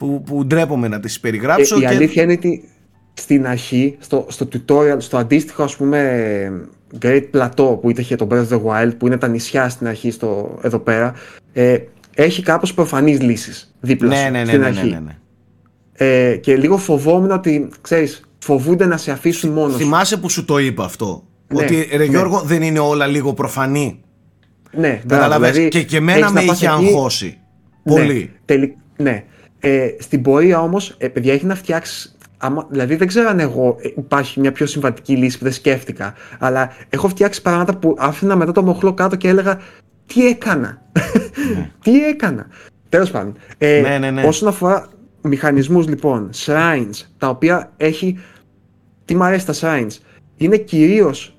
που, 0.00 0.22
που 0.26 0.44
ντρέπομαι 0.46 0.88
να 0.88 1.00
τις 1.00 1.20
περιγράψω. 1.20 1.76
Ε, 1.76 1.80
η 1.80 1.86
αλήθεια 1.86 2.22
είναι 2.22 2.32
ότι 2.32 2.68
στην 3.14 3.46
αρχή, 3.46 3.96
στο, 3.98 4.26
στο 4.28 4.48
tutorial, 4.52 4.96
στο 4.98 5.16
αντίστοιχο 5.16 5.62
ας 5.62 5.76
πούμε 5.76 6.68
Great 7.02 7.24
Plateau 7.32 7.80
που 7.80 7.90
είχε 7.96 8.16
το 8.16 8.26
Breath 8.30 8.48
of 8.48 8.48
the 8.48 8.60
Wild, 8.64 8.92
που 8.98 9.06
είναι 9.06 9.16
τα 9.16 9.28
νησιά 9.28 9.68
στην 9.68 9.86
αρχή 9.86 10.10
στο, 10.10 10.58
εδώ 10.62 10.78
πέρα, 10.78 11.14
ε, 11.52 11.78
έχει 12.14 12.42
κάπως 12.42 12.74
προφανείς 12.74 13.20
λύσεις 13.20 13.74
δίπλα 13.80 14.08
ναι, 14.08 14.28
ναι, 14.30 14.38
ναι, 14.38 14.44
στην 14.44 14.60
ναι, 14.60 14.66
αρχή. 14.66 14.88
Ναι, 14.88 15.00
ναι, 15.00 15.16
ε, 15.92 16.36
και 16.36 16.56
λίγο 16.56 16.76
φοβόμουν 16.76 17.30
ότι, 17.30 17.68
ξέρεις, 17.80 18.22
φοβούνται 18.38 18.86
να 18.86 18.96
σε 18.96 19.10
αφήσουν 19.10 19.50
μόνος 19.50 19.76
Θυμάσαι 19.76 20.16
που 20.16 20.28
σου 20.30 20.44
το 20.44 20.58
είπα 20.58 20.84
αυτό. 20.84 21.24
Ναι, 21.46 21.64
ότι 21.64 21.88
ρε 21.96 22.04
Γιώργο 22.04 22.40
δεν 22.40 22.62
είναι 22.62 22.78
όλα 22.78 23.06
λίγο 23.06 23.34
προφανή; 23.34 24.00
Ναι, 24.72 25.02
δηλαδή, 25.04 25.68
και, 25.68 25.82
και 25.82 25.96
εμένα 25.96 26.30
με 26.30 26.42
είχε 26.42 26.68
αγχώσει. 26.68 27.38
Πολύ. 27.82 28.30
ναι. 28.96 29.24
Ε, 29.60 29.88
στην 29.98 30.22
πορεία 30.22 30.60
όμως, 30.60 30.94
ε, 30.98 31.08
παιδιά, 31.08 31.32
έχει 31.32 31.46
να 31.46 31.54
φτιάξεις 31.54 32.18
άμα, 32.40 32.66
δηλαδή 32.70 32.96
δεν 32.96 33.06
ξέρω 33.06 33.28
αν 33.28 33.40
εγώ 33.40 33.76
ε, 33.80 33.88
υπάρχει 33.96 34.40
μια 34.40 34.52
πιο 34.52 34.66
συμβατική 34.66 35.16
λύση 35.16 35.38
που 35.38 35.44
δεν 35.44 35.52
σκέφτηκα, 35.52 36.14
αλλά 36.38 36.72
έχω 36.88 37.08
φτιάξει 37.08 37.42
πράγματα 37.42 37.76
που 37.76 37.96
άφηνα 37.98 38.36
μετά 38.36 38.52
το 38.52 38.62
μοχλό 38.62 38.94
κάτω 38.94 39.16
και 39.16 39.28
έλεγα 39.28 39.60
τι 40.06 40.26
έκανα, 40.26 40.82
ναι. 41.54 41.70
τι 41.82 42.04
έκανα; 42.04 42.46
Τέλος 42.88 43.10
πάντων, 43.10 43.36
ε, 43.58 43.80
ναι, 43.80 43.98
ναι, 43.98 44.10
ναι. 44.10 44.22
όσον 44.22 44.48
αφορά 44.48 44.88
μηχανισμούς 45.22 45.88
λοιπόν, 45.88 46.30
shrines, 46.34 47.06
τα 47.18 47.28
οποία 47.28 47.72
έχει, 47.76 48.18
τι 49.04 49.14
μου 49.16 49.24
αρέσει 49.24 49.46
τα 49.46 49.54
shrines, 49.60 49.98
είναι 50.36 50.56
κυρίως 50.56 51.36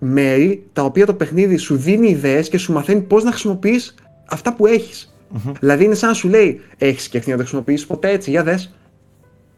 μέρη 0.00 0.66
τα 0.72 0.82
οποία 0.82 1.06
το 1.06 1.14
παιχνίδι 1.14 1.56
σου 1.56 1.76
δίνει 1.76 2.08
ιδέες 2.08 2.48
και 2.48 2.58
σου 2.58 2.72
μαθαίνει 2.72 3.00
πώς 3.00 3.24
να 3.24 3.30
χρησιμοποιείς 3.30 3.94
αυτά 4.28 4.54
που 4.54 4.66
έχεις. 4.66 5.12
Mm-hmm. 5.34 5.52
Δηλαδή 5.60 5.84
είναι 5.84 5.94
σαν 5.94 6.08
να 6.08 6.14
σου 6.14 6.28
λέει, 6.28 6.60
έχεις 6.78 7.02
σκεφτεί 7.02 7.30
να 7.30 7.36
το 7.36 7.42
χρησιμοποιήσεις 7.42 7.86
ποτέ 7.86 8.10
έτσι, 8.10 8.30
για 8.30 8.42
δες. 8.42 8.74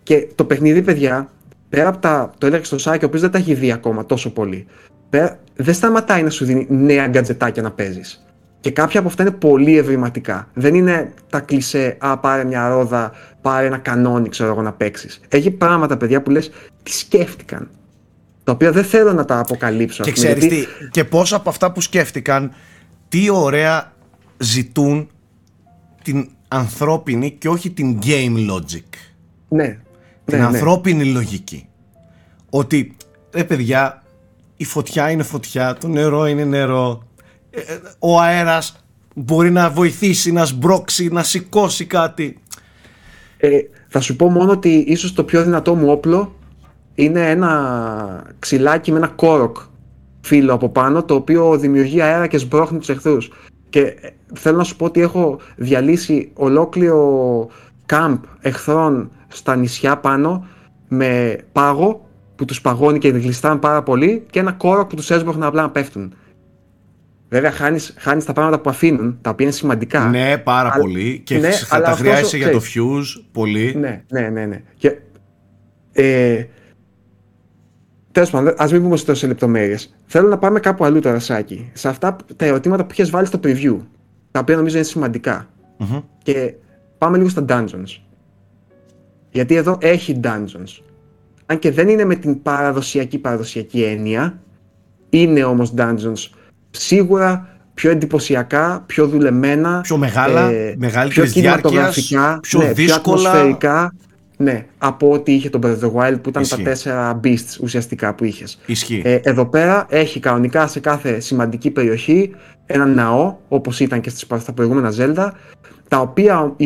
Και 0.02 0.28
το 0.34 0.44
παιχνίδι, 0.44 0.82
παιδιά, 0.82 1.30
πέρα 1.68 1.88
από 1.88 1.98
τα. 1.98 2.32
Το 2.38 2.46
έλεγα 2.46 2.64
στο 2.64 2.78
Σάκη, 2.78 3.04
ο 3.04 3.06
οποίος 3.06 3.22
δεν 3.22 3.30
τα 3.30 3.38
έχει 3.38 3.54
δει 3.54 3.72
ακόμα 3.72 4.06
τόσο 4.06 4.32
πολύ. 4.32 4.66
Πέρα, 5.10 5.38
δεν 5.56 5.74
σταματάει 5.74 6.22
να 6.22 6.30
σου 6.30 6.44
δίνει 6.44 6.66
νέα 6.70 7.06
γκατζετάκια 7.06 7.62
να 7.62 7.70
παίζεις. 7.70 8.24
Και 8.60 8.70
κάποια 8.70 9.00
από 9.00 9.08
αυτά 9.08 9.22
είναι 9.22 9.32
πολύ 9.32 9.78
ευρηματικά. 9.78 10.48
Δεν 10.54 10.74
είναι 10.74 11.12
τα 11.30 11.40
κλισέ, 11.40 11.96
Α, 11.98 12.18
πάρε 12.18 12.44
μια 12.44 12.68
ρόδα, 12.68 13.12
πάρε 13.40 13.66
ένα 13.66 13.78
κανόνι, 13.78 14.28
ξέρω 14.28 14.50
εγώ 14.50 14.62
να 14.62 14.72
παίξεις. 14.72 15.20
Έχει 15.28 15.50
πράγματα, 15.50 15.96
παιδιά, 15.96 16.22
που 16.22 16.30
λες, 16.30 16.50
τι 16.82 16.90
σκέφτηκαν. 16.90 17.68
Τα 18.44 18.52
οποία 18.52 18.72
δεν 18.72 18.84
θέλω 18.84 19.12
να 19.12 19.24
τα 19.24 19.38
αποκαλύψω. 19.38 20.02
Και 20.02 20.12
ξέρεις 20.12 20.46
τι, 20.46 20.64
και 20.90 21.04
πόσα 21.04 21.36
από 21.36 21.48
αυτά 21.48 21.72
που 21.72 21.80
σκέφτηκαν, 21.80 22.52
τι 23.08 23.30
ωραία 23.30 23.92
ζητούν 24.38 25.08
την 26.02 26.30
ανθρώπινη 26.48 27.30
και 27.30 27.48
όχι 27.48 27.70
την 27.70 27.98
game 28.02 28.50
logic. 28.50 28.88
Ναι, 29.48 29.66
την 30.24 30.38
ναι, 30.38 30.38
ναι, 30.38 30.44
ανθρώπινη 30.44 31.04
λογική. 31.04 31.66
Ότι, 32.50 32.96
ρε 33.30 33.44
παιδιά, 33.44 34.02
η 34.56 34.64
φωτιά 34.64 35.10
είναι 35.10 35.22
φωτιά, 35.22 35.74
το 35.74 35.88
νερό 35.88 36.26
είναι 36.26 36.44
νερό, 36.44 37.02
ε, 37.50 37.60
ε, 37.60 37.80
ο 37.98 38.20
αέρας 38.20 38.84
μπορεί 39.14 39.50
να 39.50 39.70
βοηθήσει, 39.70 40.32
να 40.32 40.44
σμπρώξει, 40.44 41.08
να 41.08 41.22
σηκώσει 41.22 41.84
κάτι. 41.84 42.38
Ε, 43.36 43.58
θα 43.88 44.00
σου 44.00 44.16
πω 44.16 44.30
μόνο 44.30 44.50
ότι 44.50 44.68
ίσως 44.68 45.12
το 45.12 45.24
πιο 45.24 45.44
δυνατό 45.44 45.74
μου 45.74 45.90
όπλο 45.90 46.34
είναι 46.94 47.30
ένα 47.30 48.34
ξυλάκι 48.38 48.92
με 48.92 48.96
ένα 48.96 49.08
κόροκ 49.08 49.56
φύλλο 50.20 50.52
από 50.54 50.68
πάνω 50.68 51.04
το 51.04 51.14
οποίο 51.14 51.58
δημιουργεί 51.58 52.00
αέρα 52.00 52.26
και 52.26 52.38
σμπρώχνει 52.38 52.78
τους 52.78 52.88
εχθρούς. 52.88 53.30
Και 53.70 53.80
ε, 53.80 53.94
θέλω 54.34 54.56
να 54.56 54.64
σου 54.64 54.76
πω 54.76 54.84
ότι 54.84 55.00
έχω 55.00 55.40
διαλύσει 55.56 56.30
ολόκληρο 56.34 57.48
κάμπ 57.86 58.22
εχθρών 58.40 59.10
στα 59.28 59.56
νησιά 59.56 59.96
πάνω 59.98 60.46
με 60.88 61.38
πάγο 61.52 62.08
που 62.36 62.44
τους 62.44 62.60
παγώνει 62.60 62.98
και 62.98 63.08
γλιστράνε 63.08 63.60
πάρα 63.60 63.82
πολύ 63.82 64.26
και 64.30 64.38
ένα 64.38 64.52
κόρο 64.52 64.86
που 64.86 64.96
τους 64.96 65.10
έσβοχνε 65.10 65.46
απλά 65.46 65.62
να 65.62 65.70
πέφτουν. 65.70 66.14
Βέβαια 67.28 67.50
χάνεις, 67.50 67.94
χάνεις 67.98 68.24
τα 68.24 68.32
πράγματα 68.32 68.60
που 68.60 68.70
αφήνουν, 68.70 69.18
τα 69.20 69.30
οποία 69.30 69.46
είναι 69.46 69.54
σημαντικά. 69.54 70.08
Ναι, 70.08 70.38
πάρα 70.38 70.70
πολύ 70.70 71.20
και 71.24 71.38
ναι, 71.38 71.50
τα 71.68 71.90
χρειάζεσαι 71.90 72.36
για 72.36 72.50
το 72.50 72.60
fuse 72.74 73.24
πολύ. 73.32 73.74
Ναι, 73.78 74.02
ναι, 74.08 74.28
ναι. 74.28 74.46
ναι. 74.46 74.62
Και, 74.76 74.98
ε, 75.92 76.44
Τέλος 78.20 78.34
πάντων, 78.34 78.54
ας 78.56 78.72
μην 78.72 78.82
πούμε 78.82 78.96
σε 78.96 79.04
τόσες 79.04 79.28
λεπτομέρειες. 79.28 79.94
Θέλω 80.06 80.28
να 80.28 80.38
πάμε 80.38 80.60
κάπου 80.60 80.84
αλλού 80.84 81.00
τώρα, 81.00 81.18
Σάκη. 81.18 81.70
Σε 81.72 81.88
αυτά 81.88 82.16
τα 82.36 82.44
ερωτήματα 82.44 82.84
που 82.84 82.88
είχες 82.92 83.10
βάλει 83.10 83.26
στο 83.26 83.40
preview. 83.42 83.76
Τα 84.30 84.40
οποία 84.40 84.56
νομίζω 84.56 84.76
είναι 84.76 84.84
σημαντικά. 84.84 85.48
Mm-hmm. 85.78 86.02
Και 86.22 86.54
πάμε 86.98 87.16
λίγο 87.16 87.28
στα 87.28 87.44
dungeons. 87.48 88.00
Γιατί 89.30 89.54
εδώ 89.54 89.78
έχει 89.80 90.20
dungeons. 90.24 90.82
Αν 91.46 91.58
και 91.58 91.70
δεν 91.70 91.88
είναι 91.88 92.04
με 92.04 92.14
την 92.14 92.42
παραδοσιακή 92.42 93.18
παραδοσιακή 93.18 93.82
έννοια, 93.82 94.40
είναι 95.10 95.44
όμως 95.44 95.74
dungeons 95.76 96.28
σίγουρα 96.70 97.48
πιο 97.74 97.90
εντυπωσιακά, 97.90 98.82
πιο 98.86 99.06
δουλεμένα, 99.06 99.80
πιο 99.80 99.96
μεγάλα, 99.96 100.50
ε, 100.50 100.76
πιο 101.08 101.26
κινηματογραφικά, 101.26 102.38
πιο 102.42 102.58
ναι, 102.58 102.72
δύσκολα. 102.72 103.20
Πιο 103.20 103.28
ατμοσφαιρικά, 103.28 103.94
ναι, 104.40 104.66
από 104.78 105.10
ό,τι 105.10 105.32
είχε 105.32 105.50
το 105.50 105.58
Breath 105.62 105.78
of 105.78 105.80
the 105.80 105.92
Wild 105.92 106.18
που 106.22 106.28
ήταν 106.28 106.48
τα 106.48 106.56
τέσσερα 106.56 107.20
beasts 107.24 107.60
ουσιαστικά 107.62 108.14
που 108.14 108.24
είχες. 108.24 108.58
Ε, 109.02 109.14
εδώ 109.14 109.46
πέρα 109.46 109.86
έχει 109.88 110.20
κανονικά 110.20 110.66
σε 110.66 110.80
κάθε 110.80 111.20
σημαντική 111.20 111.70
περιοχή 111.70 112.34
ένα 112.66 112.86
ναό, 112.86 113.36
όπως 113.48 113.80
ήταν 113.80 114.00
και 114.00 114.10
στα 114.10 114.52
προηγούμενα 114.52 114.92
Zelda, 114.98 115.30
τα 115.88 115.98
οποία, 115.98 116.56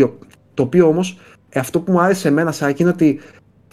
το 0.55 0.63
οποίο 0.63 0.87
όμως 0.87 1.19
ε, 1.49 1.61
αυτό 1.61 1.81
που 1.81 1.93
μου 1.93 2.01
άρεσε 2.01 2.29
εμένα 2.29 2.53
Σάκη 2.53 2.83
είναι 2.83 2.91
ότι 2.91 3.21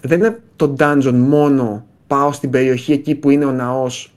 δεν 0.02 0.20
είναι 0.20 0.40
το 0.56 0.76
dungeon 0.80 1.14
μόνο 1.14 1.86
πάω 2.08 2.32
στην 2.32 2.50
περιοχή 2.50 2.92
εκεί 2.92 3.16
που 3.16 3.30
είναι 3.30 3.46
ο 3.46 3.52
ναός 3.52 4.14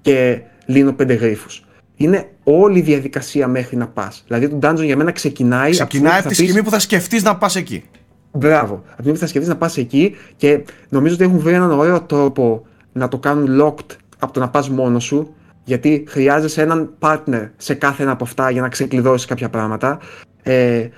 και 0.00 0.40
λύνω 0.66 0.92
πέντε 0.92 1.14
γρίφους. 1.14 1.64
Είναι 1.96 2.28
όλη 2.44 2.78
η 2.78 2.82
διαδικασία 2.82 3.48
μέχρι 3.48 3.76
να 3.76 3.88
πας. 3.88 4.24
Δηλαδή 4.26 4.48
το 4.48 4.58
dungeon 4.62 4.84
για 4.84 4.96
μένα 4.96 5.10
ξεκινάει... 5.10 5.70
Ξεκινάει 5.70 6.18
από 6.18 6.28
τη 6.28 6.34
στιγμή 6.34 6.62
που 6.62 6.70
θα 6.70 6.78
σκεφτείς 6.78 7.22
να 7.22 7.36
πας 7.36 7.56
εκεί. 7.56 7.84
Μπράβο. 8.32 8.74
Από 8.74 8.84
τη 8.84 8.92
στιγμή 8.92 9.12
που 9.12 9.18
θα 9.18 9.26
σκεφτείς 9.26 9.48
να 9.48 9.56
πας 9.56 9.76
εκεί 9.76 10.16
και 10.36 10.64
νομίζω 10.88 11.14
ότι 11.14 11.24
έχουν 11.24 11.38
βρει 11.38 11.52
έναν 11.54 11.70
ωραίο 11.70 12.00
τρόπο 12.00 12.66
να 12.92 13.08
το 13.08 13.18
κάνουν 13.18 13.62
locked 13.62 13.96
από 14.18 14.32
το 14.32 14.40
να 14.40 14.48
πας 14.48 14.68
μόνος 14.68 15.04
σου. 15.04 15.34
Γιατί 15.64 16.04
χρειάζεσαι 16.08 16.62
έναν 16.62 16.90
partner 16.98 17.48
σε 17.56 17.74
κάθε 17.74 18.02
ένα 18.02 18.12
από 18.12 18.24
αυτά 18.24 18.50
για 18.50 18.60
να 18.60 18.68
ξεκλειδώσεις 18.68 19.26
κάποια 19.26 19.48
πράγματα. 19.48 19.98
Ε, 20.42 20.88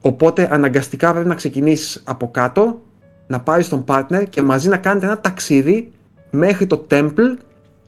οπότε 0.00 0.48
αναγκαστικά 0.50 1.12
πρέπει 1.12 1.28
να 1.28 1.34
ξεκινήσεις 1.34 2.02
από 2.04 2.30
κάτω, 2.30 2.82
να 3.26 3.40
πάρεις 3.40 3.68
τον 3.68 3.84
partner 3.88 4.24
και 4.30 4.42
μαζί 4.42 4.68
να 4.68 4.76
κάνετε 4.76 5.06
ένα 5.06 5.20
ταξίδι 5.20 5.92
μέχρι 6.30 6.66
το 6.66 6.86
temple 6.90 7.36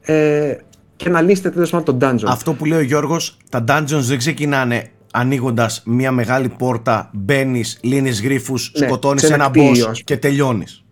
ε, 0.01 0.55
και 0.95 1.09
να 1.09 1.21
λύσετε 1.21 1.49
τέλος 1.49 1.69
πάντων 1.69 1.99
τον 1.99 2.09
dungeon. 2.09 2.27
Αυτό 2.27 2.53
που 2.53 2.65
λέει 2.65 2.79
ο 2.79 2.81
Γιώργος, 2.81 3.37
τα 3.49 3.63
dungeons 3.67 4.01
δεν 4.01 4.17
ξεκινάνε 4.17 4.91
ανοίγοντας 5.17 5.81
μια 5.85 6.11
μεγάλη 6.11 6.49
πόρτα, 6.49 7.09
μπαίνεις, 7.13 7.79
λύνεις 7.81 8.21
γρήφου, 8.21 8.53
ναι, 8.53 8.85
σκοτώνεις 8.85 9.23
ένα 9.23 9.51
boss 9.53 9.97
και 10.03 10.17
τελειώνεις. 10.17 10.83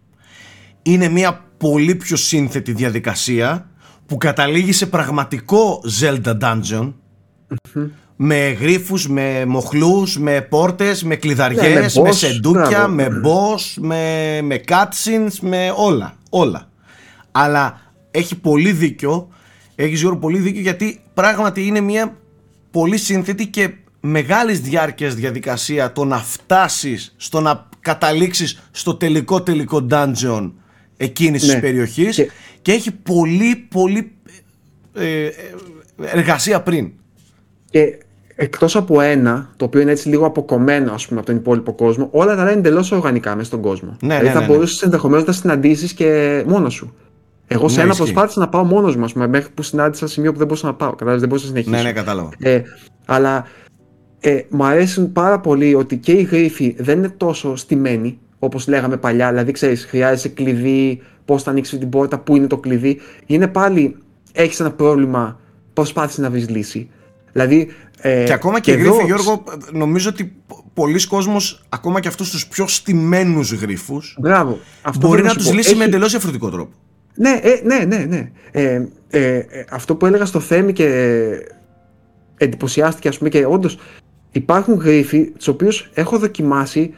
Είναι 0.82 1.10
μια 1.10 1.46
πολύ 1.58 1.96
πιο 1.96 2.16
σύνθετη 2.16 2.72
διαδικασία 2.74 3.70
που 4.06 4.18
καταλήγει 4.18 4.72
σε 4.72 4.86
πραγματικό 4.86 5.84
Zelda 6.02 6.38
Dungeon 6.40 6.94
με 8.16 8.36
γρίφους, 8.36 9.08
με 9.08 9.46
μοχλούς, 9.46 10.20
με 10.20 10.42
πόρτες, 10.42 11.04
με 11.04 11.16
κλειδαριές, 11.16 11.96
ναι, 11.96 12.02
με, 12.02 12.12
σεντούκια, 12.12 12.88
με 12.88 13.08
boss, 13.08 13.74
με, 13.78 14.40
με 14.42 14.62
cutscenes, 14.68 15.38
με 15.42 15.74
όλα, 15.76 16.14
όλα. 16.30 16.70
Αλλά 17.32 17.82
έχει 18.12 18.36
πολύ 18.36 18.72
δίκιο, 18.72 19.28
έχεις 19.76 20.00
Γιώργο 20.00 20.20
πολύ 20.20 20.38
δίκιο 20.38 20.62
γιατί 20.62 21.02
πράγματι 21.14 21.66
είναι 21.66 21.80
μια 21.80 22.18
πολύ 22.72 22.98
σύνθετη 22.98 23.48
και 23.48 23.74
μεγάλης 24.06 24.60
διάρκειας 24.60 25.16
διαδικασία 25.16 25.92
το 25.92 26.06
να 26.06 26.18
φτάσεις 26.18 27.14
στο 27.18 27.42
να 27.42 27.68
καταλήξεις 27.80 28.70
στο 28.72 28.96
τελικό 28.96 29.42
τελικό 29.42 29.88
dungeon 29.92 30.52
εκείνης 30.98 31.44
ναι. 31.44 31.52
της 31.52 31.62
περιοχής 31.62 32.26
και... 32.62 32.72
έχει 32.72 32.92
πολύ 32.92 33.68
πολύ 33.70 34.12
ε, 34.94 35.26
ε, 35.26 35.32
εργασία 35.98 36.62
πριν. 36.62 36.92
Και 37.70 37.98
εκτός 38.36 38.76
από 38.76 39.02
ένα, 39.02 39.50
το 39.58 39.66
οποίο 39.66 39.82
είναι 39.82 39.92
έτσι 39.92 40.10
λίγο 40.10 40.26
αποκομμένο 40.26 40.94
ας 40.94 41.08
πούμε 41.08 41.20
από 41.20 41.30
τον 41.30 41.38
υπόλοιπο 41.38 41.74
κόσμο, 41.74 42.08
όλα 42.12 42.36
τα 42.36 42.42
άλλα 42.42 42.50
είναι 42.50 42.60
εντελώς 42.60 42.92
οργανικά 42.92 43.36
μέσα 43.36 43.48
στον 43.48 43.62
κόσμο. 43.62 43.98
Ναι, 44.02 44.08
δηλαδή 44.08 44.28
ναι, 44.28 44.34
θα 44.34 44.40
ναι, 44.40 44.46
μπορούσες 44.46 44.80
ναι. 44.80 44.86
ενδεχομένως 44.86 45.26
να 45.26 45.34
συναντήσεις 45.34 45.94
και 45.94 46.44
μόνος 46.48 46.74
σου. 46.74 46.96
Εγώ 47.48 47.70
σε 47.70 47.78
ναι, 47.78 47.84
ένα 47.84 47.96
προσπάθησα 47.96 48.40
να 48.40 48.50
πάω 48.50 48.64
μόνος 48.64 48.96
μου, 48.96 49.08
μέχρι 49.16 49.52
που 49.54 49.62
συνάντησα 49.62 50.08
σημείο 50.08 50.32
που 50.32 50.38
δεν 50.38 50.48
μπορούσα 50.48 50.68
να 50.68 50.74
πάω. 50.74 50.90
Κατάλαβες, 50.90 51.20
δεν 51.20 51.30
μπορούσα 51.30 51.48
να 51.48 51.52
συνεχίσω. 51.52 51.76
Ναι, 51.76 51.90
ναι, 51.90 51.94
κατάλαβα. 51.94 52.30
Ε, 52.40 52.62
αλλά 53.06 53.46
ε, 54.30 54.46
μου 54.50 54.66
αρέσουν 54.66 55.12
πάρα 55.12 55.40
πολύ 55.40 55.76
ότι 55.76 55.98
και 55.98 56.12
οι 56.12 56.22
γρίφοι 56.24 56.76
δεν 56.78 56.98
είναι 56.98 57.10
τόσο 57.10 57.56
στημένοι 57.56 58.20
όπως 58.40 58.68
λέγαμε 58.68 58.98
παλιά. 58.98 59.30
Δηλαδή, 59.30 59.52
ξέρεις, 59.52 59.86
χρειάζεσαι 59.86 60.30
κλειδί, 60.30 61.02
πώς 61.26 61.44
θα 61.44 61.52
ανοίξεις 61.52 61.80
την 61.80 61.90
πόρτα, 61.90 62.20
πού 62.20 62.36
είναι 62.36 62.48
το 62.48 62.58
κλειδί. 62.58 63.00
Είναι 63.26 63.48
πάλι, 63.48 63.98
έχεις 64.32 64.60
ένα 64.60 64.72
πρόβλημα, 64.72 65.40
προσπάθησες 65.74 66.24
να 66.24 66.30
βρεις 66.30 66.50
λύση. 66.50 66.90
Δηλαδή, 67.32 67.68
ε, 68.02 68.24
και 68.24 68.34
ακόμα 68.34 68.60
και, 68.60 68.76
και 68.76 68.82
γρίφοι, 68.82 69.06
Γιώργο, 69.06 69.44
νομίζω 69.72 70.10
ότι 70.10 70.36
πολλοί 70.74 71.08
κόσμος, 71.08 71.64
ακόμα 71.70 72.00
και 72.00 72.08
αυτούς 72.08 72.30
τους 72.30 72.48
πιο 72.48 72.68
στημένους 72.68 73.54
γρίφους, 73.54 74.18
Μπράβο, 74.20 74.60
μπορεί 75.00 75.24
να 75.24 75.34
τους 75.34 75.54
λύσει 75.54 75.76
με 75.76 75.84
εντελώς 75.84 76.10
διαφορετικό 76.12 76.50
τρόπο. 76.50 76.72
Ναι, 77.16 77.40
ε, 77.42 77.62
ναι, 77.64 77.86
ναι. 77.86 78.06
ναι. 78.06 78.32
Ε, 78.52 78.88
ε, 79.10 79.46
αυτό 79.70 79.96
που 79.96 80.06
έλεγα 80.06 80.26
στο 80.26 80.40
Θέμη 80.40 80.74
και 80.74 80.88
εντυπωσιάστηκε, 82.38 83.08
ας 83.08 83.18
πούμε, 83.18 83.30
και 83.30 83.46
όντως 83.46 83.78
υπάρχουν 84.36 84.74
γρίφοι, 84.76 85.32
τους 85.32 85.48
οποίους 85.48 85.90
έχω 85.94 86.18
δοκιμάσει 86.18 86.94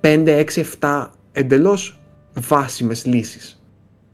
5, 0.00 0.44
6, 0.44 0.64
7 0.80 1.06
εντελώς 1.32 1.98
βάσιμες 2.34 3.04
λύσεις. 3.06 3.60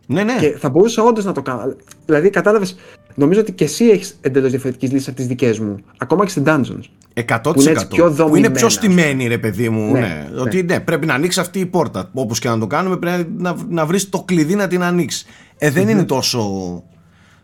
Ναι, 0.06 0.22
ναι. 0.22 0.36
Και 0.38 0.56
θα 0.58 0.70
μπορούσα 0.70 1.02
όντως 1.02 1.24
να 1.24 1.32
το 1.32 1.42
κάνω. 1.42 1.76
Δηλαδή, 2.06 2.30
κατάλαβες, 2.30 2.76
νομίζω 3.14 3.40
ότι 3.40 3.52
και 3.52 3.64
εσύ 3.64 3.84
έχεις 3.84 4.18
εντελώς 4.20 4.50
διαφορετικές 4.50 4.92
λύσεις 4.92 5.08
από 5.08 5.16
τις 5.16 5.26
δικές 5.26 5.58
μου. 5.58 5.76
Ακόμα 5.96 6.24
και 6.24 6.30
στην 6.30 6.44
Dungeons. 6.46 6.84
100%. 7.14 7.52
Που 7.52 7.60
είναι, 7.60 7.86
πιο 7.88 8.14
που 8.28 8.36
είναι 8.36 8.50
πιο 8.50 8.68
στημένη, 8.68 9.26
ρε 9.26 9.38
παιδί 9.38 9.68
μου. 9.68 9.92
Ναι, 9.92 10.00
ναι. 10.00 10.28
ναι. 10.32 10.40
Ότι 10.40 10.62
ναι, 10.62 10.80
πρέπει 10.80 11.06
να 11.06 11.14
ανοίξει 11.14 11.40
αυτή 11.40 11.60
η 11.60 11.66
πόρτα. 11.66 12.10
Όπως 12.14 12.38
και 12.38 12.48
να 12.48 12.58
το 12.58 12.66
κάνουμε, 12.66 12.96
πρέπει 12.96 13.32
να, 13.36 13.56
να 13.68 13.86
βρεις 13.86 14.08
το 14.08 14.22
κλειδί 14.22 14.54
να 14.54 14.68
την 14.68 14.82
ανοίξεις. 14.82 15.26
Ε, 15.58 15.70
δεν 15.70 15.88
είναι 15.88 16.04
τόσο, 16.04 16.82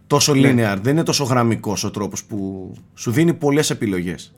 τόσο 0.07 0.35
ναι. 0.35 0.51
linear, 0.51 0.77
δεν 0.83 0.93
είναι 0.93 1.03
τόσο 1.03 1.25
γραμμικός 1.25 1.85
ο 1.85 1.91
τρόπος 1.91 2.25
που 2.25 2.73
σου 2.95 3.11
δίνει 3.11 3.35
πολλές 3.35 3.71
επιλογές. 3.71 4.33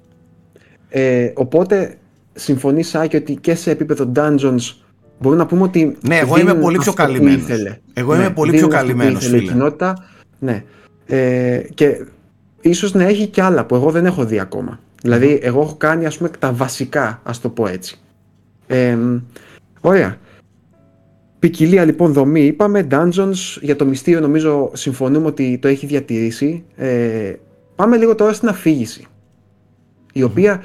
Ε, 0.90 1.32
οπότε, 1.34 1.96
συμφωνείς, 2.32 2.88
Σάκη, 2.88 3.16
ότι 3.16 3.34
και 3.34 3.54
σε 3.54 3.70
επίπεδο 3.70 4.12
Dungeons 4.16 4.74
μπορούμε 5.20 5.42
να 5.42 5.48
πούμε 5.48 5.62
ότι. 5.62 5.96
Ναι, 6.06 6.18
εγώ 6.18 6.38
είμαι 6.38 6.54
πολύ 6.54 6.78
πιο 6.78 6.92
καλυμμένος. 6.92 7.44
Εγώ 7.92 8.14
είμαι 8.14 8.22
ναι, 8.22 8.30
πολύ 8.30 8.52
πιο 8.52 8.68
καλυμμένος. 8.68 9.32
Η 9.32 9.40
κοινότητα, 9.40 10.04
ναι. 10.38 10.64
Ε, 11.06 11.62
και 11.74 12.04
ίσως 12.60 12.94
να 12.94 13.04
έχει 13.04 13.26
κι 13.26 13.40
άλλα 13.40 13.64
που 13.64 13.74
εγώ 13.74 13.90
δεν 13.90 14.06
έχω 14.06 14.24
δει 14.24 14.40
ακόμα. 14.40 14.80
Δηλαδή, 15.02 15.38
εγώ 15.42 15.60
έχω 15.60 15.74
κάνει 15.74 16.06
ας 16.06 16.16
πούμε 16.16 16.30
τα 16.38 16.52
βασικά, 16.52 17.20
ας 17.22 17.40
το 17.40 17.48
πω 17.48 17.66
έτσι. 17.66 17.98
Ε, 18.66 18.98
ωραία. 19.80 20.16
Ποικιλία 21.38 21.84
λοιπόν 21.84 22.12
δομή 22.12 22.40
είπαμε, 22.40 22.86
Dungeons, 22.90 23.58
για 23.60 23.76
το 23.76 23.84
μυστήριο 23.84 24.20
νομίζω 24.20 24.70
συμφωνούμε 24.72 25.26
ότι 25.26 25.58
το 25.58 25.68
έχει 25.68 25.86
διατηρήσει. 25.86 26.64
Ε, 26.76 27.32
πάμε 27.76 27.96
λίγο 27.96 28.14
τώρα 28.14 28.32
στην 28.32 28.48
αφήγηση, 28.48 29.06
η 30.12 30.22
οποία 30.22 30.62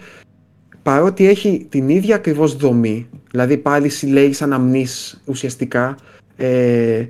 παρότι 0.84 1.28
έχει 1.28 1.66
την 1.70 1.90
ίδια 1.90 2.16
ακριβώς 2.16 2.56
δομή, 2.56 3.08
δηλαδή 3.32 3.58
πάλι 3.58 3.90
συλλέγεις 3.90 4.42
αναμνήσεις 4.42 5.22
ουσιαστικά, 5.26 5.98
ε, 6.36 7.06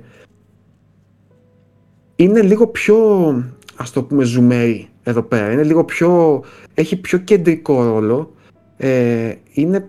είναι 2.16 2.42
λίγο 2.42 2.66
πιο, 2.66 2.96
ας 3.76 3.90
το 3.90 4.02
πούμε, 4.02 4.24
ζουμέρι 4.24 4.88
εδώ 5.02 5.22
πέρα. 5.22 5.52
Είναι 5.52 5.62
λίγο 5.62 5.84
πιο, 5.84 6.42
έχει 6.74 6.96
πιο 6.96 7.18
κεντρικό 7.18 7.84
ρόλο, 7.84 8.34
ε, 8.76 9.34
είναι, 9.52 9.86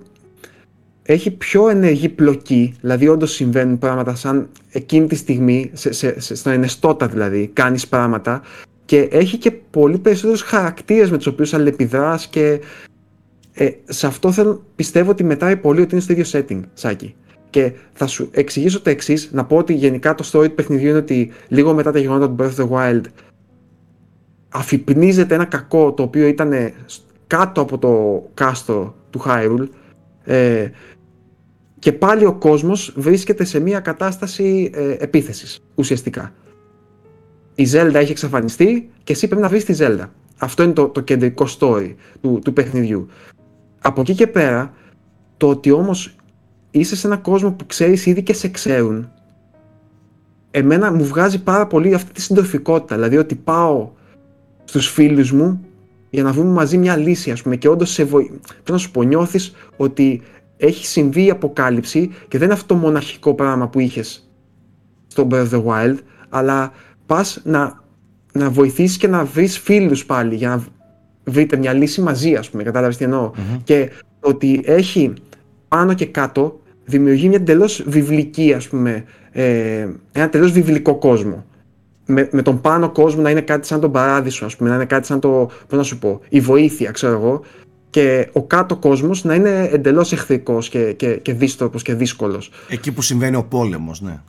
έχει 1.03 1.31
πιο 1.31 1.69
ενεργή 1.69 2.09
πλοκή, 2.09 2.75
δηλαδή 2.81 3.07
όντως 3.07 3.31
συμβαίνουν 3.31 3.77
πράγματα 3.77 4.15
σαν 4.15 4.49
εκείνη 4.71 5.07
τη 5.07 5.15
στιγμή, 5.15 5.69
σε, 5.73 5.93
σε, 5.93 6.19
σε, 6.19 6.35
στον 6.35 6.51
ενεστώτα 6.51 7.07
δηλαδή, 7.07 7.49
κάνεις 7.53 7.87
πράγματα 7.87 8.41
και 8.87 9.07
έχει 9.11 9.37
και 9.37 9.51
πολύ 9.51 9.97
περισσότερους 9.97 10.41
χαρακτήρες 10.41 11.11
με 11.11 11.17
τους 11.17 11.27
οποίους 11.27 11.53
αλληλεπιδράς 11.53 12.27
και 12.27 12.61
ε, 13.53 13.69
σε 13.85 14.07
αυτό 14.07 14.31
θέλω, 14.31 14.63
πιστεύω 14.75 15.11
ότι 15.11 15.23
μετράει 15.23 15.57
πολύ 15.57 15.81
ότι 15.81 15.91
είναι 15.91 16.03
στο 16.03 16.13
ίδιο 16.13 16.25
setting, 16.31 16.61
Σάκη. 16.73 17.15
Και 17.49 17.73
θα 17.93 18.07
σου 18.07 18.29
εξηγήσω 18.31 18.81
το 18.81 18.89
εξής, 18.89 19.29
να 19.31 19.45
πω 19.45 19.57
ότι 19.57 19.73
γενικά 19.73 20.15
το 20.15 20.29
story 20.31 20.49
του 20.49 20.55
παιχνιδιού 20.55 20.89
είναι 20.89 20.97
ότι 20.97 21.31
λίγο 21.47 21.73
μετά 21.73 21.91
τα 21.91 21.99
γεγονότα 21.99 22.29
του 22.29 22.35
Breath 22.39 22.59
of 22.59 22.65
the 22.65 22.69
Wild 22.69 23.01
αφυπνίζεται 24.49 25.35
ένα 25.35 25.45
κακό 25.45 25.93
το 25.93 26.03
οποίο 26.03 26.27
ήταν 26.27 26.53
κάτω 27.27 27.61
από 27.61 27.77
το 27.77 28.23
κάστρο 28.33 28.95
του 29.09 29.21
Hyrule 29.25 29.67
ε, 30.23 30.69
και 31.79 31.91
πάλι 31.91 32.25
ο 32.25 32.33
κόσμος 32.33 32.93
βρίσκεται 32.97 33.43
σε 33.43 33.59
μια 33.59 33.79
κατάσταση 33.79 34.71
ε, 34.73 34.95
επίθεσης 34.99 35.59
ουσιαστικά. 35.75 36.33
Η 37.59 37.67
Zelda 37.73 37.93
έχει 37.93 38.11
εξαφανιστεί 38.11 38.89
και 39.03 39.13
εσύ 39.13 39.27
πρέπει 39.27 39.41
να 39.41 39.47
βρεις 39.47 39.65
τη 39.65 39.73
Zelda. 39.77 40.05
Αυτό 40.37 40.63
είναι 40.63 40.73
το, 40.73 40.87
το 40.87 41.01
κεντρικό 41.01 41.47
story 41.59 41.95
του, 42.21 42.39
του 42.43 42.53
παιχνιδιού. 42.53 43.07
Από 43.81 44.01
εκεί 44.01 44.13
και 44.13 44.27
πέρα, 44.27 44.73
το 45.37 45.49
ότι 45.49 45.71
όμως 45.71 46.15
είσαι 46.71 46.95
σε 46.95 47.07
έναν 47.07 47.21
κόσμο 47.21 47.51
που 47.51 47.65
ξέρεις 47.65 48.05
ήδη 48.05 48.23
και 48.23 48.33
σε 48.33 48.47
ξέρουν, 48.47 49.09
εμένα 50.51 50.93
μου 50.93 51.05
βγάζει 51.05 51.43
πάρα 51.43 51.67
πολύ 51.67 51.93
αυτή 51.93 52.11
τη 52.11 52.21
συντροφικότητα. 52.21 52.95
Δηλαδή 52.95 53.17
ότι 53.17 53.35
πάω 53.35 53.89
στους 54.63 54.89
φίλους 54.89 55.31
μου 55.31 55.65
για 56.09 56.23
να 56.23 56.31
βρούμε 56.31 56.51
μαζί 56.51 56.77
μια 56.77 56.95
λύση, 56.95 57.31
ας 57.31 57.41
πούμε, 57.41 57.55
και 57.55 57.67
όντως 57.67 57.91
σε 57.91 58.03
βοη... 58.03 58.39
Πρέπει 58.47 58.71
να 58.71 58.77
σου 58.77 58.91
πω, 58.91 59.03
νιώθεις 59.03 59.53
ότι 59.77 60.21
έχει 60.57 60.85
συμβεί 60.85 61.25
η 61.25 61.29
αποκάλυψη 61.29 62.07
και 62.07 62.37
δεν 62.37 62.41
είναι 62.41 62.53
αυτό 62.53 62.73
το 62.73 62.75
μοναχικό 62.79 63.33
πράγμα 63.33 63.67
που 63.67 63.79
είχες 63.79 64.29
στο 65.07 65.27
Breath 65.31 65.49
of 65.49 65.51
the 65.51 65.63
Wild, 65.63 65.97
αλλά 66.29 66.71
πας 67.07 67.41
να, 67.43 67.83
να 68.31 68.49
βοηθήσεις 68.49 68.97
και 68.97 69.07
να 69.07 69.25
βρεις 69.25 69.59
φίλους 69.59 70.05
πάλι 70.05 70.35
για 70.35 70.49
να 70.49 70.63
βρείτε 71.23 71.57
μια 71.57 71.73
λύση 71.73 72.01
μαζί, 72.01 72.35
ας 72.35 72.49
πούμε, 72.49 72.63
κατάλαβες 72.63 72.97
τι 72.97 73.03
εννοω 73.03 73.31
Και 73.63 73.89
ότι 74.19 74.61
έχει 74.65 75.13
πάνω 75.67 75.93
και 75.93 76.05
κάτω 76.05 76.59
δημιουργεί 76.85 77.27
μια 77.27 77.37
εντελώς 77.37 77.83
βιβλική, 77.87 78.53
ας 78.53 78.67
πούμε, 78.67 79.03
ε, 79.31 79.87
ένα 80.11 80.29
τελείως 80.29 80.51
βιβλικό 80.51 80.95
κόσμο. 80.95 81.45
Με, 82.05 82.29
με 82.31 82.41
τον 82.41 82.61
πάνω 82.61 82.89
κόσμο 82.89 83.21
να 83.21 83.29
είναι 83.29 83.41
κάτι 83.41 83.67
σαν 83.67 83.79
τον 83.79 83.91
παράδεισο, 83.91 84.45
ας 84.45 84.55
πούμε, 84.55 84.69
να 84.69 84.75
είναι 84.75 84.85
κάτι 84.85 85.05
σαν 85.05 85.19
το, 85.19 85.49
πώς 85.67 85.77
να 85.77 85.83
σου 85.83 85.99
πω, 85.99 86.21
η 86.29 86.39
βοήθεια, 86.39 86.91
ξέρω 86.91 87.13
εγώ, 87.13 87.41
και 87.89 88.29
ο 88.31 88.43
κάτω 88.43 88.75
κόσμος 88.75 89.23
να 89.23 89.35
είναι 89.35 89.69
εντελώς 89.71 90.11
εχθρικός 90.11 90.69
και, 90.69 90.93
και, 90.93 91.15
και 91.15 91.33
δύστροπος 91.33 91.81
και 91.81 91.93
δύσκολος. 91.93 92.51
Εκεί 92.69 92.91
που 92.91 93.01
συμβαίνει 93.01 93.35
ο 93.35 93.43
πόλεμος, 93.43 94.01
ναι. 94.01 94.19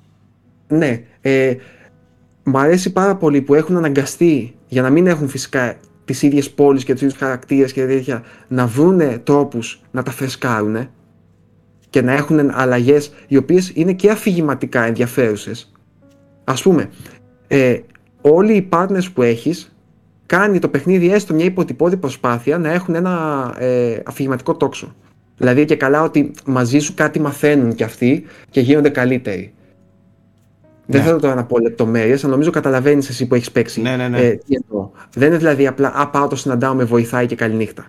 Ναι. 0.68 1.02
Ε, 1.20 1.54
μ' 2.48 2.56
αρέσει 2.56 2.92
πάρα 2.92 3.16
πολύ 3.16 3.40
που 3.40 3.54
έχουν 3.54 3.76
αναγκαστεί, 3.76 4.54
για 4.68 4.82
να 4.82 4.90
μην 4.90 5.06
έχουν 5.06 5.28
φυσικά 5.28 5.76
τις 6.04 6.22
ίδιες 6.22 6.50
πόλεις 6.50 6.84
και 6.84 6.92
τους 6.92 7.02
ίδιους 7.02 7.18
χαρακτήρες 7.18 7.72
και 7.72 7.86
τέτοια, 7.86 8.22
να 8.48 8.66
βρούνε 8.66 9.20
τρόπους 9.24 9.80
να 9.90 10.02
τα 10.02 10.10
φρεσκάρουν 10.10 10.88
και 11.90 12.02
να 12.02 12.12
έχουν 12.12 12.50
αλλαγές 12.52 13.12
οι 13.26 13.36
οποίες 13.36 13.72
είναι 13.74 13.92
και 13.92 14.10
αφηγηματικά 14.10 14.82
ενδιαφέρουσες. 14.84 15.72
Ας 16.44 16.62
πούμε, 16.62 16.90
ε, 17.48 17.78
όλοι 18.20 18.52
οι 18.52 18.68
partners 18.72 19.12
που 19.14 19.22
έχεις 19.22 19.76
κάνει 20.26 20.58
το 20.58 20.68
παιχνίδι 20.68 21.12
έστω 21.12 21.34
μια 21.34 21.44
υποτυπώδη 21.44 21.96
προσπάθεια 21.96 22.58
να 22.58 22.72
έχουν 22.72 22.94
ένα 22.94 23.54
ε, 23.58 24.00
αφηγηματικό 24.04 24.54
τόξο. 24.54 24.94
Δηλαδή 25.36 25.64
και 25.64 25.76
καλά 25.76 26.02
ότι 26.02 26.30
μαζί 26.44 26.78
σου 26.78 26.94
κάτι 26.94 27.20
μαθαίνουν 27.20 27.74
κι 27.74 27.82
αυτοί 27.82 28.24
και 28.50 28.60
γίνονται 28.60 28.88
καλύτεροι. 28.88 29.52
Δεν 30.90 31.00
ναι. 31.00 31.06
θέλω 31.06 31.18
τώρα 31.18 31.34
να 31.34 31.44
πω 31.44 31.58
λεπτομέρειες, 31.58 32.22
αλλά 32.22 32.32
νομίζω 32.32 32.50
καταλαβαίνεις 32.50 33.08
εσύ 33.08 33.26
που 33.26 33.34
έχεις 33.34 33.50
παίξει. 33.50 33.80
Ναι, 33.80 33.96
ναι, 33.96 34.08
ναι. 34.08 34.18
Ε, 34.18 34.30
τι 34.30 34.54
εννοώ. 34.54 34.90
Δεν 35.14 35.28
είναι 35.28 35.36
δηλαδή 35.36 35.66
απλά 35.66 35.92
Α, 35.94 36.08
πάω 36.08 36.26
το 36.26 36.36
συναντάω, 36.36 36.74
με 36.74 36.84
βοηθάει 36.84 37.26
και 37.26 37.34
καληνύχτα. 37.34 37.86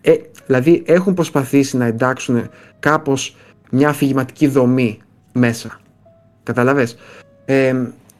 Ε, 0.00 0.14
δηλαδή 0.46 0.82
έχουν 0.86 1.14
προσπαθήσει 1.14 1.76
να 1.76 1.84
εντάξουν 1.84 2.48
κάπως 2.80 3.36
μια 3.70 3.88
αφηγηματική 3.88 4.46
δομή 4.46 4.98
μέσα. 5.32 5.80
Καταλαβες. 6.42 6.96
Ε, 7.44 7.74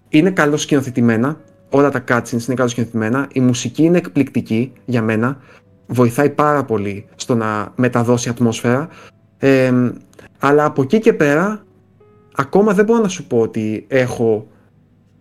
είναι 0.09 0.31
καλώς 0.31 0.63
σκηνοθετημένα. 0.63 1.41
Όλα 1.71 1.91
τα 1.91 2.05
cutscenes 2.09 2.47
είναι 2.47 2.55
καλώς 2.55 2.71
σκηνοθετημένα. 2.71 3.29
Η 3.33 3.41
μουσική 3.41 3.83
είναι 3.83 3.99
εκπληκτική 3.99 4.73
για 4.85 5.03
μένα. 5.03 5.39
Βοηθάει 5.87 6.31
πάρα 6.31 6.65
πολύ 6.65 7.07
στο 7.17 7.35
να 7.35 7.73
μεταδώσει 7.77 8.29
ατμόσφαιρα. 8.29 8.89
Ε, 9.39 9.73
αλλά 10.39 10.65
από 10.65 10.83
εκεί 10.83 10.99
και 10.99 11.13
πέρα 11.13 11.65
ακόμα 12.37 12.73
δεν 12.73 12.85
μπορώ 12.85 13.01
να 13.01 13.09
σου 13.09 13.27
πω 13.27 13.39
ότι 13.39 13.85
έχω 13.89 14.47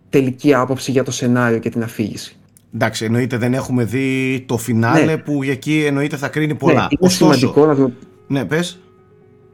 τελική 0.08 0.54
άποψη 0.54 0.90
για 0.90 1.04
το 1.04 1.10
σενάριο 1.10 1.58
και 1.58 1.70
την 1.70 1.82
αφήγηση. 1.82 2.36
Εντάξει, 2.74 3.04
εννοείται 3.04 3.36
δεν 3.36 3.54
έχουμε 3.54 3.84
δει 3.84 4.40
το 4.46 4.56
φινάλε 4.56 5.04
ναι. 5.04 5.16
που 5.16 5.42
εκεί 5.42 5.84
εννοείται 5.86 6.16
θα 6.16 6.28
κρίνει 6.28 6.54
πολλά. 6.54 6.80
Ναι, 6.80 6.86
είναι 6.98 7.10
σημαντικό 7.10 7.66
να 7.66 7.74
δούμε... 7.74 7.92
Ναι, 8.26 8.44
πες. 8.44 8.78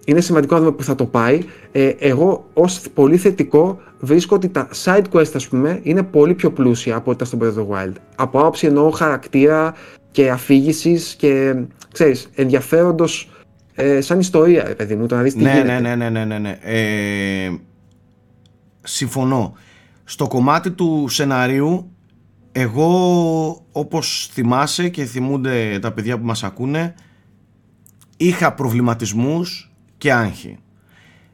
Είναι 0.04 0.20
σημαντικό 0.20 0.54
να 0.54 0.60
δούμε 0.60 0.72
που 0.72 0.82
θα 0.82 0.94
το 0.94 1.04
πάει. 1.04 1.40
Ε, 1.72 1.88
εγώ 1.98 2.46
ως 2.54 2.80
πολύ 2.94 3.16
θετικό 3.16 3.80
βρίσκω 3.98 4.36
ότι 4.36 4.48
τα 4.48 4.68
side 4.84 5.04
quest 5.12 5.34
ας 5.34 5.48
πούμε 5.48 5.80
είναι 5.82 6.02
πολύ 6.02 6.34
πιο 6.34 6.50
πλούσια 6.50 6.96
από 6.96 7.10
ό,τι 7.10 7.24
ήταν 7.24 7.40
στο 7.52 7.62
Breath 7.62 7.66
of 7.66 7.72
the 7.72 7.76
Wild. 7.76 7.92
Από 8.16 8.38
άποψη 8.38 8.66
εννοώ 8.66 8.90
χαρακτήρα 8.90 9.74
και 10.10 10.30
αφήγησης 10.30 11.14
και 11.14 11.54
ξέρεις, 11.92 12.30
ενδιαφέροντος 12.34 13.29
ε, 13.80 14.00
σαν 14.00 14.20
ιστορία, 14.20 14.74
παιδί 14.76 14.96
μου, 14.96 15.06
το 15.06 15.14
να 15.16 15.22
δεις 15.22 15.34
τι 15.34 15.42
ναι, 15.42 15.50
γίνεται. 15.52 15.80
Ναι, 15.80 15.94
ναι, 15.94 16.08
ναι, 16.08 16.24
ναι, 16.24 16.38
ναι. 16.38 16.58
Ε, 16.62 17.50
συμφωνώ. 18.82 19.54
Στο 20.04 20.26
κομμάτι 20.26 20.70
του 20.70 21.08
σεναρίου, 21.08 21.90
εγώ 22.52 23.66
όπως 23.72 24.28
θυμάσαι 24.32 24.88
και 24.88 25.04
θυμούνται 25.04 25.78
τα 25.78 25.92
παιδιά 25.92 26.18
που 26.18 26.24
μας 26.24 26.44
ακούνε, 26.44 26.94
είχα 28.16 28.54
προβληματισμούς 28.54 29.72
και 29.98 30.12
άγχη. 30.12 30.58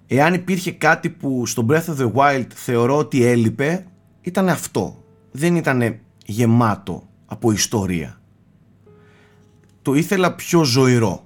Εάν 0.07 0.35
υπήρχε 0.35 0.73
κάτι 0.73 1.11
που 1.11 1.47
στο 1.47 1.67
Breath 1.69 1.85
of 1.85 1.97
the 1.99 2.13
Wild 2.13 2.47
θεωρώ 2.55 2.97
ότι 2.97 3.25
έλειπε, 3.25 3.87
ήταν 4.21 4.49
αυτό. 4.49 5.05
Δεν 5.31 5.57
ήταν 5.57 5.99
γεμάτο 6.27 7.03
από 7.27 7.53
ιστορία. 7.53 8.21
Το 9.83 9.95
ήθελα 9.95 10.35
πιο 10.35 10.65
ζωηρό 10.65 11.26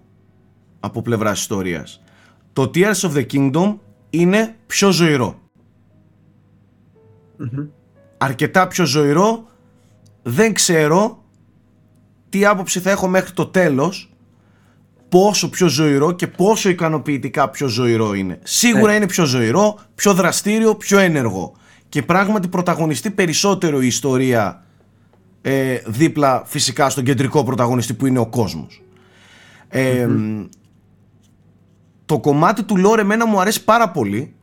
από 0.81 1.03
πλευρά 1.03 1.33
ιστορίας. 1.33 2.03
Το 2.53 2.71
Tears 2.75 3.01
of 3.01 3.13
the 3.13 3.27
Kingdom 3.33 3.77
είναι 4.11 4.57
πιο 4.67 4.91
ζωηρο 4.91 5.41
Αρκετά 8.19 8.67
πιο 8.67 8.85
ζωηρό. 8.85 9.49
Δεν 10.23 10.53
ξέρω 10.53 11.25
τι 12.29 12.45
άποψη 12.45 12.81
θα 12.81 12.91
έχω 12.91 13.09
μέχρι 13.09 13.33
το 13.33 13.47
τέλος 13.47 14.11
πόσο 15.09 15.51
πιο 15.51 15.69
ζωηρό 15.69 16.13
και 16.13 16.27
πόσο 16.27 16.69
ικανοποιητικά 16.69 17.51
πιο 17.51 17.67
ζωηρό 17.67 18.15
είναι. 18.15 18.39
Σίγουρα 18.43 18.93
ε. 18.93 18.97
είναι 18.97 19.07
πιο 19.07 19.25
ζωηρό, 19.25 19.79
πιο 19.95 20.15
δραστήριο, 20.15 20.75
πιο 20.75 20.99
ένεργο. 20.99 21.53
Και 21.89 22.03
πράγματι 22.03 22.49
πρωταγωνιστεί 22.49 23.11
περισσότερο 23.11 23.83
η 23.83 23.87
ιστορία 23.87 24.65
ε, 25.43 25.79
δίπλα 25.87 26.43
φυσικά 26.47 26.91
στον 26.91 27.05
κεντρικό 27.05 27.45
πρωταγωνιστή 27.45 27.95
που 27.95 28.07
είναι 28.07 28.19
ο 28.19 28.27
κόσμος. 28.27 28.83
Ε, 29.69 30.09
το 32.11 32.19
κομμάτι 32.19 32.63
του 32.63 32.77
lore 32.87 32.99
εμένα 32.99 33.27
μου 33.27 33.41
αρέσει 33.41 33.65
πάρα 33.65 33.91
πολύ. 33.91 34.35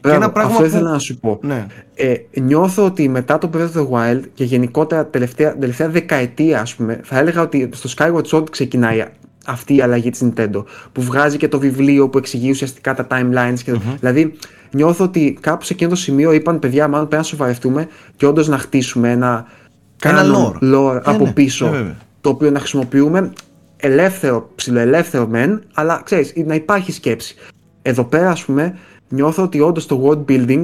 και 0.00 0.10
ένα 0.10 0.30
πράγμα 0.30 0.52
αυτό 0.52 0.64
ήθελα 0.64 0.90
να 0.90 0.98
σου 0.98 1.18
πω. 1.18 1.38
Ναι. 1.42 1.66
Ε, 1.94 2.14
νιώθω 2.40 2.84
ότι 2.84 3.08
μετά 3.08 3.38
το 3.38 3.50
Breath 3.54 3.58
of 3.58 3.80
the 3.80 3.88
Wild 3.88 4.20
και 4.34 4.44
γενικότερα 4.44 5.06
τελευταία, 5.06 5.58
τελευταία 5.58 5.88
δεκαετία 5.88 6.60
ας 6.60 6.74
πούμε, 6.74 7.00
θα 7.04 7.18
έλεγα 7.18 7.40
ότι 7.40 7.70
στο 7.72 7.88
Skyward 7.96 8.22
Sword 8.30 8.50
ξεκινάει 8.50 9.04
αυτή 9.46 9.76
η 9.76 9.80
αλλαγή 9.80 10.10
της 10.10 10.22
Nintendo 10.24 10.64
που 10.92 11.02
βγάζει 11.02 11.36
και 11.36 11.48
το 11.48 11.58
βιβλίο 11.58 12.08
που 12.08 12.18
εξηγεί 12.18 12.50
ουσιαστικά 12.50 12.94
τα 12.94 13.06
timelines 13.10 13.58
και 13.64 13.72
mm-hmm. 13.74 13.96
δηλαδή 14.00 14.34
νιώθω 14.70 15.04
ότι 15.04 15.38
κάπου 15.40 15.64
σε 15.64 15.72
εκείνο 15.72 15.90
το 15.90 15.96
σημείο 15.96 16.32
είπαν 16.32 16.58
παιδιά 16.58 16.88
μάλλον 16.88 17.08
πρέπει 17.08 17.22
να 17.22 17.28
σοβαρευτούμε 17.28 17.88
και 18.16 18.26
όντως 18.26 18.48
να 18.48 18.58
χτίσουμε 18.58 19.10
ένα, 19.10 19.46
ένα 20.02 20.22
lore, 20.22 20.74
lore 20.74 20.94
ε, 20.94 21.00
από 21.04 21.24
ναι, 21.24 21.32
πίσω 21.32 21.70
ναι, 21.70 21.94
το 22.20 22.28
οποίο 22.28 22.50
να 22.50 22.58
χρησιμοποιούμε 22.58 23.32
ελεύθερο, 23.82 24.50
ψηλοελεύθερο 24.54 25.26
μεν, 25.26 25.62
αλλά 25.74 26.02
ξέρεις, 26.04 26.32
να 26.36 26.54
υπάρχει 26.54 26.92
σκέψη. 26.92 27.34
Εδώ 27.82 28.04
πέρα, 28.04 28.30
ας 28.30 28.44
πούμε, 28.44 28.78
νιώθω 29.08 29.42
ότι 29.42 29.60
όντως 29.60 29.86
το 29.86 30.02
world 30.04 30.30
building 30.30 30.62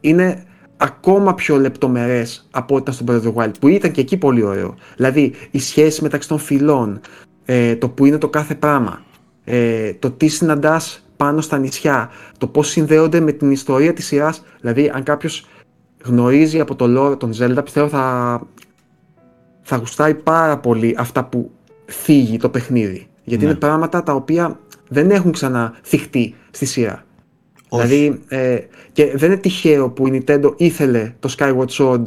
είναι 0.00 0.44
ακόμα 0.76 1.34
πιο 1.34 1.56
λεπτομερές 1.56 2.48
από 2.50 2.74
ό,τι 2.74 2.90
ήταν 2.90 2.94
στο 2.94 3.04
Breath 3.08 3.34
of 3.34 3.34
the 3.34 3.44
Wild, 3.44 3.52
που 3.60 3.68
ήταν 3.68 3.90
και 3.90 4.00
εκεί 4.00 4.16
πολύ 4.16 4.42
ωραίο. 4.42 4.74
Δηλαδή, 4.96 5.32
η 5.50 5.58
σχέση 5.58 6.02
μεταξύ 6.02 6.28
των 6.28 6.38
φυλών, 6.38 7.00
ε, 7.44 7.76
το 7.76 7.88
που 7.88 8.04
είναι 8.04 8.18
το 8.18 8.28
κάθε 8.28 8.54
πράγμα, 8.54 9.02
ε, 9.44 9.92
το 9.92 10.10
τι 10.10 10.28
συναντάς 10.28 11.06
πάνω 11.16 11.40
στα 11.40 11.58
νησιά, 11.58 12.10
το 12.38 12.46
πώς 12.46 12.68
συνδέονται 12.68 13.20
με 13.20 13.32
την 13.32 13.50
ιστορία 13.50 13.92
της 13.92 14.06
σειράς. 14.06 14.42
Δηλαδή, 14.60 14.90
αν 14.94 15.02
κάποιος 15.02 15.46
γνωρίζει 16.04 16.60
από 16.60 16.74
το 16.74 16.84
lore 16.88 17.18
των 17.18 17.32
Zelda, 17.38 17.64
πιστεύω 17.64 17.88
θα, 17.88 18.40
θα 19.62 19.76
γουστάει 19.76 20.14
πάρα 20.14 20.58
πολύ 20.58 20.96
αυτά 20.98 21.24
που 21.24 21.50
θίγει 21.86 22.36
το 22.36 22.48
παιχνίδι. 22.48 23.06
Γιατί 23.24 23.44
ναι. 23.44 23.50
είναι 23.50 23.58
πράγματα 23.58 24.02
τα 24.02 24.12
οποία 24.14 24.60
δεν 24.88 25.10
έχουν 25.10 25.32
ξαναθυχτεί 25.32 26.34
στη 26.50 26.66
σειρά. 26.66 27.04
Όχι. 27.68 27.86
Δηλαδή, 27.86 28.20
ε, 28.28 28.58
και 28.92 29.12
δεν 29.16 29.30
είναι 29.30 29.40
τυχαίο 29.40 29.90
που 29.90 30.06
η 30.06 30.24
Nintendo 30.26 30.54
ήθελε 30.56 31.12
το 31.20 31.34
Skyward 31.38 31.68
Sword 31.68 32.02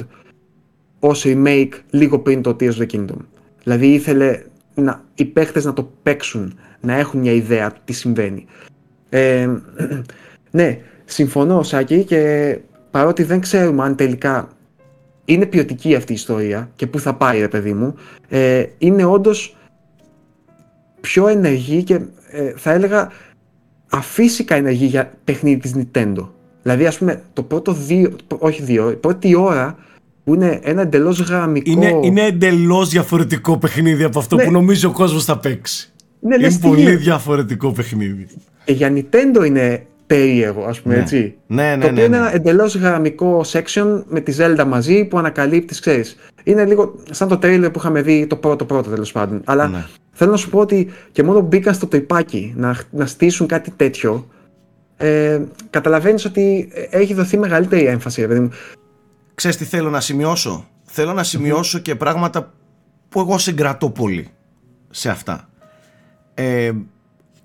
ως 1.00 1.24
remake 1.28 1.74
λίγο 1.90 2.20
πριν 2.20 2.42
το 2.42 2.56
Tears 2.60 2.72
of 2.72 2.78
the 2.78 2.86
Kingdom. 2.94 3.18
Δηλαδή 3.64 3.94
ήθελε 3.94 4.42
να, 4.74 5.04
οι 5.16 5.26
παίχτες 5.26 5.66
να 5.66 5.74
το 5.74 5.92
παίξουν, 6.04 6.60
να 6.82 6.94
έχουν 6.94 7.20
μια 7.20 7.32
ιδέα 7.32 7.74
τι 7.86 7.94
συμβαίνει. 7.94 8.46
Ε, 9.10 9.50
ναι, 10.52 10.80
συμφωνώ 11.06 11.64
Σάκη 11.64 12.04
και 12.04 12.58
παρότι 12.92 13.24
δεν 13.24 13.40
ξέρουμε 13.40 13.84
αν 13.84 13.96
τελικά 13.96 14.48
είναι 15.26 15.46
ποιοτική 15.46 15.96
αυτή 15.96 16.12
η 16.12 16.16
ιστορία 16.16 16.70
και 16.76 16.88
πού 16.88 17.00
θα 17.00 17.14
πάει 17.14 17.40
ρε 17.40 17.48
παιδί 17.48 17.74
μου, 17.74 17.96
ε, 18.30 18.64
είναι 18.78 19.06
όντως 19.06 19.58
πιο 21.02 21.28
ενεργή 21.28 21.84
και 21.84 21.94
ε, 22.32 22.54
θα 22.56 22.72
έλεγα 22.72 23.12
αφύσικα 23.90 24.56
ενεργή 24.56 24.86
για 24.86 25.12
παιχνίδι 25.24 25.60
της 25.60 25.76
Nintendo. 25.76 26.28
Δηλαδή 26.62 26.86
ας 26.86 26.98
πούμε 26.98 27.22
το 27.34 27.44
πρώτο 27.44 27.74
δύο, 27.74 28.16
όχι 28.28 28.62
δύο, 28.62 28.92
η 28.92 28.96
πρώτη 28.96 29.36
ώρα 29.36 29.78
που 30.24 30.34
είναι 30.34 30.60
ένα 30.64 30.82
εντελώς 30.82 31.20
γραμμικό... 31.20 31.72
Είναι, 31.72 32.00
είναι 32.04 32.26
εντελώς 32.26 32.90
διαφορετικό 32.90 33.58
παιχνίδι 33.58 34.04
από 34.04 34.20
αυτό 34.20 34.36
ναι. 34.36 34.44
που 34.44 34.52
νομίζω 34.52 34.90
ο 34.90 34.92
κόσμος 34.92 35.26
θα 35.26 35.38
παίξει. 35.38 35.92
Ναι, 36.20 36.36
είναι 36.36 36.58
πολύ 36.62 36.96
διαφορετικό 36.96 37.72
παιχνίδι. 37.72 38.28
Και 38.64 38.74
για 38.74 38.94
Nintendo 38.94 39.46
είναι 39.46 39.86
περίεργο, 40.10 40.66
ας 40.66 40.82
πούμε 40.82 40.96
ναι. 40.96 41.02
έτσι. 41.02 41.38
Ναι, 41.48 41.76
ναι, 41.76 41.82
το 41.82 41.88
οποίο 41.88 41.92
ναι, 41.92 42.02
είναι 42.02 42.18
ένα 42.18 42.34
εντελώς 42.34 42.76
γραμμικό 42.76 43.42
section 43.46 44.04
με 44.08 44.20
τη 44.20 44.36
Zelda 44.38 44.64
μαζί 44.68 45.06
που 45.06 45.18
ανακαλύπτεις, 45.18 45.80
ξέρεις. 45.80 46.16
Είναι 46.44 46.66
λίγο 46.66 46.96
σαν 47.12 47.28
το 47.28 47.40
trailer 47.42 47.70
που 47.74 47.80
είχαμε 47.80 48.02
δει 48.02 48.28
το 48.28 48.36
πρώτο 48.36 48.66
πρώτο 48.66 48.90
τέλος 48.90 49.12
πάντων. 49.12 49.42
Αλλά 49.46 49.68
ναι. 49.68 49.86
θέλω 50.12 50.32
να 50.32 50.38
σου 50.38 50.50
πω 50.50 50.60
ότι 50.60 50.90
και 51.12 51.24
μόνο 51.24 51.40
μπήκαν 51.40 51.74
στο 51.74 51.88
τρυπάκι 51.88 52.54
να, 52.56 52.78
να 52.92 53.06
στήσουν 53.06 53.48
κάτι 53.48 53.72
τέτοιο. 53.72 54.28
Ε, 54.98 55.42
καταλαβαίνεις 55.70 56.26
ότι 56.26 56.70
έχει 56.90 57.14
δοθεί 57.14 57.38
μεγαλύτερη 57.38 57.86
έμφαση. 57.86 58.26
Δηλαδή. 58.26 58.50
Ξέρεις 59.36 59.58
τι 59.58 59.66
θέλω 59.66 59.90
να 59.90 60.00
σημειώσω; 60.00 60.68
Θέλω 60.84 61.14
να 61.14 61.24
σημειωσω 61.24 61.80
και 61.80 61.96
πράγματα 61.96 62.54
που 63.10 63.20
εγώ 63.20 63.38
συγκρατώ 63.38 63.90
πολύ 63.90 64.28
σε 64.90 65.10
αυτά. 65.10 65.50
Ε, 66.34 66.72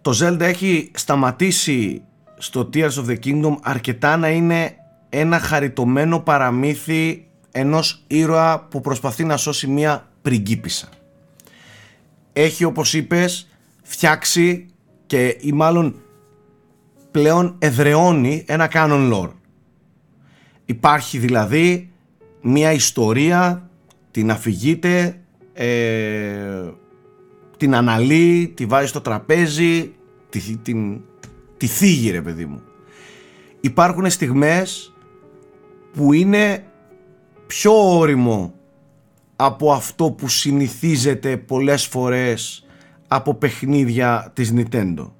το 0.00 0.18
Zelda 0.22 0.40
έχει 0.40 0.90
σταματήσει 0.94 2.02
στο 2.38 2.68
Tears 2.74 2.90
of 2.90 3.06
the 3.06 3.18
Kingdom 3.24 3.56
αρκετά 3.62 4.16
να 4.16 4.28
είναι 4.28 4.76
ένα 5.08 5.38
χαριτωμένο 5.38 6.20
παραμύθι 6.20 7.26
ενός 7.50 8.04
ήρωα 8.06 8.66
που 8.70 8.80
προσπαθεί 8.80 9.24
να 9.24 9.36
σώσει 9.36 9.66
μια 9.66 10.08
πριγκίπισσα. 10.22 10.88
Έχει 12.32 12.64
όπως 12.64 12.94
είπες 12.94 13.48
φτιάξει 13.82 14.66
και 15.06 15.36
ή 15.40 15.52
μάλλον 15.52 15.94
πλέον 17.10 17.54
εδρεώνει 17.58 18.44
ένα 18.46 18.70
canon 18.72 19.12
lore. 19.12 19.32
Υπάρχει 20.64 21.18
δηλαδή 21.18 21.90
μια 22.40 22.72
ιστορία, 22.72 23.68
την 24.10 24.30
αφηγείται, 24.30 25.20
ε, 25.52 26.70
την 27.56 27.74
αναλύει, 27.74 28.48
τη 28.48 28.66
βάζει 28.66 28.86
στο 28.86 29.00
τραπέζι, 29.00 29.92
την 30.62 31.00
τη 31.64 31.70
θίγει 31.70 32.10
ρε 32.10 32.22
παιδί 32.22 32.44
μου. 32.44 32.62
Υπάρχουν 33.60 34.10
στιγμές 34.10 34.92
που 35.92 36.12
είναι 36.12 36.64
πιο 37.46 37.98
όριμο 37.98 38.54
από 39.36 39.72
αυτό 39.72 40.10
που 40.10 40.28
συνηθίζεται 40.28 41.36
πολλές 41.36 41.86
φορές 41.86 42.66
από 43.08 43.34
παιχνίδια 43.34 44.30
της 44.34 44.54
Nintendo. 44.56 45.10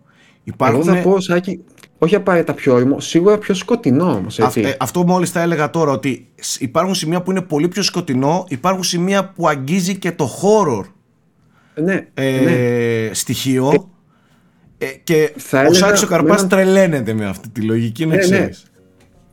Υπάρχουν... 0.44 0.88
Εγώ 0.88 0.96
θα 0.96 1.02
πω, 1.02 1.20
Σάκη, 1.20 1.64
όχι 1.98 2.14
απαραίτητα 2.14 2.54
πιο 2.54 2.74
όριμο, 2.74 3.00
σίγουρα 3.00 3.38
πιο 3.38 3.54
σκοτεινό 3.54 4.12
όμως. 4.12 4.38
Ε, 4.38 4.76
αυτό 4.80 5.04
μόλις 5.04 5.30
θα 5.30 5.40
έλεγα 5.40 5.70
τώρα, 5.70 5.92
ότι 5.92 6.28
υπάρχουν 6.58 6.94
σημεία 6.94 7.22
που 7.22 7.30
είναι 7.30 7.42
πολύ 7.42 7.68
πιο 7.68 7.82
σκοτεινό, 7.82 8.44
υπάρχουν 8.48 8.82
σημεία 8.84 9.28
που 9.28 9.48
αγγίζει 9.48 9.98
και 9.98 10.12
το 10.12 10.30
horror 10.42 10.84
ναι, 11.74 12.08
ε, 12.14 12.40
ναι. 12.40 13.14
στοιχείο. 13.14 13.88
Ε, 14.78 14.86
και 15.04 15.32
ο 15.68 15.72
Σάξο 15.72 16.06
Καρπάς 16.06 16.38
έναν... 16.38 16.48
τρελαίνεται 16.48 17.12
με 17.12 17.26
αυτή 17.26 17.48
τη 17.48 17.60
λογική, 17.60 18.06
να 18.06 18.16
ναι, 18.16 18.26
ναι. 18.26 18.48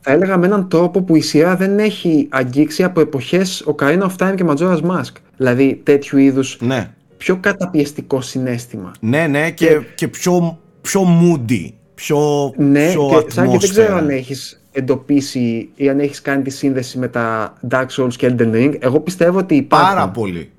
Θα 0.00 0.12
έλεγα 0.12 0.36
με 0.36 0.46
έναν 0.46 0.68
τρόπο 0.68 1.02
που 1.02 1.16
η 1.16 1.20
σειρά 1.20 1.56
δεν 1.56 1.78
έχει 1.78 2.28
αγγίξει 2.30 2.84
από 2.84 3.00
εποχές 3.00 3.62
ο 3.66 3.74
Καρίνο 3.74 4.12
of 4.12 4.26
Time 4.26 4.34
και 4.34 4.44
Majora's 4.48 4.80
Mask. 4.80 5.12
Δηλαδή 5.36 5.80
τέτοιου 5.82 6.18
είδους 6.18 6.58
ναι. 6.60 6.90
πιο 7.16 7.36
καταπιεστικό 7.36 8.20
συνέστημα. 8.20 8.92
Ναι, 9.00 9.26
ναι, 9.26 9.50
και, 9.50 9.66
και, 9.66 9.80
και 9.94 10.08
πιο, 10.08 10.58
πιο 10.80 11.02
moody 11.20 11.72
πιο, 11.94 12.52
ναι, 12.56 12.90
πιο 12.90 13.22
και 13.24 13.30
σαν 13.30 13.50
και 13.50 13.58
δεν 13.58 13.70
ξέρω 13.70 13.96
αν 13.96 14.08
έχεις 14.08 14.62
εντοπίσει 14.72 15.68
ή 15.74 15.88
αν 15.88 16.00
έχεις 16.00 16.22
κάνει 16.22 16.42
τη 16.42 16.50
σύνδεση 16.50 16.98
με 16.98 17.08
τα 17.08 17.54
Dark 17.70 17.86
Souls 17.86 18.14
και 18.16 18.34
Elden 18.34 18.54
Ring. 18.54 18.74
Εγώ 18.78 19.00
πιστεύω 19.00 19.38
ότι 19.38 19.54
υπάρχουν. 19.54 19.88
Πάρα 19.88 20.08
πολύ. 20.08 20.50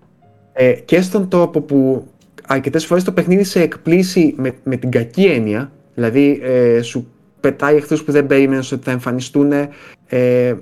Ε, 0.53 0.71
και 0.71 1.01
στον 1.01 1.29
τρόπο 1.29 1.61
που 1.61 2.07
αρκετές 2.53 2.85
φορές 2.85 3.03
το 3.03 3.11
παιχνίδι 3.11 3.43
σε 3.43 3.61
εκπλήσει 3.61 4.33
με, 4.37 4.53
με 4.63 4.75
την 4.75 4.91
κακή 4.91 5.23
έννοια. 5.23 5.71
Δηλαδή 5.93 6.39
ε, 6.43 6.81
σου 6.81 7.07
πετάει 7.39 7.75
εχθρούς 7.75 8.03
που 8.03 8.11
δεν 8.11 8.27
περίμενες 8.27 8.71
ότι 8.71 8.83
θα 8.83 8.91
εμφανιστούν. 8.91 9.51
Ε, 10.07 10.53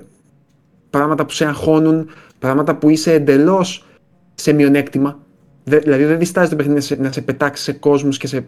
πράγματα 0.90 1.26
που 1.26 1.32
σε 1.32 1.44
αγχώνουν, 1.44 2.10
πράγματα 2.38 2.76
που 2.76 2.88
είσαι 2.88 3.12
εντελώς 3.12 3.86
σε 4.34 4.52
μειονέκτημα. 4.52 5.18
δηλαδή 5.64 6.04
δεν 6.04 6.18
διστάζει 6.18 6.50
το 6.50 6.56
παιχνίδι 6.56 6.78
να 6.78 6.84
σε, 6.84 6.96
να 6.96 7.12
σε 7.12 7.20
πετάξει 7.20 7.62
σε 7.62 7.72
κόσμους 7.72 8.18
και 8.18 8.26
σε 8.26 8.46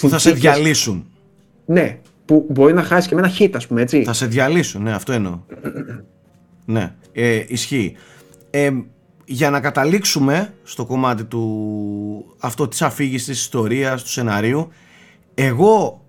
που 0.00 0.08
θα 0.08 0.18
σε 0.18 0.32
διαλύσουν. 0.32 1.06
Ναι, 1.66 1.98
που 2.24 2.46
μπορεί 2.48 2.72
να 2.72 2.82
χάσεις 2.82 3.08
και 3.08 3.14
με 3.14 3.20
ένα 3.20 3.32
hit, 3.38 3.50
ας 3.54 3.66
πούμε, 3.66 3.82
έτσι. 3.82 4.04
Θα 4.04 4.12
σε 4.12 4.26
διαλύσουν, 4.26 4.82
ναι, 4.82 4.92
αυτό 4.92 5.12
εννοώ. 5.12 5.40
ναι, 6.64 6.94
ε, 7.12 7.44
ισχύει. 7.46 7.96
Ε, 8.50 8.70
για 9.32 9.50
να 9.50 9.60
καταλήξουμε 9.60 10.54
στο 10.62 10.86
κομμάτι 10.86 11.24
του 11.24 12.36
αυτό 12.38 12.68
της 12.68 12.82
αφήγησης 12.82 13.26
της 13.26 13.40
ιστορίας, 13.40 14.02
του 14.02 14.08
σεναρίου 14.08 14.68
εγώ 15.34 16.04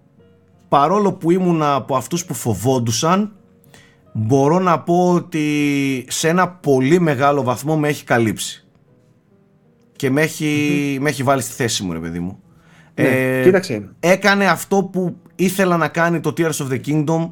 παρόλο 0.68 1.14
που 1.14 1.32
ήμουν 1.32 1.64
από 1.64 1.96
αυτούς 1.96 2.26
που 2.26 2.34
φοβόντουσαν 2.34 3.32
μπορώ 4.14 4.60
να 4.60 4.80
πω 4.80 5.14
ότι 5.14 6.06
σε 6.10 6.28
ένα 6.28 6.50
πολύ 6.50 7.00
μεγάλο 7.00 7.44
βαθμό 7.44 7.78
με 7.78 7.88
έχει 7.88 8.04
καλύψει 8.04 8.66
και 9.96 10.10
με 10.10 10.22
έχει, 10.22 10.98
με 11.02 11.10
έχει 11.10 11.24
βάλει 11.24 11.42
στη 11.42 11.54
θέση 11.54 11.84
μου 11.84 11.94
ρε 11.94 12.00
παιδί 12.00 12.20
μου 12.20 12.40
ναι, 12.96 13.08
ε, 13.40 13.44
κοίταξε. 13.44 13.90
Έκανε 14.00 14.46
αυτό 14.46 14.84
που 14.84 15.16
ήθελα 15.36 15.78
να 15.78 15.88
κάνει 15.88 16.20
το 16.20 16.34
Tears 16.38 16.52
of 16.52 16.72
the 16.72 16.82
Kingdom 16.86 17.30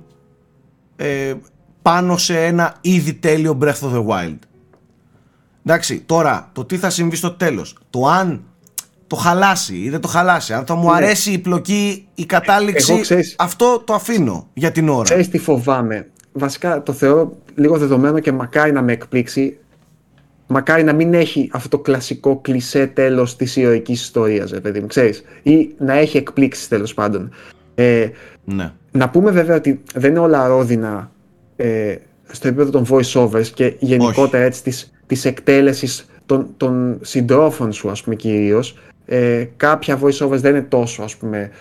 ε, 0.96 1.34
πάνω 1.82 2.18
σε 2.18 2.46
ένα 2.46 2.76
ήδη 2.82 3.14
τέλειο 3.14 3.58
Breath 3.62 3.80
of 3.82 3.94
the 3.94 4.06
Wild. 4.06 4.38
Εντάξει, 5.70 6.04
τώρα 6.06 6.50
το 6.54 6.66
τι 6.66 6.78
θα 6.78 6.90
συμβεί 6.90 7.16
στο 7.16 7.32
τέλος. 7.32 7.78
Το 7.90 8.06
αν 8.08 8.44
το 9.08 9.16
χαλάσει 9.16 9.76
ή 9.76 9.90
δεν 9.90 10.00
το 10.00 10.08
χαλάσει. 10.08 10.54
Αν 10.54 10.66
θα 10.66 10.76
μου 10.76 10.90
ναι. 10.90 10.96
αρέσει 10.96 11.32
η 11.32 11.38
πλοκή, 11.38 12.08
η 12.16 12.26
κατάληξη. 12.26 13.02
αυτό 13.38 13.82
το 13.86 13.94
αφήνω 13.94 14.48
για 14.54 14.72
την 14.72 14.90
ώρα. 14.90 15.04
Ξέρεις 15.04 15.30
τι 15.30 15.38
φοβάμαι; 15.38 16.08
Βασικά 16.32 16.84
το 16.84 16.94
θεωρώ 16.94 17.38
λίγο 17.56 17.78
δεδομένο 17.78 18.20
και 18.20 18.32
μακάρι 18.32 18.72
να 18.72 18.82
με 18.82 18.92
εκπλήξει 18.92 19.58
μακάρι 20.48 20.84
να 20.84 20.94
μην 20.94 21.14
έχει 21.14 21.50
αυτό 21.54 21.70
το 21.70 21.80
κλασικό 21.80 22.40
κλισέ 22.42 22.88
τέλος 22.88 23.36
της 23.36 23.56
ηρωικής 23.56 24.02
ιστορίας, 24.02 24.54
παιδί 24.62 24.80
μου, 24.80 24.88
ξέρεις, 24.88 25.24
ή 25.44 25.74
να 25.78 25.94
έχει 25.94 26.18
εκπλήξεις 26.18 26.68
τέλος 26.68 26.94
πάντων. 26.94 27.32
Ε, 27.76 28.10
ναι. 28.46 28.72
Να 28.92 29.10
πούμε 29.10 29.32
βέβαια 29.32 29.56
ότι 29.56 29.82
δεν 29.94 30.10
είναι 30.10 30.20
όλα 30.20 30.48
ρόδινα 30.48 31.12
ε, 31.56 31.96
στο 32.32 32.48
επίπεδο 32.48 32.72
των 32.72 32.86
voice-overs 32.90 33.48
και 33.54 33.76
γενικότερα 33.80 34.44
έτσι 34.44 34.64
της, 34.64 34.92
της 35.10 35.26
εκτέλεσης 35.26 36.06
των, 36.26 36.48
των 36.58 37.00
συντρόφων 37.02 37.74
σου 37.74 37.90
ας 37.90 38.04
πούμε 38.04 38.16
κυρίως. 38.16 38.78
Ε, 39.06 39.46
κάποια 39.58 40.00
voice-overs 40.02 40.38
δεν 40.38 40.56
είναι 40.56 40.66
τόσο 40.70 41.04
ας 41.04 41.16
πούμε 41.16 41.52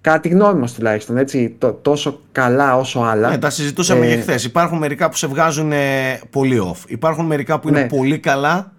Κάτι 0.00 0.28
γνώμη 0.28 0.60
μας 0.60 0.74
τουλάχιστον, 0.74 1.16
έτσι, 1.16 1.56
τόσο 1.82 2.20
καλά 2.32 2.76
όσο 2.76 3.00
άλλα. 3.00 3.28
Ναι, 3.30 3.38
τα 3.38 3.50
συζητούσαμε 3.50 4.06
ε, 4.06 4.14
και 4.14 4.20
χθες. 4.20 4.44
Υπάρχουν 4.44 4.78
μερικά 4.78 5.08
που 5.08 5.16
σε 5.16 5.26
βγάζουν 5.26 5.72
ε, 5.72 6.20
πολύ 6.30 6.62
off. 6.70 6.90
Υπάρχουν 6.90 7.26
μερικά 7.26 7.60
που 7.60 7.68
είναι 7.68 7.80
ναι. 7.80 7.86
πολύ 7.86 8.18
καλά. 8.18 8.72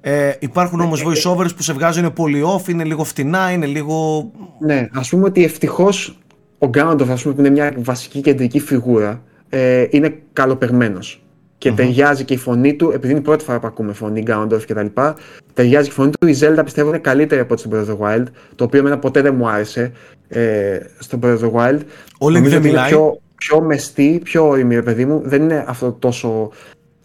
Ε, 0.00 0.32
υπάρχουν 0.38 0.80
όμως 0.80 1.00
ε, 1.00 1.04
voiceovers 1.06 1.56
που 1.56 1.62
σε 1.62 1.72
βγάζουν 1.72 2.12
πολύ 2.12 2.42
off, 2.54 2.68
είναι 2.68 2.84
λίγο 2.84 3.04
φτηνά, 3.04 3.50
είναι 3.50 3.66
λίγο... 3.66 4.30
Ναι, 4.58 4.88
ας 4.92 5.08
πούμε 5.08 5.24
ότι 5.24 5.44
ευτυχώς 5.44 6.18
ο 6.58 6.66
Γκάντοφ, 6.66 7.10
ας 7.10 7.22
πούμε, 7.22 7.34
που 7.34 7.40
είναι 7.40 7.50
μια 7.50 7.72
βασική 7.76 8.20
κεντρική 8.20 8.60
φιγούρα, 8.60 9.22
ε, 9.48 9.86
είναι 9.90 10.18
καλοπεγμένος 10.32 11.25
και 11.66 11.72
mm-hmm. 11.72 11.76
ταιριάζει 11.76 12.24
και 12.24 12.34
η 12.34 12.36
φωνή 12.36 12.74
του, 12.74 12.90
επειδή 12.94 13.10
είναι 13.10 13.18
η 13.18 13.22
πρώτη 13.22 13.44
φορά 13.44 13.60
που 13.60 13.66
ακούμε 13.66 13.92
φωνή 13.92 14.20
Γκάουντορφ 14.20 14.64
και 14.64 14.74
τα 14.74 14.82
λοιπά, 14.82 15.16
ταιριάζει 15.54 15.84
και 15.84 15.92
η 15.92 15.94
φωνή 15.94 16.10
του. 16.10 16.26
Η 16.26 16.36
Zelda 16.40 16.60
πιστεύω 16.64 16.88
είναι 16.88 16.98
καλύτερη 16.98 17.40
από 17.40 17.52
ό,τι 17.54 17.60
στην 17.60 17.72
Breath 17.74 17.86
of 17.86 17.96
the 17.96 18.06
Wild, 18.06 18.24
το 18.54 18.64
οποίο 18.64 18.78
εμένα 18.78 18.98
ποτέ 18.98 19.20
δεν 19.20 19.34
μου 19.34 19.48
άρεσε 19.48 19.92
ε, 20.28 20.78
στο 20.98 21.18
Breath 21.22 21.38
of 21.38 21.40
the 21.40 21.52
Wild. 21.52 21.78
Όλοι 22.18 22.40
δεν 22.40 22.62
μιλάει. 22.62 22.88
Πιο, 22.88 23.20
πιο 23.36 23.60
μεστή, 23.60 24.20
πιο 24.24 24.48
όρημη, 24.48 24.82
παιδί 24.82 25.04
μου. 25.04 25.20
Δεν 25.24 25.42
είναι 25.42 25.64
αυτό 25.66 25.92
τόσο 25.92 26.50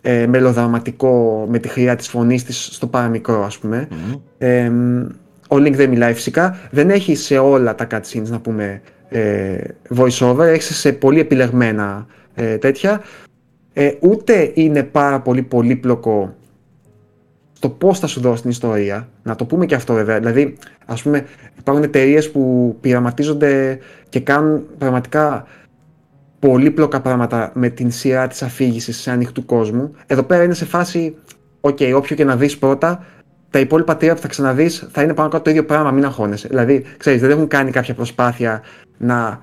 ε, 0.02 0.28
μελοδραματικό 0.28 1.46
με 1.50 1.60
τη 1.60 1.68
χρειά 1.68 1.96
της 1.96 2.08
φωνής 2.08 2.44
της 2.44 2.70
στο 2.72 2.88
παραμικρό, 2.88 3.46
ας 3.46 3.58
πούμε. 3.58 3.88
Mm-hmm. 3.92 4.20
Ε, 4.38 4.72
ο 5.50 5.56
Link 5.56 5.74
δεν 5.74 5.90
μιλάει 5.90 6.14
φυσικά. 6.14 6.58
Δεν 6.72 6.90
έχει 6.90 7.16
σε 7.16 7.38
όλα 7.38 7.76
τα 7.76 7.88
cutscenes, 7.92 8.28
να 8.30 8.40
πούμε, 8.40 8.82
ε, 9.10 9.58
voice 9.96 10.28
over. 10.28 10.46
Έχει 10.46 10.74
σε 10.74 10.92
πολύ 10.92 11.20
επιλεγμένα 11.20 12.06
ε, 12.36 12.58
τέτοια 12.58 13.02
ε, 13.74 13.92
ούτε 14.00 14.52
είναι 14.54 14.84
πάρα 14.84 15.20
πολύ 15.20 15.42
πολύπλοκο 15.42 16.36
το 17.60 17.70
πώς 17.70 18.00
θα 18.00 18.08
σου 18.08 18.22
δώσει 18.22 18.42
την 18.42 18.50
ιστορία. 18.50 19.08
Να 19.24 19.36
το 19.36 19.46
πούμε 19.46 19.66
και 19.66 19.76
αυτό 19.76 19.94
βέβαια. 19.94 20.20
Δηλαδή, 20.20 20.58
ας 20.86 21.02
πούμε, 21.02 21.26
υπάρχουν 21.60 21.84
εταιρείες 21.84 22.32
που 22.32 22.76
πειραματίζονται 22.82 23.80
και 24.10 24.20
κάνουν 24.20 24.66
πραγματικά 24.78 25.46
πολύπλοκα 26.40 27.02
πράγματα 27.02 27.52
με 27.54 27.70
την 27.70 27.92
σειρά 27.92 28.28
της 28.28 28.42
αφήγησης 28.42 28.98
σε 29.02 29.12
ανοιχτού 29.12 29.46
κόσμου. 29.46 29.92
Εδώ 30.08 30.24
πέρα 30.24 30.44
είναι 30.44 30.54
σε 30.54 30.66
φάση, 30.66 31.16
OK, 31.62 31.94
όποιο 31.96 32.16
και 32.16 32.24
να 32.24 32.36
δεις 32.36 32.58
πρώτα, 32.58 33.06
τα 33.50 33.60
υπόλοιπα 33.60 33.98
τρία 33.98 34.16
που 34.16 34.22
θα 34.22 34.28
ξαναδείς 34.28 34.88
θα 34.92 35.02
είναι 35.02 35.14
πάνω 35.14 35.30
κάτω 35.30 35.44
το 35.44 35.50
ίδιο 35.50 35.66
πράγμα, 35.66 35.92
μην 35.92 36.06
αγχώνεσαι. 36.06 36.48
Δηλαδή, 36.48 36.84
ξέρεις, 36.98 37.22
δεν 37.22 37.30
έχουν 37.30 37.48
κάνει 37.48 37.72
κάποια 37.72 37.94
προσπάθεια 37.94 38.62
να 38.98 39.42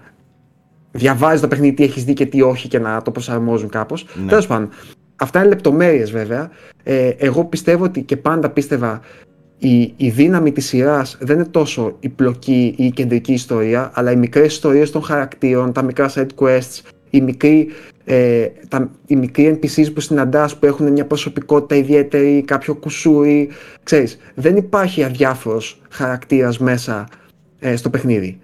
διαβάζει 0.99 1.41
το 1.41 1.49
παιχνίδι 1.49 1.75
τι 1.75 1.83
έχεις 1.83 2.05
δει 2.05 2.13
και 2.13 2.27
τι 2.27 2.43
όχι 2.43 2.69
και 2.69 2.79
να 2.79 3.03
το 3.03 3.11
προσαρμόζουν 3.11 3.69
κάπως. 3.69 4.07
Ναι. 4.15 4.29
Τέλος 4.29 4.47
πάντων, 4.47 4.69
αυτά 5.17 5.39
είναι 5.39 5.49
λεπτομέρειες 5.49 6.11
βέβαια. 6.11 6.51
Ε, 6.83 7.09
εγώ 7.09 7.45
πιστεύω 7.45 7.85
ότι 7.85 8.03
και 8.03 8.17
πάντα 8.17 8.51
πίστευα 8.51 9.01
η, 9.59 9.93
η 9.97 10.11
δύναμη 10.11 10.53
της 10.53 10.67
σειράς 10.67 11.17
δεν 11.21 11.37
είναι 11.37 11.49
τόσο 11.49 11.97
η 12.01 12.09
πλοκή 12.09 12.75
ή 12.77 12.85
η 12.85 12.91
κεντρική 12.91 13.33
ιστορία, 13.33 13.91
αλλά 13.95 14.11
οι 14.11 14.17
μικρές 14.17 14.53
ιστορίες 14.53 14.91
των 14.91 15.03
χαρακτήρων, 15.03 15.73
τα 15.73 15.83
μικρά 15.83 16.11
side 16.15 16.29
quests, 16.39 16.81
οι 17.11 17.21
μικροί, 17.21 17.69
ε, 18.05 18.47
τα, 18.69 18.91
οι 19.07 19.17
μικροί 19.17 19.59
NPCs 19.61 19.93
που 19.95 20.01
συναντάς 20.01 20.57
που 20.57 20.67
έχουν 20.67 20.93
μια 20.93 21.07
προσωπικότητα 21.07 21.75
ιδιαίτερη, 21.75 22.43
κάποιο 22.47 22.75
κουσούρι, 22.75 23.49
ξέρεις, 23.83 24.19
δεν 24.35 24.57
υπάρχει 24.57 25.05
αδιάφορος 25.05 25.81
χαρακτήρας 25.91 26.59
μέσα 26.59 27.09
ε, 27.59 27.77
στο 27.77 27.91
παιχνίδι 27.91 28.39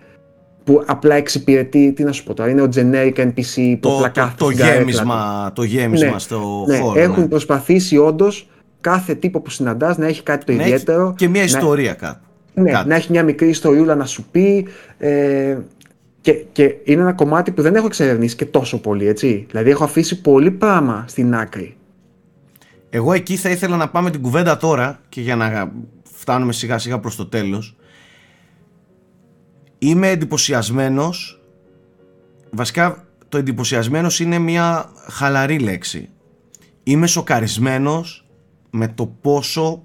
που 0.65 0.83
απλά 0.87 1.15
εξυπηρετεί, 1.15 1.93
τι 1.93 2.05
να 2.05 2.13
σου 2.13 2.25
πω 2.25 2.35
τώρα, 2.35 2.51
είναι 2.51 2.63
ο 2.63 2.69
generic 2.75 3.17
NPC 3.17 3.77
που 3.81 3.95
απλά 3.95 4.09
κάθεται 4.09 4.45
το, 4.45 4.51
γέμισμα, 4.51 5.51
το 5.55 5.63
γέμισμα 5.63 6.11
ναι, 6.11 6.19
στο 6.19 6.65
ναι, 6.69 6.79
χώρο. 6.79 7.01
Έχουν 7.01 7.23
ναι. 7.23 7.29
προσπαθήσει 7.29 7.97
όντως 7.97 8.49
κάθε 8.81 9.15
τύπο 9.15 9.41
που 9.41 9.51
συναντάς 9.51 9.99
να 9.99 10.07
έχει 10.07 10.23
κάτι 10.23 10.45
το 10.45 10.53
να 10.53 10.63
ιδιαίτερο. 10.63 11.15
και 11.17 11.29
μια 11.29 11.43
ιστορία 11.43 11.95
κάτω. 11.95 12.19
Ναι, 12.55 12.73
να 12.87 12.95
έχει 12.95 13.11
μια 13.11 13.23
μικρή 13.23 13.49
ιστοριούλα 13.49 13.95
να 13.95 14.05
σου 14.05 14.25
πει. 14.31 14.67
Ε, 14.99 15.57
και, 16.21 16.33
και 16.33 16.75
είναι 16.85 17.01
ένα 17.01 17.13
κομμάτι 17.13 17.51
που 17.51 17.63
δεν 17.63 17.75
έχω 17.75 17.87
εξερευνήσει 17.87 18.37
και 18.37 18.45
τόσο 18.45 18.81
πολύ, 18.81 19.07
έτσι. 19.07 19.47
Δηλαδή 19.51 19.71
έχω 19.71 19.85
αφήσει 19.85 20.21
πολύ 20.21 20.51
πράγμα 20.51 21.05
στην 21.09 21.35
άκρη. 21.35 21.77
Εγώ 22.91 23.13
εκεί 23.13 23.37
θα 23.37 23.51
ήθελα 23.51 23.77
να 23.77 23.89
πάμε 23.89 24.11
την 24.11 24.21
κουβέντα 24.21 24.57
τώρα 24.57 25.01
και 25.09 25.21
για 25.21 25.37
να 25.37 25.73
φτάνουμε 26.03 26.53
σιγά 26.53 26.79
σιγά 26.79 26.99
προς 26.99 27.17
το 27.17 27.27
τέλος 27.27 27.77
Είμαι 29.85 30.09
εντυπωσιασμένος. 30.09 31.41
Βασικά 32.51 33.07
το 33.29 33.39
εντυπωσιασμένος 33.39 34.21
είναι 34.21 34.39
μια 34.39 34.91
χαλαρή 35.11 35.59
λέξη. 35.59 36.09
Είμαι 36.83 37.07
σοκαρισμένος 37.07 38.27
με 38.71 38.89
το 38.89 39.07
πόσο 39.07 39.83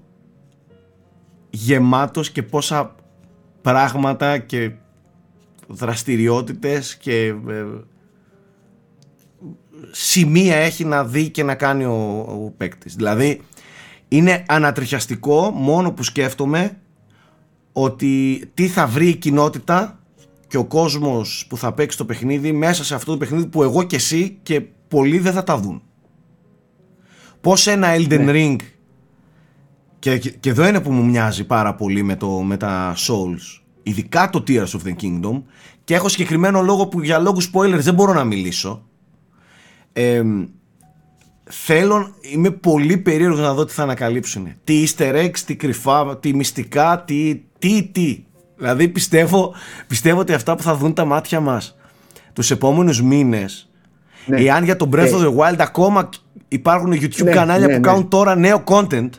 γεμάτος 1.50 2.30
και 2.30 2.42
πόσα 2.42 2.94
πράγματα 3.62 4.38
και 4.38 4.72
δραστηριότητες 5.66 6.96
και 6.96 7.26
ε, 7.48 7.64
σημεία 9.90 10.56
έχει 10.56 10.84
να 10.84 11.04
δει 11.04 11.30
και 11.30 11.42
να 11.42 11.54
κάνει 11.54 11.84
ο, 11.84 12.26
ο 12.28 12.52
παίκτης. 12.56 12.94
Δηλαδή 12.94 13.40
είναι 14.08 14.44
ανατριχιαστικό 14.48 15.50
μόνο 15.50 15.92
που 15.92 16.02
σκέφτομαι 16.02 16.78
ότι 17.72 18.42
τι 18.54 18.68
θα 18.68 18.86
βρει 18.86 19.08
η 19.08 19.16
κοινότητα 19.16 20.00
και 20.48 20.56
ο 20.56 20.64
κόσμος 20.64 21.46
που 21.48 21.56
θα 21.56 21.72
παίξει 21.72 21.96
το 21.96 22.04
παιχνίδι 22.04 22.52
μέσα 22.52 22.84
σε 22.84 22.94
αυτό 22.94 23.12
το 23.12 23.18
παιχνίδι 23.18 23.46
που 23.46 23.62
εγώ 23.62 23.82
και 23.82 23.96
εσύ 23.96 24.38
και 24.42 24.60
πολλοί 24.88 25.18
δεν 25.18 25.32
θα 25.32 25.42
τα 25.42 25.58
δουν. 25.58 25.82
Πώς 27.40 27.66
ένα 27.66 27.94
Elden 27.96 28.24
ναι. 28.24 28.32
Ring 28.34 28.56
και, 29.98 30.18
και 30.18 30.50
εδώ 30.50 30.66
είναι 30.66 30.80
που 30.80 30.92
μου 30.92 31.04
μοιάζει 31.04 31.44
πάρα 31.44 31.74
πολύ 31.74 32.02
με, 32.02 32.16
το, 32.16 32.28
με 32.28 32.56
τα 32.56 32.94
Souls 32.96 33.60
ειδικά 33.82 34.30
το 34.30 34.44
Tears 34.46 34.66
of 34.66 34.80
the 34.84 34.94
Kingdom 35.02 35.42
και 35.84 35.94
έχω 35.94 36.08
συγκεκριμένο 36.08 36.60
λόγο 36.62 36.86
που 36.86 37.00
για 37.02 37.18
λόγους 37.18 37.50
spoilers 37.54 37.78
δεν 37.80 37.94
μπορώ 37.94 38.12
να 38.12 38.24
μιλήσω 38.24 38.82
ε, 39.92 40.22
θέλω, 41.44 42.14
είμαι 42.20 42.50
πολύ 42.50 42.96
περίεργος 42.96 43.38
να 43.40 43.54
δω 43.54 43.64
τι 43.64 43.72
θα 43.72 43.82
ανακαλύψουν 43.82 44.48
τι 44.64 44.86
easter 44.86 45.14
eggs, 45.14 45.38
τι 45.38 45.56
κρυφά, 45.56 46.18
τι 46.18 46.34
μυστικά, 46.34 47.04
τι, 47.04 47.40
τι, 47.60 47.82
τι 47.92 48.24
δηλαδή 48.56 48.88
πιστεύω, 48.88 49.54
πιστεύω 49.86 50.20
ότι 50.20 50.32
αυτά 50.32 50.54
που 50.54 50.62
θα 50.62 50.76
δουν 50.76 50.94
τα 50.94 51.04
μάτια 51.04 51.40
μας 51.40 51.76
τους 52.32 52.50
επόμενους 52.50 53.02
μήνες 53.02 53.70
ναι. 54.26 54.40
εάν 54.40 54.64
για 54.64 54.76
το 54.76 54.88
Breath 54.92 55.12
of 55.12 55.20
the 55.20 55.36
Wild 55.36 55.58
ακόμα 55.58 56.08
υπάρχουν 56.48 56.92
YouTube 56.92 57.24
ναι, 57.24 57.30
κανάλια 57.30 57.66
ναι, 57.66 57.74
που 57.74 57.80
κάνουν 57.80 58.08
τώρα 58.08 58.34
νέο 58.34 58.64
content 58.66 59.10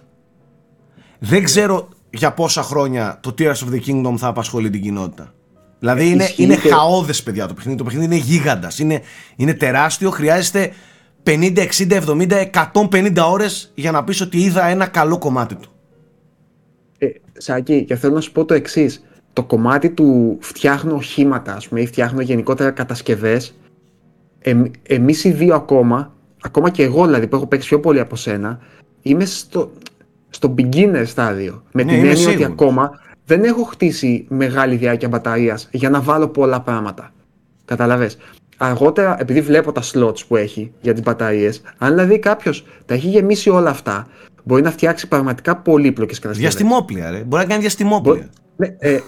δεν 1.19 1.43
ξέρω 1.43 1.89
για 2.09 2.33
πόσα 2.33 2.63
χρόνια 2.63 3.19
το 3.21 3.33
Tears 3.37 3.53
of 3.53 3.73
the 3.73 3.79
Kingdom 3.87 4.13
θα 4.17 4.27
απασχολεί 4.27 4.69
την 4.69 4.81
κοινότητα. 4.81 5.33
Δηλαδή 5.79 6.09
είναι, 6.09 6.33
είναι 6.35 6.55
χαόδες, 6.55 7.23
παιδιά 7.23 7.47
το 7.47 7.53
παιχνίδι. 7.53 7.77
Το 7.77 7.83
παιχνίδι 7.83 8.05
είναι 8.05 8.15
γίγαντας. 8.15 8.79
Είναι, 8.79 9.01
είναι 9.35 9.53
τεράστιο. 9.53 10.09
Χρειάζεται 10.09 10.73
50, 11.23 11.67
60, 11.77 12.01
70, 12.07 12.49
150 12.73 13.17
ώρες 13.31 13.71
για 13.75 13.91
να 13.91 14.03
πεις 14.03 14.21
ότι 14.21 14.37
είδα 14.37 14.65
ένα 14.65 14.87
καλό 14.87 15.17
κομμάτι 15.17 15.55
του. 15.55 15.69
Ε, 17.03 17.09
Σάκη, 17.37 17.83
και 17.83 17.95
θέλω 17.95 18.13
να 18.13 18.21
σου 18.21 18.31
πω 18.31 18.45
το 18.45 18.53
εξής. 18.53 19.03
Το 19.33 19.43
κομμάτι 19.43 19.89
του 19.89 20.37
φτιάχνω 20.41 20.95
οχήματα, 20.95 21.53
ας 21.55 21.67
πούμε, 21.67 21.81
ή 21.81 21.85
φτιάχνω 21.85 22.21
γενικότερα 22.21 22.71
κατασκευές. 22.71 23.55
Ε, 24.39 24.61
Εμείς 24.83 25.23
οι 25.23 25.31
δύο 25.31 25.55
ακόμα, 25.55 26.13
ακόμα 26.41 26.69
και 26.69 26.83
εγώ 26.83 27.05
δηλαδή 27.05 27.27
που 27.27 27.35
έχω 27.35 27.47
παίξει 27.47 27.67
πιο 27.67 27.79
πολύ 27.79 27.99
από 27.99 28.15
σένα, 28.15 28.59
είμαι 29.01 29.25
στο, 29.25 29.71
στο 30.29 30.53
beginner 30.57 31.03
στάδιο. 31.05 31.63
Με 31.71 31.83
ναι, 31.83 31.93
την 31.93 32.05
έννοια 32.05 32.29
ότι 32.29 32.43
ακόμα 32.43 32.99
δεν 33.25 33.43
έχω 33.43 33.63
χτίσει 33.63 34.25
μεγάλη 34.29 34.75
διάρκεια 34.75 35.07
μπαταρίας 35.07 35.69
για 35.71 35.89
να 35.89 36.01
βάλω 36.01 36.27
πολλά 36.27 36.61
πράγματα. 36.61 37.13
Καταλαβες. 37.65 38.17
Αργότερα, 38.57 39.15
επειδή 39.19 39.41
βλέπω 39.41 39.71
τα 39.71 39.81
slots 39.93 40.25
που 40.27 40.35
έχει 40.35 40.71
για 40.81 40.93
τις 40.93 41.01
μπαταρίες, 41.03 41.61
αν 41.77 41.89
δηλαδή 41.89 42.19
κάποιος 42.19 42.65
τα 42.85 42.93
έχει 42.93 43.07
γεμίσει 43.07 43.49
όλα 43.49 43.69
αυτά, 43.69 44.07
μπορεί 44.43 44.61
να 44.61 44.71
φτιάξει 44.71 45.07
πραγματικά 45.07 45.57
πολύπλοκες 45.57 46.19
κατασκευές. 46.19 46.53
Διαστημόπλια, 46.53 47.09
ρε. 47.09 47.23
Μπορεί 47.23 47.41
να 47.41 47.49
κάνει 47.49 47.61
διαστημόπλια. 47.61 48.29
Ναι, 48.55 48.75
ε, 48.79 48.91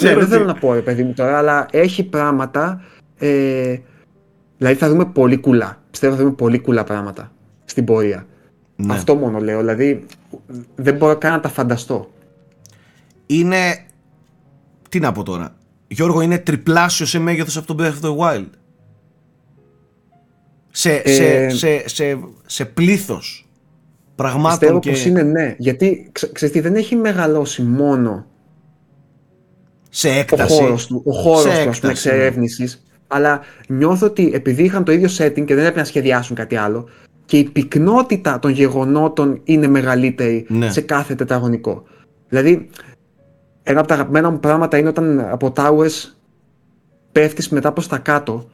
δεν, 0.00 0.18
δεν 0.18 0.28
θέλω 0.28 0.44
να 0.44 0.54
πω, 0.54 0.72
ρε 0.74 0.80
παιδί 0.80 1.02
μου 1.02 1.12
τώρα, 1.12 1.38
αλλά 1.38 1.66
έχει 1.70 2.04
πράγματα. 2.04 2.82
Ε, 3.18 3.76
δηλαδή 4.58 4.76
θα 4.76 4.88
δούμε 4.88 5.04
πολύ 5.04 5.36
κουλά. 5.36 5.82
Πιστεύω 5.90 6.14
θα 6.14 6.22
δούμε 6.22 6.34
πολύ 6.34 6.58
κουλά 6.58 6.84
πράγματα 6.84 7.32
στην 7.64 7.84
πορεία. 7.84 8.26
Ναι. 8.76 8.94
Αυτό 8.94 9.14
μόνο 9.14 9.38
λέω. 9.38 9.58
Δηλαδή 9.58 10.06
δεν 10.74 10.96
μπορώ 10.96 11.16
καν 11.16 11.32
να 11.32 11.40
τα 11.40 11.48
φανταστώ. 11.48 12.10
Είναι. 13.26 13.84
Τι 14.88 15.00
να 15.00 15.12
πω 15.12 15.22
τώρα; 15.22 15.56
Γιώργο, 15.88 16.20
είναι 16.20 16.38
τριπλάσιο 16.38 17.06
σε 17.06 17.18
μέγεθος 17.18 17.56
από 17.56 17.74
το 17.74 17.76
Breath 17.78 18.04
of 18.04 18.10
the 18.10 18.16
Wild. 18.16 18.48
Σε, 20.70 20.92
ε, 20.92 21.12
σε, 21.12 21.48
σε, 21.56 21.88
σε, 21.88 22.18
σε 22.46 22.64
πλήθος 22.64 23.46
πραγμάτων 24.14 24.58
πιστεύω 24.58 24.78
και... 24.78 24.90
πως 24.90 25.04
είναι 25.04 25.22
ναι. 25.22 25.54
Γιατί, 25.58 26.12
ξέρετε, 26.32 26.60
δεν 26.60 26.74
έχει 26.74 26.96
μεγαλώσει 26.96 27.62
μόνο 27.62 28.26
σε 29.88 30.08
έκταση. 30.08 30.52
Ο 30.52 30.56
χώρος 30.56 30.86
του, 30.86 31.02
ο 31.06 31.12
χώρος 31.12 31.40
σε 31.42 31.62
του 31.62 31.68
έκταση, 31.68 32.08
ναι. 32.08 32.66
Αλλά 33.06 33.40
νιώθω 33.68 34.06
ότι 34.06 34.30
επειδή 34.34 34.62
είχαν 34.62 34.84
το 34.84 34.92
ίδιο 34.92 35.08
setting 35.18 35.44
και 35.44 35.54
δεν 35.54 35.58
έπρεπε 35.58 35.78
να 35.78 35.84
σχεδιάσουν 35.84 36.36
κάτι 36.36 36.56
άλλο, 36.56 36.88
και 37.24 37.38
η 37.38 37.44
πυκνότητα 37.44 38.38
των 38.38 38.50
γεγονότων 38.50 39.40
είναι 39.44 39.66
μεγαλύτερη 39.66 40.46
ναι. 40.48 40.70
σε 40.70 40.80
κάθε 40.80 41.14
τετραγωνικό. 41.14 41.82
Δηλαδή, 42.28 42.68
ένα 43.62 43.78
από 43.78 43.88
τα 43.88 43.94
αγαπημένα 43.94 44.30
μου 44.30 44.40
πράγματα 44.40 44.78
είναι 44.78 44.88
όταν 44.88 45.20
από 45.20 45.52
towers 45.56 46.12
πέφτεις 47.12 47.48
μετά 47.48 47.72
προς 47.72 47.88
τα 47.88 47.98
κάτω 47.98 48.50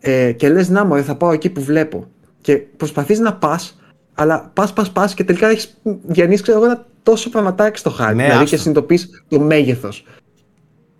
ε, 0.00 0.32
και 0.32 0.48
λες 0.48 0.68
να 0.68 0.84
μου, 0.84 1.02
θα 1.02 1.16
πάω 1.16 1.32
εκεί 1.32 1.50
που 1.50 1.60
βλέπω. 1.60 2.06
Και 2.40 2.56
προσπαθείς 2.56 3.18
να 3.18 3.34
πας, 3.34 3.78
αλλά 4.14 4.50
πας, 4.54 4.72
πας, 4.72 4.90
πας 4.90 5.14
και 5.14 5.24
τελικά 5.24 5.48
έχεις 5.48 5.76
διανύσει 6.02 6.42
ξέρω 6.42 6.64
ένα 6.64 6.86
τόσο 7.02 7.30
πραγματάκι 7.30 7.78
στο 7.78 7.90
χάρτη. 7.90 8.14
Ναι, 8.14 8.24
δηλαδή 8.24 8.44
και 8.44 8.56
συνειδητοποιείς 8.56 9.24
το 9.28 9.40
μέγεθος. 9.40 10.04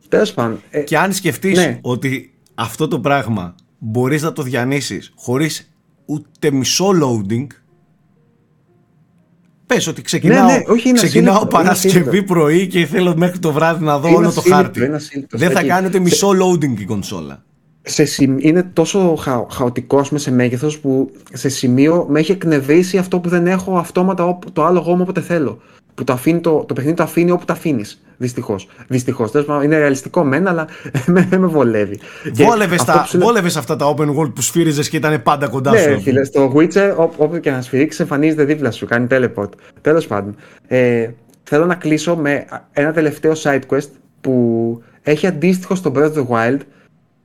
Τέλος 0.09 0.33
πάντων. 0.33 0.61
Ε, 0.71 0.81
και 0.81 0.99
αν 0.99 1.12
σκεφτείς 1.12 1.59
ναι. 1.59 1.79
ότι 1.83 2.35
αυτό 2.55 2.89
το 2.89 3.01
πράγμα 3.01 3.55
μπορείς 3.79 4.23
να 4.23 4.33
το 4.33 4.43
διανύσεις 4.43 5.12
χωρίς 5.17 5.75
ούτε 6.05 6.51
μισό 6.51 6.91
loading. 7.03 7.47
Πες 9.67 9.87
ότι 9.87 10.03
ξεκινάω, 10.03 10.47
ναι, 10.47 10.53
ναι, 10.53 10.62
όχι, 10.67 10.93
ξεκινάω 10.93 11.47
Παρασκευή 11.47 12.23
πρωί 12.23 12.67
και 12.67 12.87
θέλω 12.87 13.17
μέχρι 13.17 13.39
το 13.39 13.53
βράδυ 13.53 13.85
να 13.85 13.99
δω 13.99 14.15
όλο 14.15 14.33
το 14.33 14.41
χάρτη. 14.41 14.91
Δεν 15.31 15.51
θα 15.51 15.62
κάνει 15.62 15.87
ούτε 15.87 15.99
μισό 15.99 16.29
loading 16.29 16.79
η 16.79 16.85
κονσόλα. 16.85 17.45
Σε, 17.87 18.05
είναι 18.39 18.62
τόσο 18.72 19.14
χα, 19.14 19.47
χαοτικό 19.51 20.05
σε 20.14 20.32
μέγεθος 20.32 20.78
που 20.78 21.11
σε 21.32 21.49
σημείο 21.49 22.07
με 22.09 22.18
έχει 22.18 22.32
εκνευρίσει 22.32 22.99
αυτό 22.99 23.20
που 23.20 23.28
δεν 23.28 23.47
έχω 23.47 23.76
αυτόματα 23.76 24.39
το 24.53 24.64
άλλο 24.64 24.80
γόμο 24.80 25.03
όποτε 25.03 25.20
θέλω. 25.20 25.61
Που 25.95 26.05
το, 26.05 26.12
αφήνει, 26.12 26.41
το, 26.41 26.64
το 26.68 26.74
παιχνίδι 26.74 26.97
το 26.97 27.03
αφήνει 27.03 27.30
όπου 27.30 27.45
το 27.45 27.53
αφήνεις. 27.53 28.05
Δυστυχώς. 28.16 28.68
Δυστυχώς. 28.89 29.30
Είναι 29.64 29.78
ρεαλιστικό 29.78 30.24
μεν, 30.24 30.49
αλλά 30.49 30.66
δεν 31.30 31.41
με 31.41 31.47
βολεύει. 31.47 32.01
Βόλευες 33.12 33.57
αυτά 33.57 33.76
τα 33.76 33.95
open 33.95 34.09
world 34.16 34.35
που 34.35 34.41
σφύριζες 34.41 34.89
και 34.89 34.97
ήταν 34.97 35.22
πάντα 35.22 35.49
κοντά 35.49 35.70
ναι, 35.70 35.78
σου. 35.78 35.91
Ναι, 35.91 36.01
φίλε, 36.01 36.24
στο 36.24 36.53
Witcher, 36.57 36.95
όπου 36.97 37.41
και 37.41 37.51
να 37.51 37.62
σφυρίξεις, 37.62 38.01
εμφανίζεται 38.01 38.45
δίπλα 38.45 38.70
σου, 38.70 38.87
κάνει 38.87 39.07
teleport. 39.11 39.49
Τέλος 39.80 40.07
πάντων. 40.07 40.37
Ε, 40.66 41.09
θέλω 41.43 41.66
να 41.66 41.74
κλείσω 41.74 42.16
με 42.16 42.45
ένα 42.72 42.93
τελευταίο 42.93 43.32
side 43.43 43.61
quest 43.70 43.89
που 44.20 44.82
έχει 45.03 45.26
αντίστοιχο 45.26 45.74
στο 45.74 45.93
Breath 45.97 46.12
of 46.12 46.14
the 46.14 46.26
Wild 46.26 46.59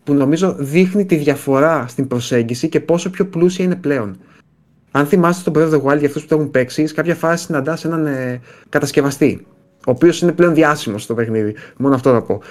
που 0.10 0.16
νομίζω 0.16 0.56
δείχνει 0.60 1.06
τη 1.06 1.16
διαφορά 1.16 1.86
στην 1.88 2.08
προσέγγιση 2.08 2.70
και 2.70 2.80
πόσο 2.80 3.10
πιο 3.10 3.26
πλούσια 3.26 3.66
είναι 3.66 3.76
πλέον. 3.76 4.18
Αν 4.92 5.06
θυμάστε 5.06 5.42
στο 5.42 5.52
Breath 5.56 5.72
of 5.72 5.82
the 5.82 5.92
Wild 5.92 5.98
για 5.98 6.08
αυτούς 6.08 6.22
που 6.22 6.28
το 6.28 6.36
έχουν 6.36 6.52
παίξει, 6.52 6.84
κάποια 6.84 7.16
φάση 7.16 7.46
συναντά 7.46 7.78
έναν 7.84 8.06
ε, 8.06 8.42
κατασκευαστή 8.70 9.46
ο 9.88 9.92
οποίος 9.92 10.22
είναι 10.22 10.32
πλέον 10.32 10.54
διάσημος 10.54 11.04
στο 11.04 11.14
παιχνίδι. 11.14 11.56
Μόνο 11.78 11.96
αυτό 11.96 12.12
θα 12.12 12.22
πω. 12.22 12.42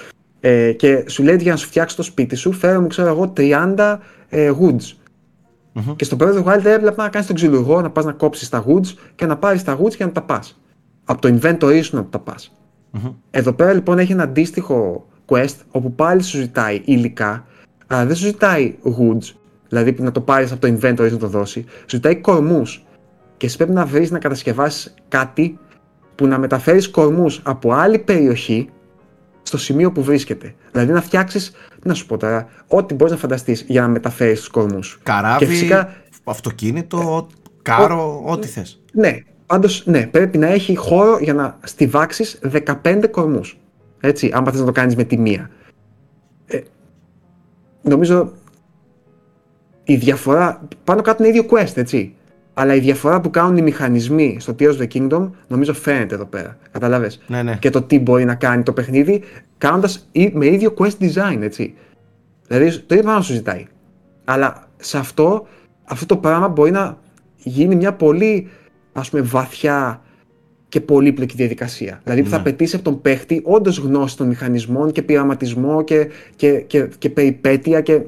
Ε, 0.41 0.73
και 0.73 1.05
σου 1.09 1.23
λέει 1.23 1.37
για 1.37 1.53
να 1.53 1.59
σου 1.59 1.67
φτιάξει 1.67 1.97
το 1.97 2.03
σπίτι 2.03 2.37
σου, 2.37 2.53
φέρω 2.53 2.81
μου, 2.81 2.87
ξέρω 2.87 3.09
εγώ, 3.09 3.33
30 3.37 3.99
ε, 4.29 4.53
woods. 4.61 4.77
Mm-hmm. 5.75 5.97
Και 5.97 6.05
στο 6.05 6.17
πρώτο 6.17 6.45
Wild 6.47 6.65
έβλεπα 6.65 7.03
να 7.03 7.09
κάνεις 7.09 7.27
τον 7.27 7.37
ξυλουργό, 7.37 7.81
να 7.81 7.91
πας 7.91 8.05
να 8.05 8.13
κόψεις 8.13 8.49
τα 8.49 8.65
woods 8.69 8.95
και 9.15 9.27
να 9.27 9.37
πάρεις 9.37 9.65
τα 9.65 9.79
woods 9.81 9.95
και 9.95 10.05
να 10.05 10.13
τα 10.13 10.23
πας. 10.23 10.61
Από 11.05 11.21
το 11.21 11.39
inventory 11.41 11.81
σου 11.83 11.97
να 11.97 12.05
τα 12.05 12.19
πας. 12.19 12.57
Mm-hmm. 12.93 13.15
Εδώ 13.31 13.53
πέρα 13.53 13.73
λοιπόν 13.73 13.99
έχει 13.99 14.13
ένα 14.13 14.23
αντίστοιχο 14.23 15.07
quest 15.27 15.57
όπου 15.71 15.93
πάλι 15.93 16.23
σου 16.23 16.37
ζητάει 16.37 16.83
υλικά, 16.85 17.47
αλλά 17.89 18.07
δεν 18.07 18.17
σου 18.17 18.25
ζητάει 18.25 18.75
woods, 18.85 19.35
δηλαδή 19.69 19.95
να 19.99 20.13
το 20.13 20.21
πάρεις 20.21 20.53
από 20.53 20.61
το 20.61 20.75
inventory 20.75 21.11
να 21.11 21.17
το 21.17 21.29
δώσει. 21.29 21.65
Σου 21.69 21.97
ζητάει 21.97 22.17
κορμούς. 22.17 22.83
Και 23.37 23.47
εσύ 23.47 23.57
πρέπει 23.57 23.73
να 23.73 23.87
βρεις 23.87 24.11
να 24.11 24.19
κατασκευάσεις 24.19 24.95
κάτι 25.09 25.59
που 26.15 26.27
να 26.27 26.39
μεταφέρεις 26.39 26.89
κορμούς 26.89 27.41
από 27.45 27.73
άλλη 27.73 27.99
περιοχή 27.99 28.69
στο 29.43 29.59
σημείο 29.59 29.93
που 29.93 30.03
βρίσκεται. 30.03 30.55
Δηλαδή 30.73 30.93
να 30.93 31.01
φτιάξεις, 31.01 31.53
να 31.85 31.95
σου 31.95 32.07
πω 32.07 32.17
τώρα, 32.17 32.49
ό,τι 32.67 32.95
μπορείς 32.95 33.13
να 33.13 33.19
φανταστείς 33.19 33.65
για 33.69 33.81
να 33.81 33.89
μεταφέρεις 33.89 34.39
τους 34.39 34.49
κορμούς. 34.49 34.99
Καράβι, 35.03 35.39
και 35.39 35.47
φυσικά, 35.47 35.95
αυτοκίνητο, 36.25 37.27
κάρο, 37.63 38.23
ό,τι 38.25 38.47
θες. 38.47 38.83
Ναι, 38.93 39.19
πάντως 39.47 39.87
ναι, 39.87 40.07
πρέπει 40.07 40.39
να 40.39 40.47
έχει 40.47 40.77
χώρο 40.77 41.19
για 41.19 41.35
να 41.35 41.59
στηβάξεις 41.65 42.39
15 42.43 43.09
κορμούς. 43.11 43.59
Έτσι, 44.01 44.31
αν 44.35 44.45
θες 44.45 44.61
να 44.61 44.67
το 44.67 44.73
κάνεις 44.73 44.97
με 44.97 45.05
τη 45.05 45.19
μία. 45.19 45.51
Ε, 47.83 47.89
νομίζω 47.89 48.33
η 49.85 49.97
διαφορά 49.97 50.69
πάνω 50.85 51.03
κάτω 51.03 51.25
είναι 51.25 51.37
ίδιο 51.37 51.49
quest, 51.51 51.77
έτσι. 51.77 52.15
Αλλά 52.55 52.75
η 52.75 52.79
διαφορά 52.79 53.21
που 53.21 53.31
κάνουν 53.31 53.57
οι 53.57 53.63
μηχανισμοί 53.63 54.37
στο 54.41 54.55
Tears 54.59 54.77
of 54.77 54.79
the 54.79 54.87
Kingdom 54.93 55.31
νομίζω 55.49 55.75
φαίνεται 55.75 56.15
εδώ 56.15 56.25
πέρα. 56.25 56.57
Καταλαβες. 56.71 57.23
Ναι, 57.27 57.43
ναι. 57.43 57.57
Και 57.61 57.71
το 57.71 57.83
τι 57.83 57.99
μπορεί 57.99 58.25
να 58.25 58.35
κάνει 58.35 58.63
το 58.63 58.73
παιχνίδι 58.73 59.23
κάνοντας 59.59 60.09
με 60.33 60.47
ίδιο 60.47 60.75
quest 60.79 60.99
design, 61.01 61.39
έτσι. 61.41 61.75
Δηλαδή 62.47 62.71
το 62.71 62.95
ίδιο 62.95 63.03
πράγμα 63.03 63.23
σου 63.23 63.33
ζητάει. 63.33 63.67
Αλλά 64.25 64.69
σε 64.77 64.99
αυτό, 64.99 65.47
αυτό 65.85 66.07
το 66.07 66.17
πράγμα 66.17 66.49
μπορεί 66.49 66.71
να 66.71 66.99
γίνει 67.37 67.75
μια 67.75 67.93
πολύ 67.93 68.49
ας 68.93 69.11
πούμε 69.11 69.23
βαθιά 69.23 70.03
και 70.69 70.81
πολύπλοκη 70.81 71.37
διαδικασία. 71.37 72.01
Δηλαδή 72.05 72.23
που 72.23 72.29
θα 72.29 72.37
Ναι. 72.37 72.41
απαιτήσει 72.43 72.75
από 72.75 72.85
τον 72.85 73.01
παίχτη 73.01 73.41
όντως 73.45 73.79
γνώση 73.79 74.17
των 74.17 74.27
μηχανισμών 74.27 74.93
και 74.93 75.03
πειραματισμό 75.03 75.83
και, 75.85 76.09
και, 76.37 76.51
και, 76.51 76.89
και 76.99 77.11
περιπέτεια 77.11 77.81
και 77.81 78.03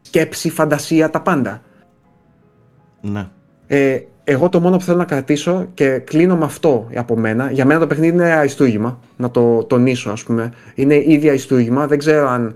σκέψη, 0.00 0.50
φαντασία, 0.50 1.10
τα 1.10 1.20
πάντα. 1.20 1.62
Ναι. 3.00 3.28
Ε, 3.66 3.98
εγώ 4.24 4.48
το 4.48 4.60
μόνο 4.60 4.76
που 4.76 4.82
θέλω 4.84 4.98
να 4.98 5.04
κρατήσω 5.04 5.66
και 5.74 5.98
κλείνω 5.98 6.36
με 6.36 6.44
αυτό 6.44 6.88
από 6.94 7.16
μένα. 7.16 7.50
Για 7.50 7.64
μένα 7.64 7.80
το 7.80 7.86
παιχνίδι 7.86 8.14
είναι 8.14 8.32
αριστούργημα. 8.32 9.00
Να 9.16 9.30
το 9.30 9.64
τονίσω, 9.64 10.10
ας 10.10 10.22
πούμε. 10.22 10.52
Είναι 10.74 10.94
ίδια 10.94 11.30
αριστούργημα. 11.30 11.86
Δεν 11.86 11.98
ξέρω 11.98 12.28
αν 12.28 12.54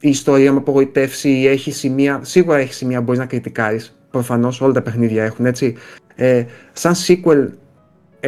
η 0.00 0.08
ιστορία 0.08 0.52
με 0.52 0.58
απογοητεύσει 0.58 1.28
ή 1.30 1.46
έχει 1.46 1.70
σημεία. 1.72 2.20
Σίγουρα 2.22 2.58
έχει 2.58 2.74
σημεία 2.74 2.98
που 2.98 3.04
μπορείς 3.04 3.20
να 3.20 3.26
κριτικάρεις. 3.26 3.96
Προφανώς 4.10 4.60
όλα 4.60 4.72
τα 4.72 4.82
παιχνίδια 4.82 5.24
έχουν 5.24 5.46
έτσι. 5.46 5.74
Ε, 6.14 6.44
σαν 6.72 6.94
sequel 7.06 7.48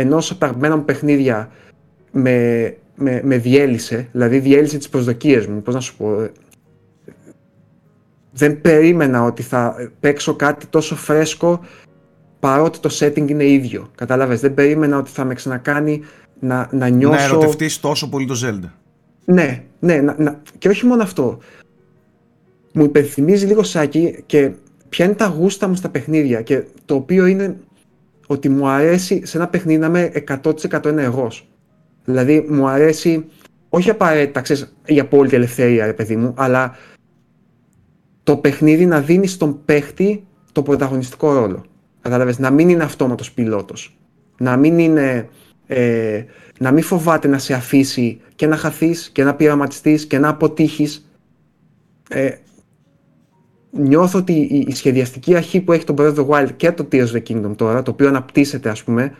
ενός 0.00 0.30
από 0.30 0.40
τα 0.40 0.46
αγαπημένα 0.46 0.76
μου 0.76 0.84
παιχνίδια 0.84 1.50
με, 2.12 2.76
με, 2.94 3.20
με 3.24 3.36
διέλυσε. 3.36 4.08
Δηλαδή 4.12 4.38
διέλυσε 4.38 4.78
τις 4.78 4.88
προσδοκίες 4.88 5.46
μου. 5.46 5.62
Πώς 5.62 5.74
να 5.74 5.80
σου 5.80 5.96
πω. 5.96 6.20
ε, 6.20 6.32
Δεν 8.32 8.60
περίμενα 8.60 9.22
ότι 9.22 9.42
θα 9.42 9.90
παίξω 10.00 10.34
κάτι 10.34 10.66
τόσο 10.66 10.96
φρέσκο 10.96 11.60
παρότι 12.40 12.78
το 12.78 12.90
setting 12.98 13.28
είναι 13.28 13.44
ίδιο. 13.44 13.90
Κατάλαβες, 13.94 14.40
δεν 14.40 14.54
περίμενα 14.54 14.98
ότι 14.98 15.10
θα 15.10 15.24
με 15.24 15.34
ξανακάνει 15.34 16.02
να, 16.40 16.68
να 16.72 16.88
νιώσω... 16.88 17.16
Να 17.16 17.22
ερωτευτείς 17.22 17.80
τόσο 17.80 18.08
πολύ 18.08 18.26
το 18.26 18.34
Zelda. 18.44 18.70
Ναι, 19.24 19.64
ναι, 19.78 20.00
να, 20.00 20.14
να... 20.18 20.42
και 20.58 20.68
όχι 20.68 20.86
μόνο 20.86 21.02
αυτό. 21.02 21.38
Μου 22.72 22.84
υπενθυμίζει 22.84 23.46
λίγο 23.46 23.62
Σάκη 23.62 24.22
και 24.26 24.50
ποια 24.88 25.04
είναι 25.04 25.14
τα 25.14 25.26
γούστα 25.26 25.68
μου 25.68 25.74
στα 25.74 25.88
παιχνίδια 25.88 26.42
και 26.42 26.64
το 26.84 26.94
οποίο 26.94 27.26
είναι 27.26 27.56
ότι 28.30 28.48
μου 28.48 28.68
αρέσει 28.68 29.26
σε 29.26 29.36
ένα 29.36 29.48
παιχνίδι 29.48 29.78
να 29.78 29.86
είμαι 29.86 30.12
100% 30.42 30.84
ενεργός. 30.84 31.48
Δηλαδή 32.04 32.46
μου 32.48 32.68
αρέσει 32.68 33.24
όχι 33.68 33.90
απαραίτητα, 33.90 34.40
ξέρεις, 34.40 34.74
η 34.84 35.00
απόλυτη 35.00 35.34
ελευθερία, 35.34 35.86
ρε 35.86 35.92
παιδί 35.92 36.16
μου, 36.16 36.34
αλλά 36.36 36.76
το 38.22 38.36
παιχνίδι 38.36 38.86
να 38.86 39.00
δίνεις 39.00 39.32
στον 39.32 39.64
παίχτη 39.64 40.26
το 40.52 40.62
πρωταγωνιστικό 40.62 41.32
ρόλο. 41.32 41.64
Κατάλαβες, 42.00 42.38
να 42.38 42.50
μην 42.50 42.68
είναι 42.68 42.82
αυτόματος 42.82 43.32
πιλότος. 43.32 43.98
Να 44.38 44.56
μην 44.56 44.78
είναι... 44.78 45.28
Ε, 45.66 46.24
να 46.58 46.70
μην 46.70 46.82
φοβάται 46.82 47.28
να 47.28 47.38
σε 47.38 47.54
αφήσει 47.54 48.20
και 48.34 48.46
να 48.46 48.56
χαθείς 48.56 49.10
και 49.10 49.24
να 49.24 49.34
πειραματιστείς 49.34 50.06
και 50.06 50.18
να 50.18 50.28
αποτύχεις. 50.28 51.10
Ε, 52.08 52.30
νιώθω 53.70 54.18
ότι 54.18 54.32
η, 54.32 54.64
η 54.68 54.74
σχεδιαστική 54.74 55.34
αρχή 55.34 55.60
που 55.60 55.72
έχει 55.72 55.84
το 55.84 55.94
Breath 55.98 56.14
of 56.14 56.16
the 56.16 56.26
Wild 56.26 56.48
και 56.56 56.72
το 56.72 56.88
Tears 56.92 57.06
of 57.06 57.12
the 57.12 57.22
Kingdom 57.28 57.56
τώρα, 57.56 57.82
το 57.82 57.90
οποίο 57.90 58.08
αναπτύσσεται 58.08 58.68
ας 58.68 58.84
πούμε, 58.84 59.14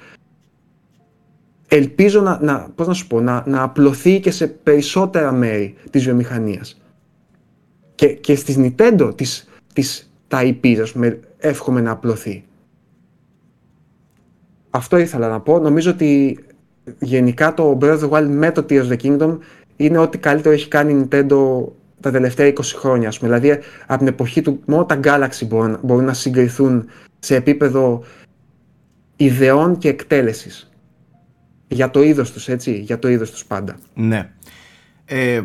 ελπίζω 1.69 2.21
να, 2.21 2.39
να, 2.43 2.71
πώς 2.75 2.87
να 2.87 2.93
σου 2.93 3.07
πω, 3.07 3.21
να, 3.21 3.45
να 3.47 3.63
απλωθεί 3.63 4.21
και 4.21 4.31
σε 4.31 4.47
περισσότερα 4.47 5.33
μέρη 5.33 5.75
της 5.91 6.05
βιομηχανίας. 6.05 6.81
Και, 7.95 8.07
και 8.07 8.35
στις 8.35 8.57
Nintendo 8.59 9.13
της, 9.17 9.49
της, 9.73 10.13
τα 10.29 10.41
IPs, 10.43 10.79
ας 10.83 10.93
πούμε, 10.93 11.21
εύχομαι 11.39 11.81
να 11.81 11.91
απλωθεί. 11.91 12.45
Αυτό 14.71 14.97
ήθελα 14.97 15.29
να 15.29 15.41
πω. 15.41 15.59
Νομίζω 15.59 15.91
ότι 15.91 16.39
γενικά 16.99 17.55
το 17.55 17.79
Breath 17.81 17.99
of 17.99 18.01
the 18.01 18.11
Wild 18.11 18.27
με 18.29 18.53
το 18.53 18.67
Tears 18.69 18.89
of 18.89 18.93
the 18.93 18.97
Kingdom 19.03 19.39
είναι 19.77 19.99
ό,τι 19.99 20.19
καλύτερο 20.19 20.55
έχει 20.55 20.69
κάνει 20.69 20.93
η 20.93 21.09
Nintendo 21.11 21.65
τα 22.01 22.11
τελευταία 22.11 22.53
20 22.53 22.61
χρόνια. 22.77 23.09
Ας 23.09 23.19
πούμε. 23.19 23.39
Δηλαδή 23.39 23.63
από 23.87 23.99
την 23.99 24.07
εποχή 24.07 24.43
του 24.43 24.61
μόνο 24.67 24.85
τα 24.85 25.01
Galaxy 25.03 25.47
μπορούν, 25.47 25.79
μπορούν 25.83 26.05
να 26.05 26.15
συγκριθούν 26.15 26.89
σε 27.19 27.35
επίπεδο 27.35 28.05
ιδεών 29.17 29.79
και 29.79 29.89
εκτέλεσης. 29.89 30.71
Για 31.69 31.91
το 31.91 32.03
είδος 32.03 32.33
τους, 32.33 32.49
έτσι, 32.49 32.79
για 32.79 32.99
το 32.99 33.09
είδος 33.09 33.31
τους 33.31 33.45
πάντα. 33.45 33.77
Ναι. 33.95 34.31
Ε, 35.05 35.43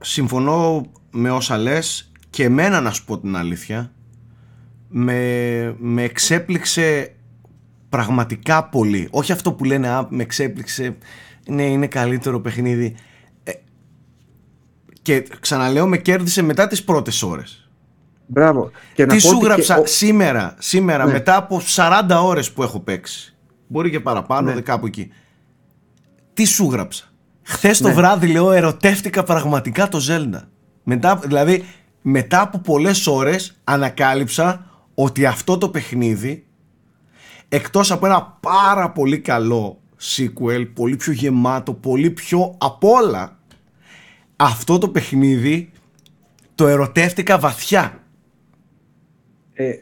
συμφωνώ 0.00 0.90
με 1.10 1.30
όσα 1.30 1.58
λες 1.58 2.12
και 2.30 2.44
εμένα 2.44 2.80
να 2.80 2.90
σου 2.90 3.04
πω 3.04 3.18
την 3.18 3.36
αλήθεια 3.36 3.92
με, 4.88 5.74
με 5.78 6.02
εξέπληξε 6.02 7.12
πραγματικά 7.88 8.64
πολύ. 8.64 9.08
Όχι 9.10 9.32
αυτό 9.32 9.52
που 9.52 9.64
λένε 9.64 9.88
α, 9.88 10.06
με 10.10 10.22
εξέπληξε, 10.22 10.96
ναι 11.48 11.62
είναι 11.62 11.86
καλύτερο 11.86 12.40
παιχνίδι. 12.40 12.94
Ε, 15.12 15.20
και 15.20 15.36
ξαναλέω 15.40 15.86
με 15.86 15.98
κέρδισε 15.98 16.42
μετά 16.42 16.66
τις 16.66 16.84
πρώτες 16.84 17.22
ώρες. 17.22 17.68
Μπράβο. 18.26 18.70
Και 18.94 19.06
να 19.06 19.14
Τι 19.14 19.22
πω 19.22 19.28
σου 19.28 19.36
ότι 19.36 19.44
γράψα 19.44 19.74
και 19.74 19.80
ο- 19.80 19.86
σήμερα, 19.86 20.54
σήμερα 20.58 21.04
Ναι. 21.06 21.12
μετά 21.12 21.36
από 21.36 21.60
40 21.60 22.22
ώρες 22.22 22.52
που 22.52 22.62
έχω 22.62 22.80
παίξει. 22.80 23.36
Μπορεί 23.66 23.90
και 23.90 24.00
παραπάνω, 24.00 24.48
Ναι. 24.48 24.54
δε 24.54 24.60
κάπου 24.60 24.86
εκεί. 24.86 25.08
Τι 26.34 26.44
σου 26.44 26.68
γράψα; 26.70 27.04
Χθες 27.42 27.78
το 27.80 27.88
Ναι. 27.88 27.94
βράδυ 27.94 28.26
λέω 28.26 28.52
ερωτεύτηκα 28.52 29.22
πραγματικά 29.22 29.88
το 29.88 29.98
Zelda. 30.08 30.40
Μετά, 30.82 31.16
δηλαδή 31.16 31.64
μετά 32.02 32.40
από 32.40 32.58
πολλές 32.58 33.06
ώρες 33.06 33.56
ανακάλυψα 33.64 34.66
ότι 34.94 35.26
αυτό 35.26 35.58
το 35.58 35.68
παιχνίδι 35.68 36.46
εκτός 37.48 37.90
από 37.90 38.06
ένα 38.06 38.36
πάρα 38.40 38.90
πολύ 38.90 39.18
καλό 39.18 39.80
sequel, 40.00 40.66
πολύ 40.74 40.96
πιο 40.96 41.12
γεμάτο, 41.12 41.72
πολύ 41.72 42.10
πιο 42.10 42.54
απ' 42.58 42.84
όλα 42.84 43.37
αυτό 44.40 44.78
το 44.78 44.88
παιχνίδι 44.88 45.70
το 46.54 46.66
ερωτεύτηκα 46.66 47.38
βαθιά. 47.38 48.02
ε, 49.52 49.72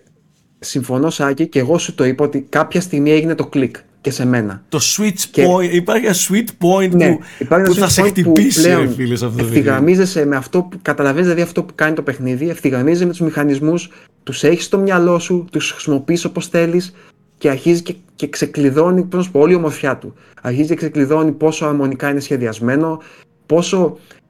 συμφωνώ 0.58 1.10
Σάκη 1.10 1.46
και 1.46 1.58
εγώ 1.58 1.78
σου 1.78 1.94
το 1.94 2.04
είπα 2.04 2.24
ότι 2.24 2.46
κάποια 2.48 2.80
στιγμή 2.80 3.10
έγινε 3.10 3.34
το 3.34 3.46
κλικ 3.46 3.76
και 4.00 4.10
σε 4.10 4.24
μένα. 4.26 4.62
Το 4.68 4.78
switch 4.82 5.18
Και- 5.30 5.46
point, 5.48 5.72
υπάρχει 5.72 6.06
ένα 6.06 6.14
sweet 6.14 6.48
point 6.64 6.90
Ναι, 6.94 7.08
που, 7.08 7.20
υπάρχει 7.38 7.66
που 7.66 7.72
ένα 7.76 7.86
θα 7.86 7.88
σε 7.88 8.02
switch 8.02 8.04
point 8.04 8.08
χτυπήσει 8.10 8.60
που 8.62 8.66
ρε 8.68 8.74
πλέον 8.74 8.94
φίλε 8.94 9.16
σε 9.16 9.24
αυτό 9.24 9.36
το 9.36 9.44
βίντεο. 9.44 9.58
ευθυγραμμίζεσαι 9.58 10.24
με 10.26 10.36
αυτό 10.36 10.62
που 10.62 10.78
καταλαβαίνεις, 10.82 11.24
δηλαδή 11.26 11.42
αυτό 11.46 11.62
που 11.62 11.72
κάνει 11.74 11.94
το 11.94 12.02
παιχνίδι, 12.02 12.48
ευθυγραμμίζεσαι 12.48 13.04
με 13.04 13.10
τους 13.10 13.20
μηχανισμούς, 13.20 13.90
τους 14.22 14.44
έχεις 14.44 14.64
στο 14.64 14.78
μυαλό 14.78 15.18
σου, 15.18 15.46
τους 15.52 15.70
χρησιμοποιείς 15.70 16.24
όπως 16.24 16.48
θέλεις 16.48 16.94
και 17.38 17.50
αρχίζει 17.50 17.82
και, 17.82 17.94
και 18.14 18.28
ξεκλειδώνει, 18.28 19.02
πώς 19.02 19.14
να 19.18 19.22
σου 19.22 19.30
πω, 19.30 19.40
όλη 19.40 19.52
η 19.52 19.56
ομορφιά 19.56 19.96
του. 19.96 20.14
Αρχίζει 20.42 20.68
και 20.68 20.74
ξεκλειδώνει 20.74 21.32
πόσο 21.32 21.66
αρμονικά 21.66 22.10
είναι 22.10 22.20
σχεδιασμένο, 22.20 23.02
πόσο, 23.46 23.98
σ- 24.08 24.25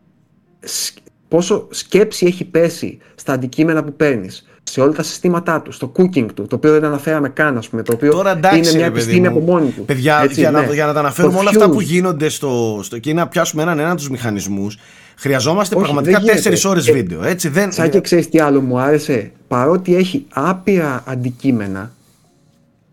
πόσο 1.28 1.66
σκέψη 1.70 2.26
έχει 2.26 2.44
πέσει 2.44 2.98
στα 3.14 3.32
αντικείμενα 3.32 3.84
που 3.84 3.92
παίρνεις. 3.92 4.46
Σε 4.62 4.80
όλα 4.80 4.92
τα 4.92 5.02
συστήματά 5.02 5.60
του, 5.62 5.72
στο 5.72 5.92
cooking 5.96 6.26
του, 6.34 6.46
το 6.46 6.56
οποίο 6.56 6.72
δεν 6.72 6.84
αναφέραμε 6.84 7.28
καν, 7.28 7.56
ας 7.58 7.68
πούμε. 7.68 7.82
Το 7.82 7.92
οποίο 7.94 8.10
Τώρα 8.10 8.30
εντάξει, 8.30 8.58
είναι 8.58 8.68
μια 8.70 8.78
ρε 8.84 8.90
παιδί 8.90 9.02
επιστήμη 9.02 9.28
μου. 9.28 9.36
από 9.36 9.52
μόνη 9.52 9.70
του. 9.70 9.84
Παιδιά, 9.84 10.20
Έτσι, 10.22 10.40
για, 10.40 10.50
να, 10.50 10.60
ναι. 10.66 10.72
για 10.74 10.86
να 10.86 10.92
τα 10.92 10.98
αναφέρουμε 10.98 11.34
Το 11.34 11.40
όλα 11.40 11.50
αυτά 11.50 11.66
fuse. 11.66 11.72
που 11.72 11.80
γίνονται 11.80 12.28
στο, 12.28 12.80
στο 12.82 12.98
και 12.98 13.12
να 13.12 13.28
πιάσουμε 13.28 13.62
έναν 13.62 13.78
έναν 13.78 13.96
τους 13.96 14.10
μηχανισμούς, 14.10 14.78
χρειαζόμαστε 15.16 15.74
Όχι, 15.74 15.84
πραγματικά 15.84 16.18
δεν 16.20 16.36
γίνεται. 16.36 16.50
4 16.50 16.70
ώρες 16.70 16.88
Ε, 16.88 16.92
βίντεο. 16.92 17.24
Έτσι, 17.24 17.48
δεν, 17.48 17.72
Σαν 17.72 17.90
και 17.90 18.00
ξέρεις 18.00 18.28
τι 18.28 18.38
άλλο 18.40 18.60
μου 18.60 18.78
άρεσε; 18.78 19.32
Παρότι 19.48 19.94
έχει 19.96 20.26
άπειρα 20.32 21.02
αντικείμενα, 21.06 21.92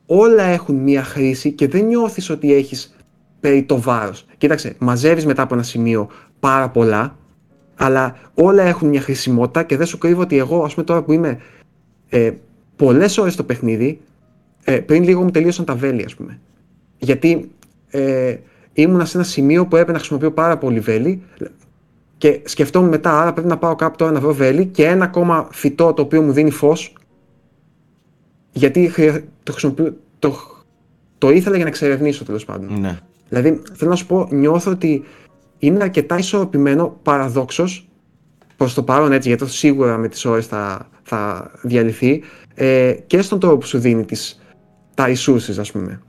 όλα 0.05 0.43
έχουν 0.43 0.75
μία 0.75 1.03
χρήση 1.03 1.51
και 1.51 1.67
δεν 1.67 1.85
νιώθεις 1.85 2.29
ότι 2.29 2.53
έχεις 2.53 2.95
περί 3.39 3.63
το 3.63 3.81
βάρος. 3.81 4.25
Κοίταξε, 4.37 4.75
μαζεύεις 4.77 5.25
μετά 5.25 5.41
από 5.41 5.53
ένα 5.53 5.63
σημείο 5.63 6.09
πάρα 6.39 6.69
πολλά, 6.69 7.15
αλλά 7.83 8.15
όλα 8.33 8.63
έχουν 8.63 8.89
μια 8.89 9.01
χρησιμότητα 9.01 9.63
και 9.63 9.77
δεν 9.77 9.85
σου 9.85 9.97
κρύβω 9.97 10.21
ότι 10.21 10.37
εγώ, 10.37 10.63
ας 10.63 10.73
πούμε 10.73 10.85
τώρα 10.85 11.03
που 11.03 11.11
είμαι 11.11 11.39
ε, 12.09 12.31
πολλές 12.75 13.17
ώρες 13.17 13.33
στο 13.33 13.43
παιχνίδι, 13.43 13.99
ε, 14.63 14.79
πριν 14.79 15.03
λίγο 15.03 15.23
μου 15.23 15.31
τελείωσαν 15.31 15.65
τα 15.65 15.75
βέλη, 15.75 16.03
ας 16.05 16.15
πούμε. 16.15 16.39
Γιατί 16.97 17.51
ε, 17.89 18.35
ήμουνα 18.73 19.05
σε 19.05 19.17
ένα 19.17 19.25
σημείο 19.25 19.65
που 19.65 19.75
έπρεπε 19.75 19.91
να 19.91 19.97
χρησιμοποιώ 19.97 20.31
πάρα 20.31 20.57
πολύ 20.57 20.79
βέλη 20.79 21.21
και 22.17 22.41
σκεφτόμουν 22.45 22.89
μετά, 22.89 23.21
άρα 23.21 23.33
πρέπει 23.33 23.47
να 23.47 23.57
πάω 23.57 23.75
κάπου 23.75 23.95
τώρα 23.95 24.11
να 24.11 24.19
βρω 24.19 24.33
βέλη 24.33 24.65
και 24.65 24.85
ένα 24.85 25.05
ακόμα 25.05 25.47
φυτό 25.51 25.93
το 25.93 26.01
οποίο 26.01 26.21
μου 26.21 26.31
δίνει 26.31 26.51
φως 26.51 26.93
γιατί 28.51 28.89
χρεια- 28.89 29.23
το 29.43 29.51
χρησιμοποιώ, 29.51 29.95
το, 30.19 30.35
το 31.17 31.29
ήθελα 31.29 31.55
για 31.55 31.63
να 31.63 31.69
εξερευνήσω 31.69 32.23
τέλος 32.25 32.45
πάντων. 32.45 32.79
Ναι. 32.79 32.99
Δηλαδή, 33.29 33.61
θέλω 33.73 33.89
να 33.89 33.95
σου 33.95 34.05
πω, 34.05 34.27
νιώθω 34.31 34.71
ότι 34.71 35.03
είναι 35.67 35.83
αρκετά 35.83 36.17
ισορροπημένο 36.17 36.99
παραδόξως 37.03 37.87
προς 38.57 38.73
το 38.73 38.83
παρόν 38.83 39.11
έτσι, 39.11 39.27
γιατί 39.27 39.43
αυτό 39.43 39.55
σίγουρα 39.55 39.97
με 39.97 40.07
τις 40.07 40.25
ώρες 40.25 40.47
θα, 40.47 40.89
θα 41.03 41.51
διαλυθεί 41.61 42.23
ε, 42.55 42.93
και 43.07 43.21
στον 43.21 43.39
τρόπο 43.39 43.57
που 43.57 43.65
σου 43.65 43.79
δίνει 43.79 44.05
τις, 44.05 44.41
τα 44.93 45.05
resources, 45.07 45.55
ας 45.59 45.71
πούμε. 45.71 46.01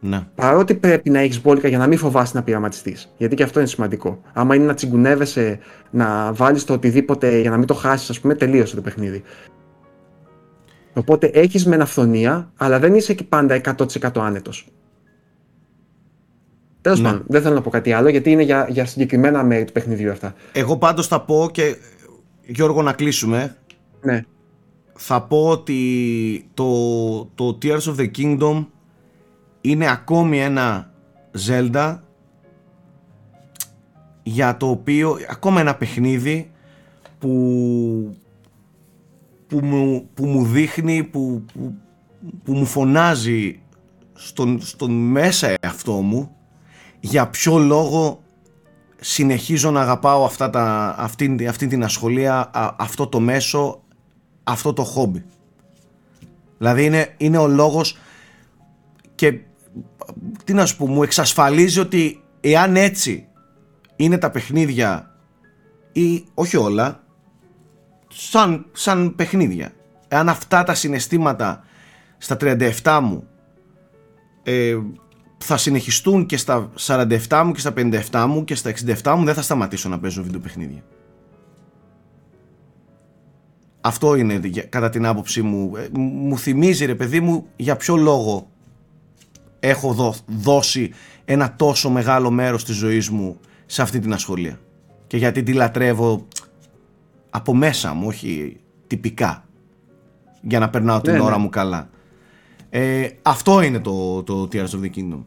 ναι. 0.00 0.26
Παρότι 0.34 0.74
πρέπει 0.74 1.10
να 1.10 1.18
έχεις 1.18 1.42
μπόλικα 1.42 1.68
για 1.68 1.78
να 1.78 1.86
μην 1.86 1.98
φοβάσαι 1.98 2.32
να 2.36 2.42
πειραματιστείς. 2.42 3.12
Γιατί 3.16 3.34
και 3.34 3.42
αυτό 3.42 3.58
είναι 3.58 3.68
σημαντικό. 3.68 4.20
Άμα 4.32 4.54
είναι 4.54 4.64
να 4.64 4.74
τσιγκουνεύεσαι, 4.74 5.58
να 5.90 6.32
βάλεις 6.32 6.64
το 6.64 6.72
οτιδήποτε 6.72 7.38
για 7.38 7.50
να 7.50 7.56
μην 7.56 7.66
το 7.66 7.74
χάσεις, 7.74 8.10
ας 8.10 8.20
πούμε, 8.20 8.34
τελείωσε 8.34 8.74
το 8.74 8.82
παιχνίδι. 8.82 9.22
Οπότε 10.92 11.26
έχεις 11.26 11.66
μεν 11.66 11.80
αυθονία, 11.80 12.52
αλλά 12.56 12.78
δεν 12.78 12.94
είσαι 12.94 13.14
και 13.14 13.24
πάντα 13.24 13.54
100% 13.54 14.20
άνετος. 14.20 14.66
Τέλος 16.80 17.00
Ναι. 17.00 17.08
πάντων, 17.08 17.24
δεν 17.28 17.42
θέλω 17.42 17.54
να 17.54 17.60
πω 17.60 17.70
κάτι 17.70 17.92
άλλο 17.92 18.08
γιατί 18.08 18.30
είναι 18.30 18.42
για, 18.42 18.66
για 18.70 18.86
συγκεκριμένα 18.86 19.44
μέρη 19.44 19.64
του 19.64 19.72
παιχνιδιού 19.72 20.10
αυτά. 20.10 20.34
Εγώ 20.52 20.76
πάντως 20.76 21.06
θα 21.06 21.20
πω 21.20 21.48
και 21.52 21.76
Γιώργο 22.46 22.82
να 22.82 22.92
κλείσουμε 22.92 23.56
Ναι. 24.02 24.24
θα 24.92 25.22
πω 25.22 25.48
ότι 25.48 26.48
το, 26.54 26.64
το 27.34 27.58
Tears 27.62 27.80
of 27.80 27.94
the 27.96 28.10
Kingdom 28.18 28.66
είναι 29.60 29.90
ακόμη 29.90 30.40
ένα 30.40 30.92
Zelda 31.48 31.98
για 34.22 34.56
το 34.56 34.68
οποίο 34.68 35.16
ακόμα 35.30 35.60
ένα 35.60 35.74
παιχνίδι 35.74 36.50
που, 37.18 38.16
που, 39.46 39.58
μου, 39.64 40.08
που 40.14 40.26
μου 40.26 40.44
δείχνει 40.44 41.04
που, 41.04 41.44
που, 41.52 41.74
που 42.44 42.52
μου 42.52 42.64
φωνάζει 42.66 43.60
στον, 44.12 44.60
στον 44.60 44.90
μέσα 44.90 45.54
αυτό 45.62 45.92
μου 45.92 46.34
για 47.00 47.28
ποιο 47.28 47.58
λόγο 47.58 48.22
συνεχίζω 49.00 49.70
να 49.70 49.80
αγαπάω 49.80 50.24
αυτά 50.24 50.50
τα, 50.50 50.94
αυτή, 50.98 51.46
αυτή 51.48 51.66
την 51.66 51.84
ασχολία, 51.84 52.50
αυτό 52.76 53.06
το 53.06 53.20
μέσο, 53.20 53.82
αυτό 54.44 54.72
το 54.72 54.84
χόμπι. 54.84 55.24
Δηλαδή 56.58 56.84
είναι, 56.84 57.14
είναι 57.16 57.38
ο 57.38 57.46
λόγος 57.46 57.98
και 59.14 59.40
τι 60.44 60.52
να 60.52 60.66
σου 60.66 60.76
πω, 60.76 60.86
μου 60.86 61.02
εξασφαλίζει 61.02 61.80
ότι 61.80 62.22
εάν 62.40 62.76
έτσι 62.76 63.26
είναι 63.96 64.18
τα 64.18 64.30
παιχνίδια 64.30 65.14
ή 65.92 66.24
όχι 66.34 66.56
όλα, 66.56 67.02
σαν, 68.08 68.66
σαν 68.72 69.14
παιχνίδια. 69.14 69.72
Εάν 70.08 70.28
αυτά 70.28 70.62
τα 70.62 70.74
συναισθήματα 70.74 71.64
στα 72.18 72.36
37 72.40 73.00
μου 73.02 73.24
ε, 74.42 74.78
θα 75.44 75.56
συνεχιστούν 75.56 76.26
και 76.26 76.36
στα 76.36 76.70
47 76.78 77.42
μου 77.44 77.52
και 77.52 77.60
στα 77.60 77.72
57 78.10 78.24
μου 78.28 78.44
και 78.44 78.54
στα 78.54 78.72
67 79.02 79.14
μου 79.18 79.24
δεν 79.24 79.34
θα 79.34 79.42
σταματήσω 79.42 79.88
να 79.88 79.98
παίζω 79.98 80.22
βιντεοπαιχνίδια. 80.22 80.82
Αυτό 83.80 84.14
είναι 84.14 84.40
κατά 84.68 84.88
την 84.88 85.06
άποψή 85.06 85.42
μου. 85.42 85.76
Ε, 85.76 85.88
μου 85.92 86.38
θυμίζει 86.38 86.84
ρε 86.84 86.94
παιδί 86.94 87.20
μου 87.20 87.46
για 87.56 87.76
ποιο 87.76 87.96
λόγο 87.96 88.50
έχω 89.60 90.14
δώσει 90.26 90.90
ένα 91.24 91.54
τόσο 91.56 91.90
μεγάλο 91.90 92.30
μέρος 92.30 92.64
της 92.64 92.76
ζωής 92.76 93.08
μου 93.08 93.38
σε 93.66 93.82
αυτή 93.82 93.98
την 93.98 94.12
ασχολία. 94.12 94.60
Και 95.06 95.16
γιατί 95.16 95.42
τη 95.42 95.52
λατρεύω 95.52 96.26
από 97.30 97.54
μέσα 97.54 97.94
μου, 97.94 98.06
όχι 98.06 98.60
τυπικά. 98.86 99.44
Για 100.42 100.58
να 100.58 100.70
περνάω 100.70 101.00
την 101.00 101.12
ναι, 101.12 101.20
ώρα 101.20 101.36
ναι. 101.36 101.42
μου 101.42 101.48
καλά. 101.48 101.90
Ε, 102.70 103.08
αυτό 103.22 103.60
είναι 103.60 103.80
το, 103.80 104.22
το 104.22 104.48
Tears 104.52 104.68
of 104.68 104.80
the 104.82 104.90
Kingdom. 104.96 105.24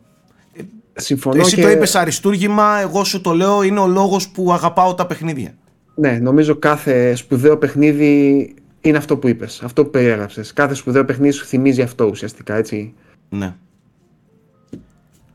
Συμφωνώ 0.94 1.41
Εσύ 1.41 1.62
το 1.62 1.70
είπες 1.70 1.96
αριστούργημα, 1.96 2.80
εγώ 2.80 3.04
σου 3.04 3.22
το 3.22 3.32
λέω, 3.32 3.64
είναι 3.64 3.80
ο 3.80 3.88
λόγος 3.88 4.30
που 4.30 4.54
αγαπάω 4.54 4.94
τα 4.94 5.06
παιχνίδια. 5.06 5.54
Ναι, 5.96 6.12
νομίζω 6.12 6.56
κάθε 6.56 7.16
σπουδαίο 7.16 7.58
παιχνίδι 7.58 8.54
είναι 8.82 8.98
αυτό 8.98 9.18
που 9.18 9.28
είπες, 9.28 9.62
αυτό 9.64 9.84
που 9.84 9.89
περιέγραψες. 9.89 10.54
Κάθε 10.54 10.74
σπουδαίο 10.74 11.06
παιχνίδι 11.06 11.34
σου 11.34 11.46
θυμίζει 11.46 11.82
αυτό 11.82 12.06
ουσιαστικά, 12.06 12.56
έτσι. 12.56 12.94
Ναι. 13.30 13.56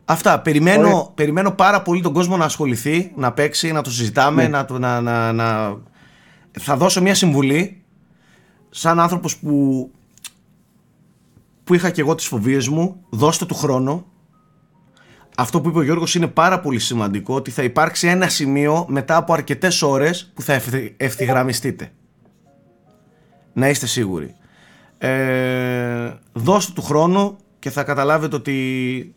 Αυτά. 0.05 0.41
Περιμένω, 0.41 1.13
περιμένω 1.15 1.51
πάρα 1.51 1.83
πολύ 1.83 2.03
τον 2.03 2.13
κόσμο 2.13 2.37
να 2.37 2.45
ασχοληθεί, 2.45 3.13
να 3.17 3.33
παίξει, 3.33 3.73
να 3.73 3.83
το 3.83 3.91
συζητάμε, 3.91 4.43
ναι. 4.43 4.49
να, 4.49 4.79
να, 4.79 5.01
να, 5.01 5.33
να... 5.33 5.77
Θα 6.51 6.77
δώσω 6.77 7.03
μια 7.03 7.15
συμβουλή 7.15 7.83
σαν 8.71 9.01
άνθρωπος 9.01 9.37
που, 9.37 9.91
που 11.65 11.75
είχα 11.75 11.91
και 11.91 12.01
εγώ 12.01 12.15
τις 12.15 12.27
φοβίες 12.27 12.69
μου. 12.69 13.05
Δώστε 13.09 13.47
του 13.47 13.55
χρόνο. 13.55 14.07
Αυτό 15.41 15.61
που 15.61 15.69
είπε 15.69 15.79
ο 15.79 15.83
Γιώργος 15.83 16.15
είναι 16.15 16.27
πάρα 16.27 16.61
πολύ 16.61 16.79
σημαντικό 16.79 17.35
ότι 17.35 17.51
θα 17.51 17.63
υπάρξει 17.63 18.07
ένα 18.07 18.29
σημείο 18.29 18.87
μετά 18.89 19.17
από 19.17 19.33
αρκετές 19.33 19.83
ώρες 19.83 20.31
που 20.35 20.43
θα 20.43 20.61
ευθυγραμμιστείτε. 20.97 21.93
Να 23.53 23.69
είστε 23.69 23.87
σίγουροι. 23.87 24.35
Ε, 24.99 26.13
δώστε 26.33 26.73
του 26.75 26.83
χρόνο 26.83 27.37
και 27.59 27.71
θα 27.71 27.83
καταλάβετε 27.83 28.37
ότι 28.37 29.15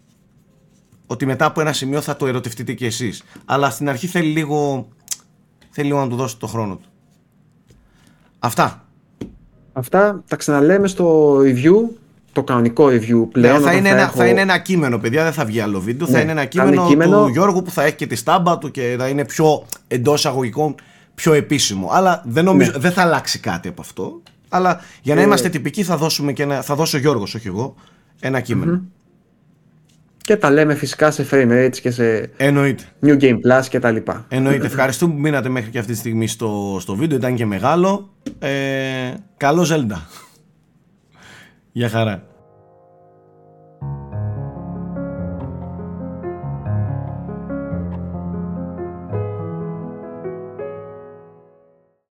ότι 1.06 1.26
μετά 1.26 1.46
από 1.46 1.62
ένα 1.62 1.74
σημείο 1.74 2.02
θα 2.02 2.16
το 2.16 2.28
ερωτευτείτε 2.28 2.74
κι 2.74 2.86
εσείς. 2.86 3.24
Αλλά 3.46 3.70
στην 3.70 3.90
αρχή 3.90 4.08
θέλει 4.08 4.32
λίγο, 4.32 4.88
θέλει 5.70 5.88
λίγο 5.88 6.00
να 6.00 6.08
του 6.10 6.16
δώσετε 6.16 6.40
το 6.40 6.48
χρόνο 6.48 6.76
του. 6.76 6.90
Αυτά. 8.40 8.86
Αυτά 9.74 10.24
τα 10.28 10.36
ξαναλέμε 10.36 10.88
στο 10.88 11.38
review, 11.38 12.01
το 12.32 12.44
κανονικό 12.44 12.86
review 12.86 13.28
πλέον. 13.32 13.62
Ναι, 13.62 13.66
θα, 13.66 13.74
είναι 13.74 13.90
θα, 13.90 13.96
ένα, 13.96 14.08
θα 14.08 14.28
είναι 14.28 14.42
ένα 14.42 14.58
κείμενο, 14.58 14.98
παιδιά, 15.00 15.24
δεν 15.24 15.34
θα 15.34 15.46
βγει 15.46 15.60
άλλο 15.60 15.80
βίντεο. 15.80 16.08
θα 16.08 16.14
ναι, 16.14 16.22
είναι 16.22 16.32
ένα 16.32 16.46
κείμενο, 16.46 16.88
κείμενο, 16.88 17.24
του 17.24 17.30
Γιώργου 17.30 17.62
που 17.62 17.72
θα 17.72 17.84
έχει 17.84 17.96
και 17.96 18.08
τη 18.08 18.16
στάμπα 18.16 18.58
του 18.58 18.72
και 18.72 18.96
θα 19.00 19.08
είναι 19.08 19.26
πιο 19.26 19.66
εντός 19.88 20.26
αγωγικών, 20.26 20.76
πιο 21.16 21.34
επίσημο. 21.34 21.90
Αλλά 21.92 22.24
δεν, 22.26 22.44
νομίζω, 22.44 22.72
ναι. 22.72 22.78
δεν 22.78 22.92
θα 22.92 23.02
αλλάξει 23.02 23.40
κάτι 23.40 23.68
από 23.68 23.82
αυτό. 23.82 24.22
Αλλά 24.50 24.82
για 25.02 25.16
να 25.16 25.22
ε... 25.22 25.24
είμαστε 25.24 25.50
τυπικοί 25.50 25.84
θα, 25.84 25.98
δώσουμε 25.98 26.34
και 26.34 26.44
ένα, 26.44 26.62
θα 26.62 26.76
δώσω 26.76 26.98
ο 26.98 27.00
Γιώργος, 27.00 27.36
όχι 27.36 27.48
εγώ, 27.48 27.76
ένα 28.20 28.42
και 30.24 30.38
τα 30.38 30.52
λέμε 30.52 30.76
φυσικά 30.76 31.12
σε 31.12 31.28
frame 31.32 31.52
rates 31.52 31.78
και 31.82 31.92
σε 31.92 32.30
Εννοείται. 32.38 32.84
New 33.06 33.22
Game 33.22 33.34
Plus 33.34 33.66
και 33.70 33.80
τα 33.80 33.92
λοιπά. 33.92 34.26
Εννοείται. 34.28 34.66
Ευχαριστούμε 34.66 35.14
που 35.14 35.20
μείνατε 35.20 35.50
μέχρι 35.50 35.70
και 35.70 35.80
αυτή 35.80 35.92
τη 35.92 35.98
στιγμή 35.98 36.28
στο, 36.28 36.78
στο 36.82 36.96
βίντεο. 36.96 37.18
Ήταν 37.18 37.36
και 37.36 37.46
μεγάλο. 37.46 38.10
Ε, 38.40 38.50
καλό 39.38 39.68
Zelda. 39.70 39.98
Γεια 41.72 41.90
χαρά. 41.90 42.24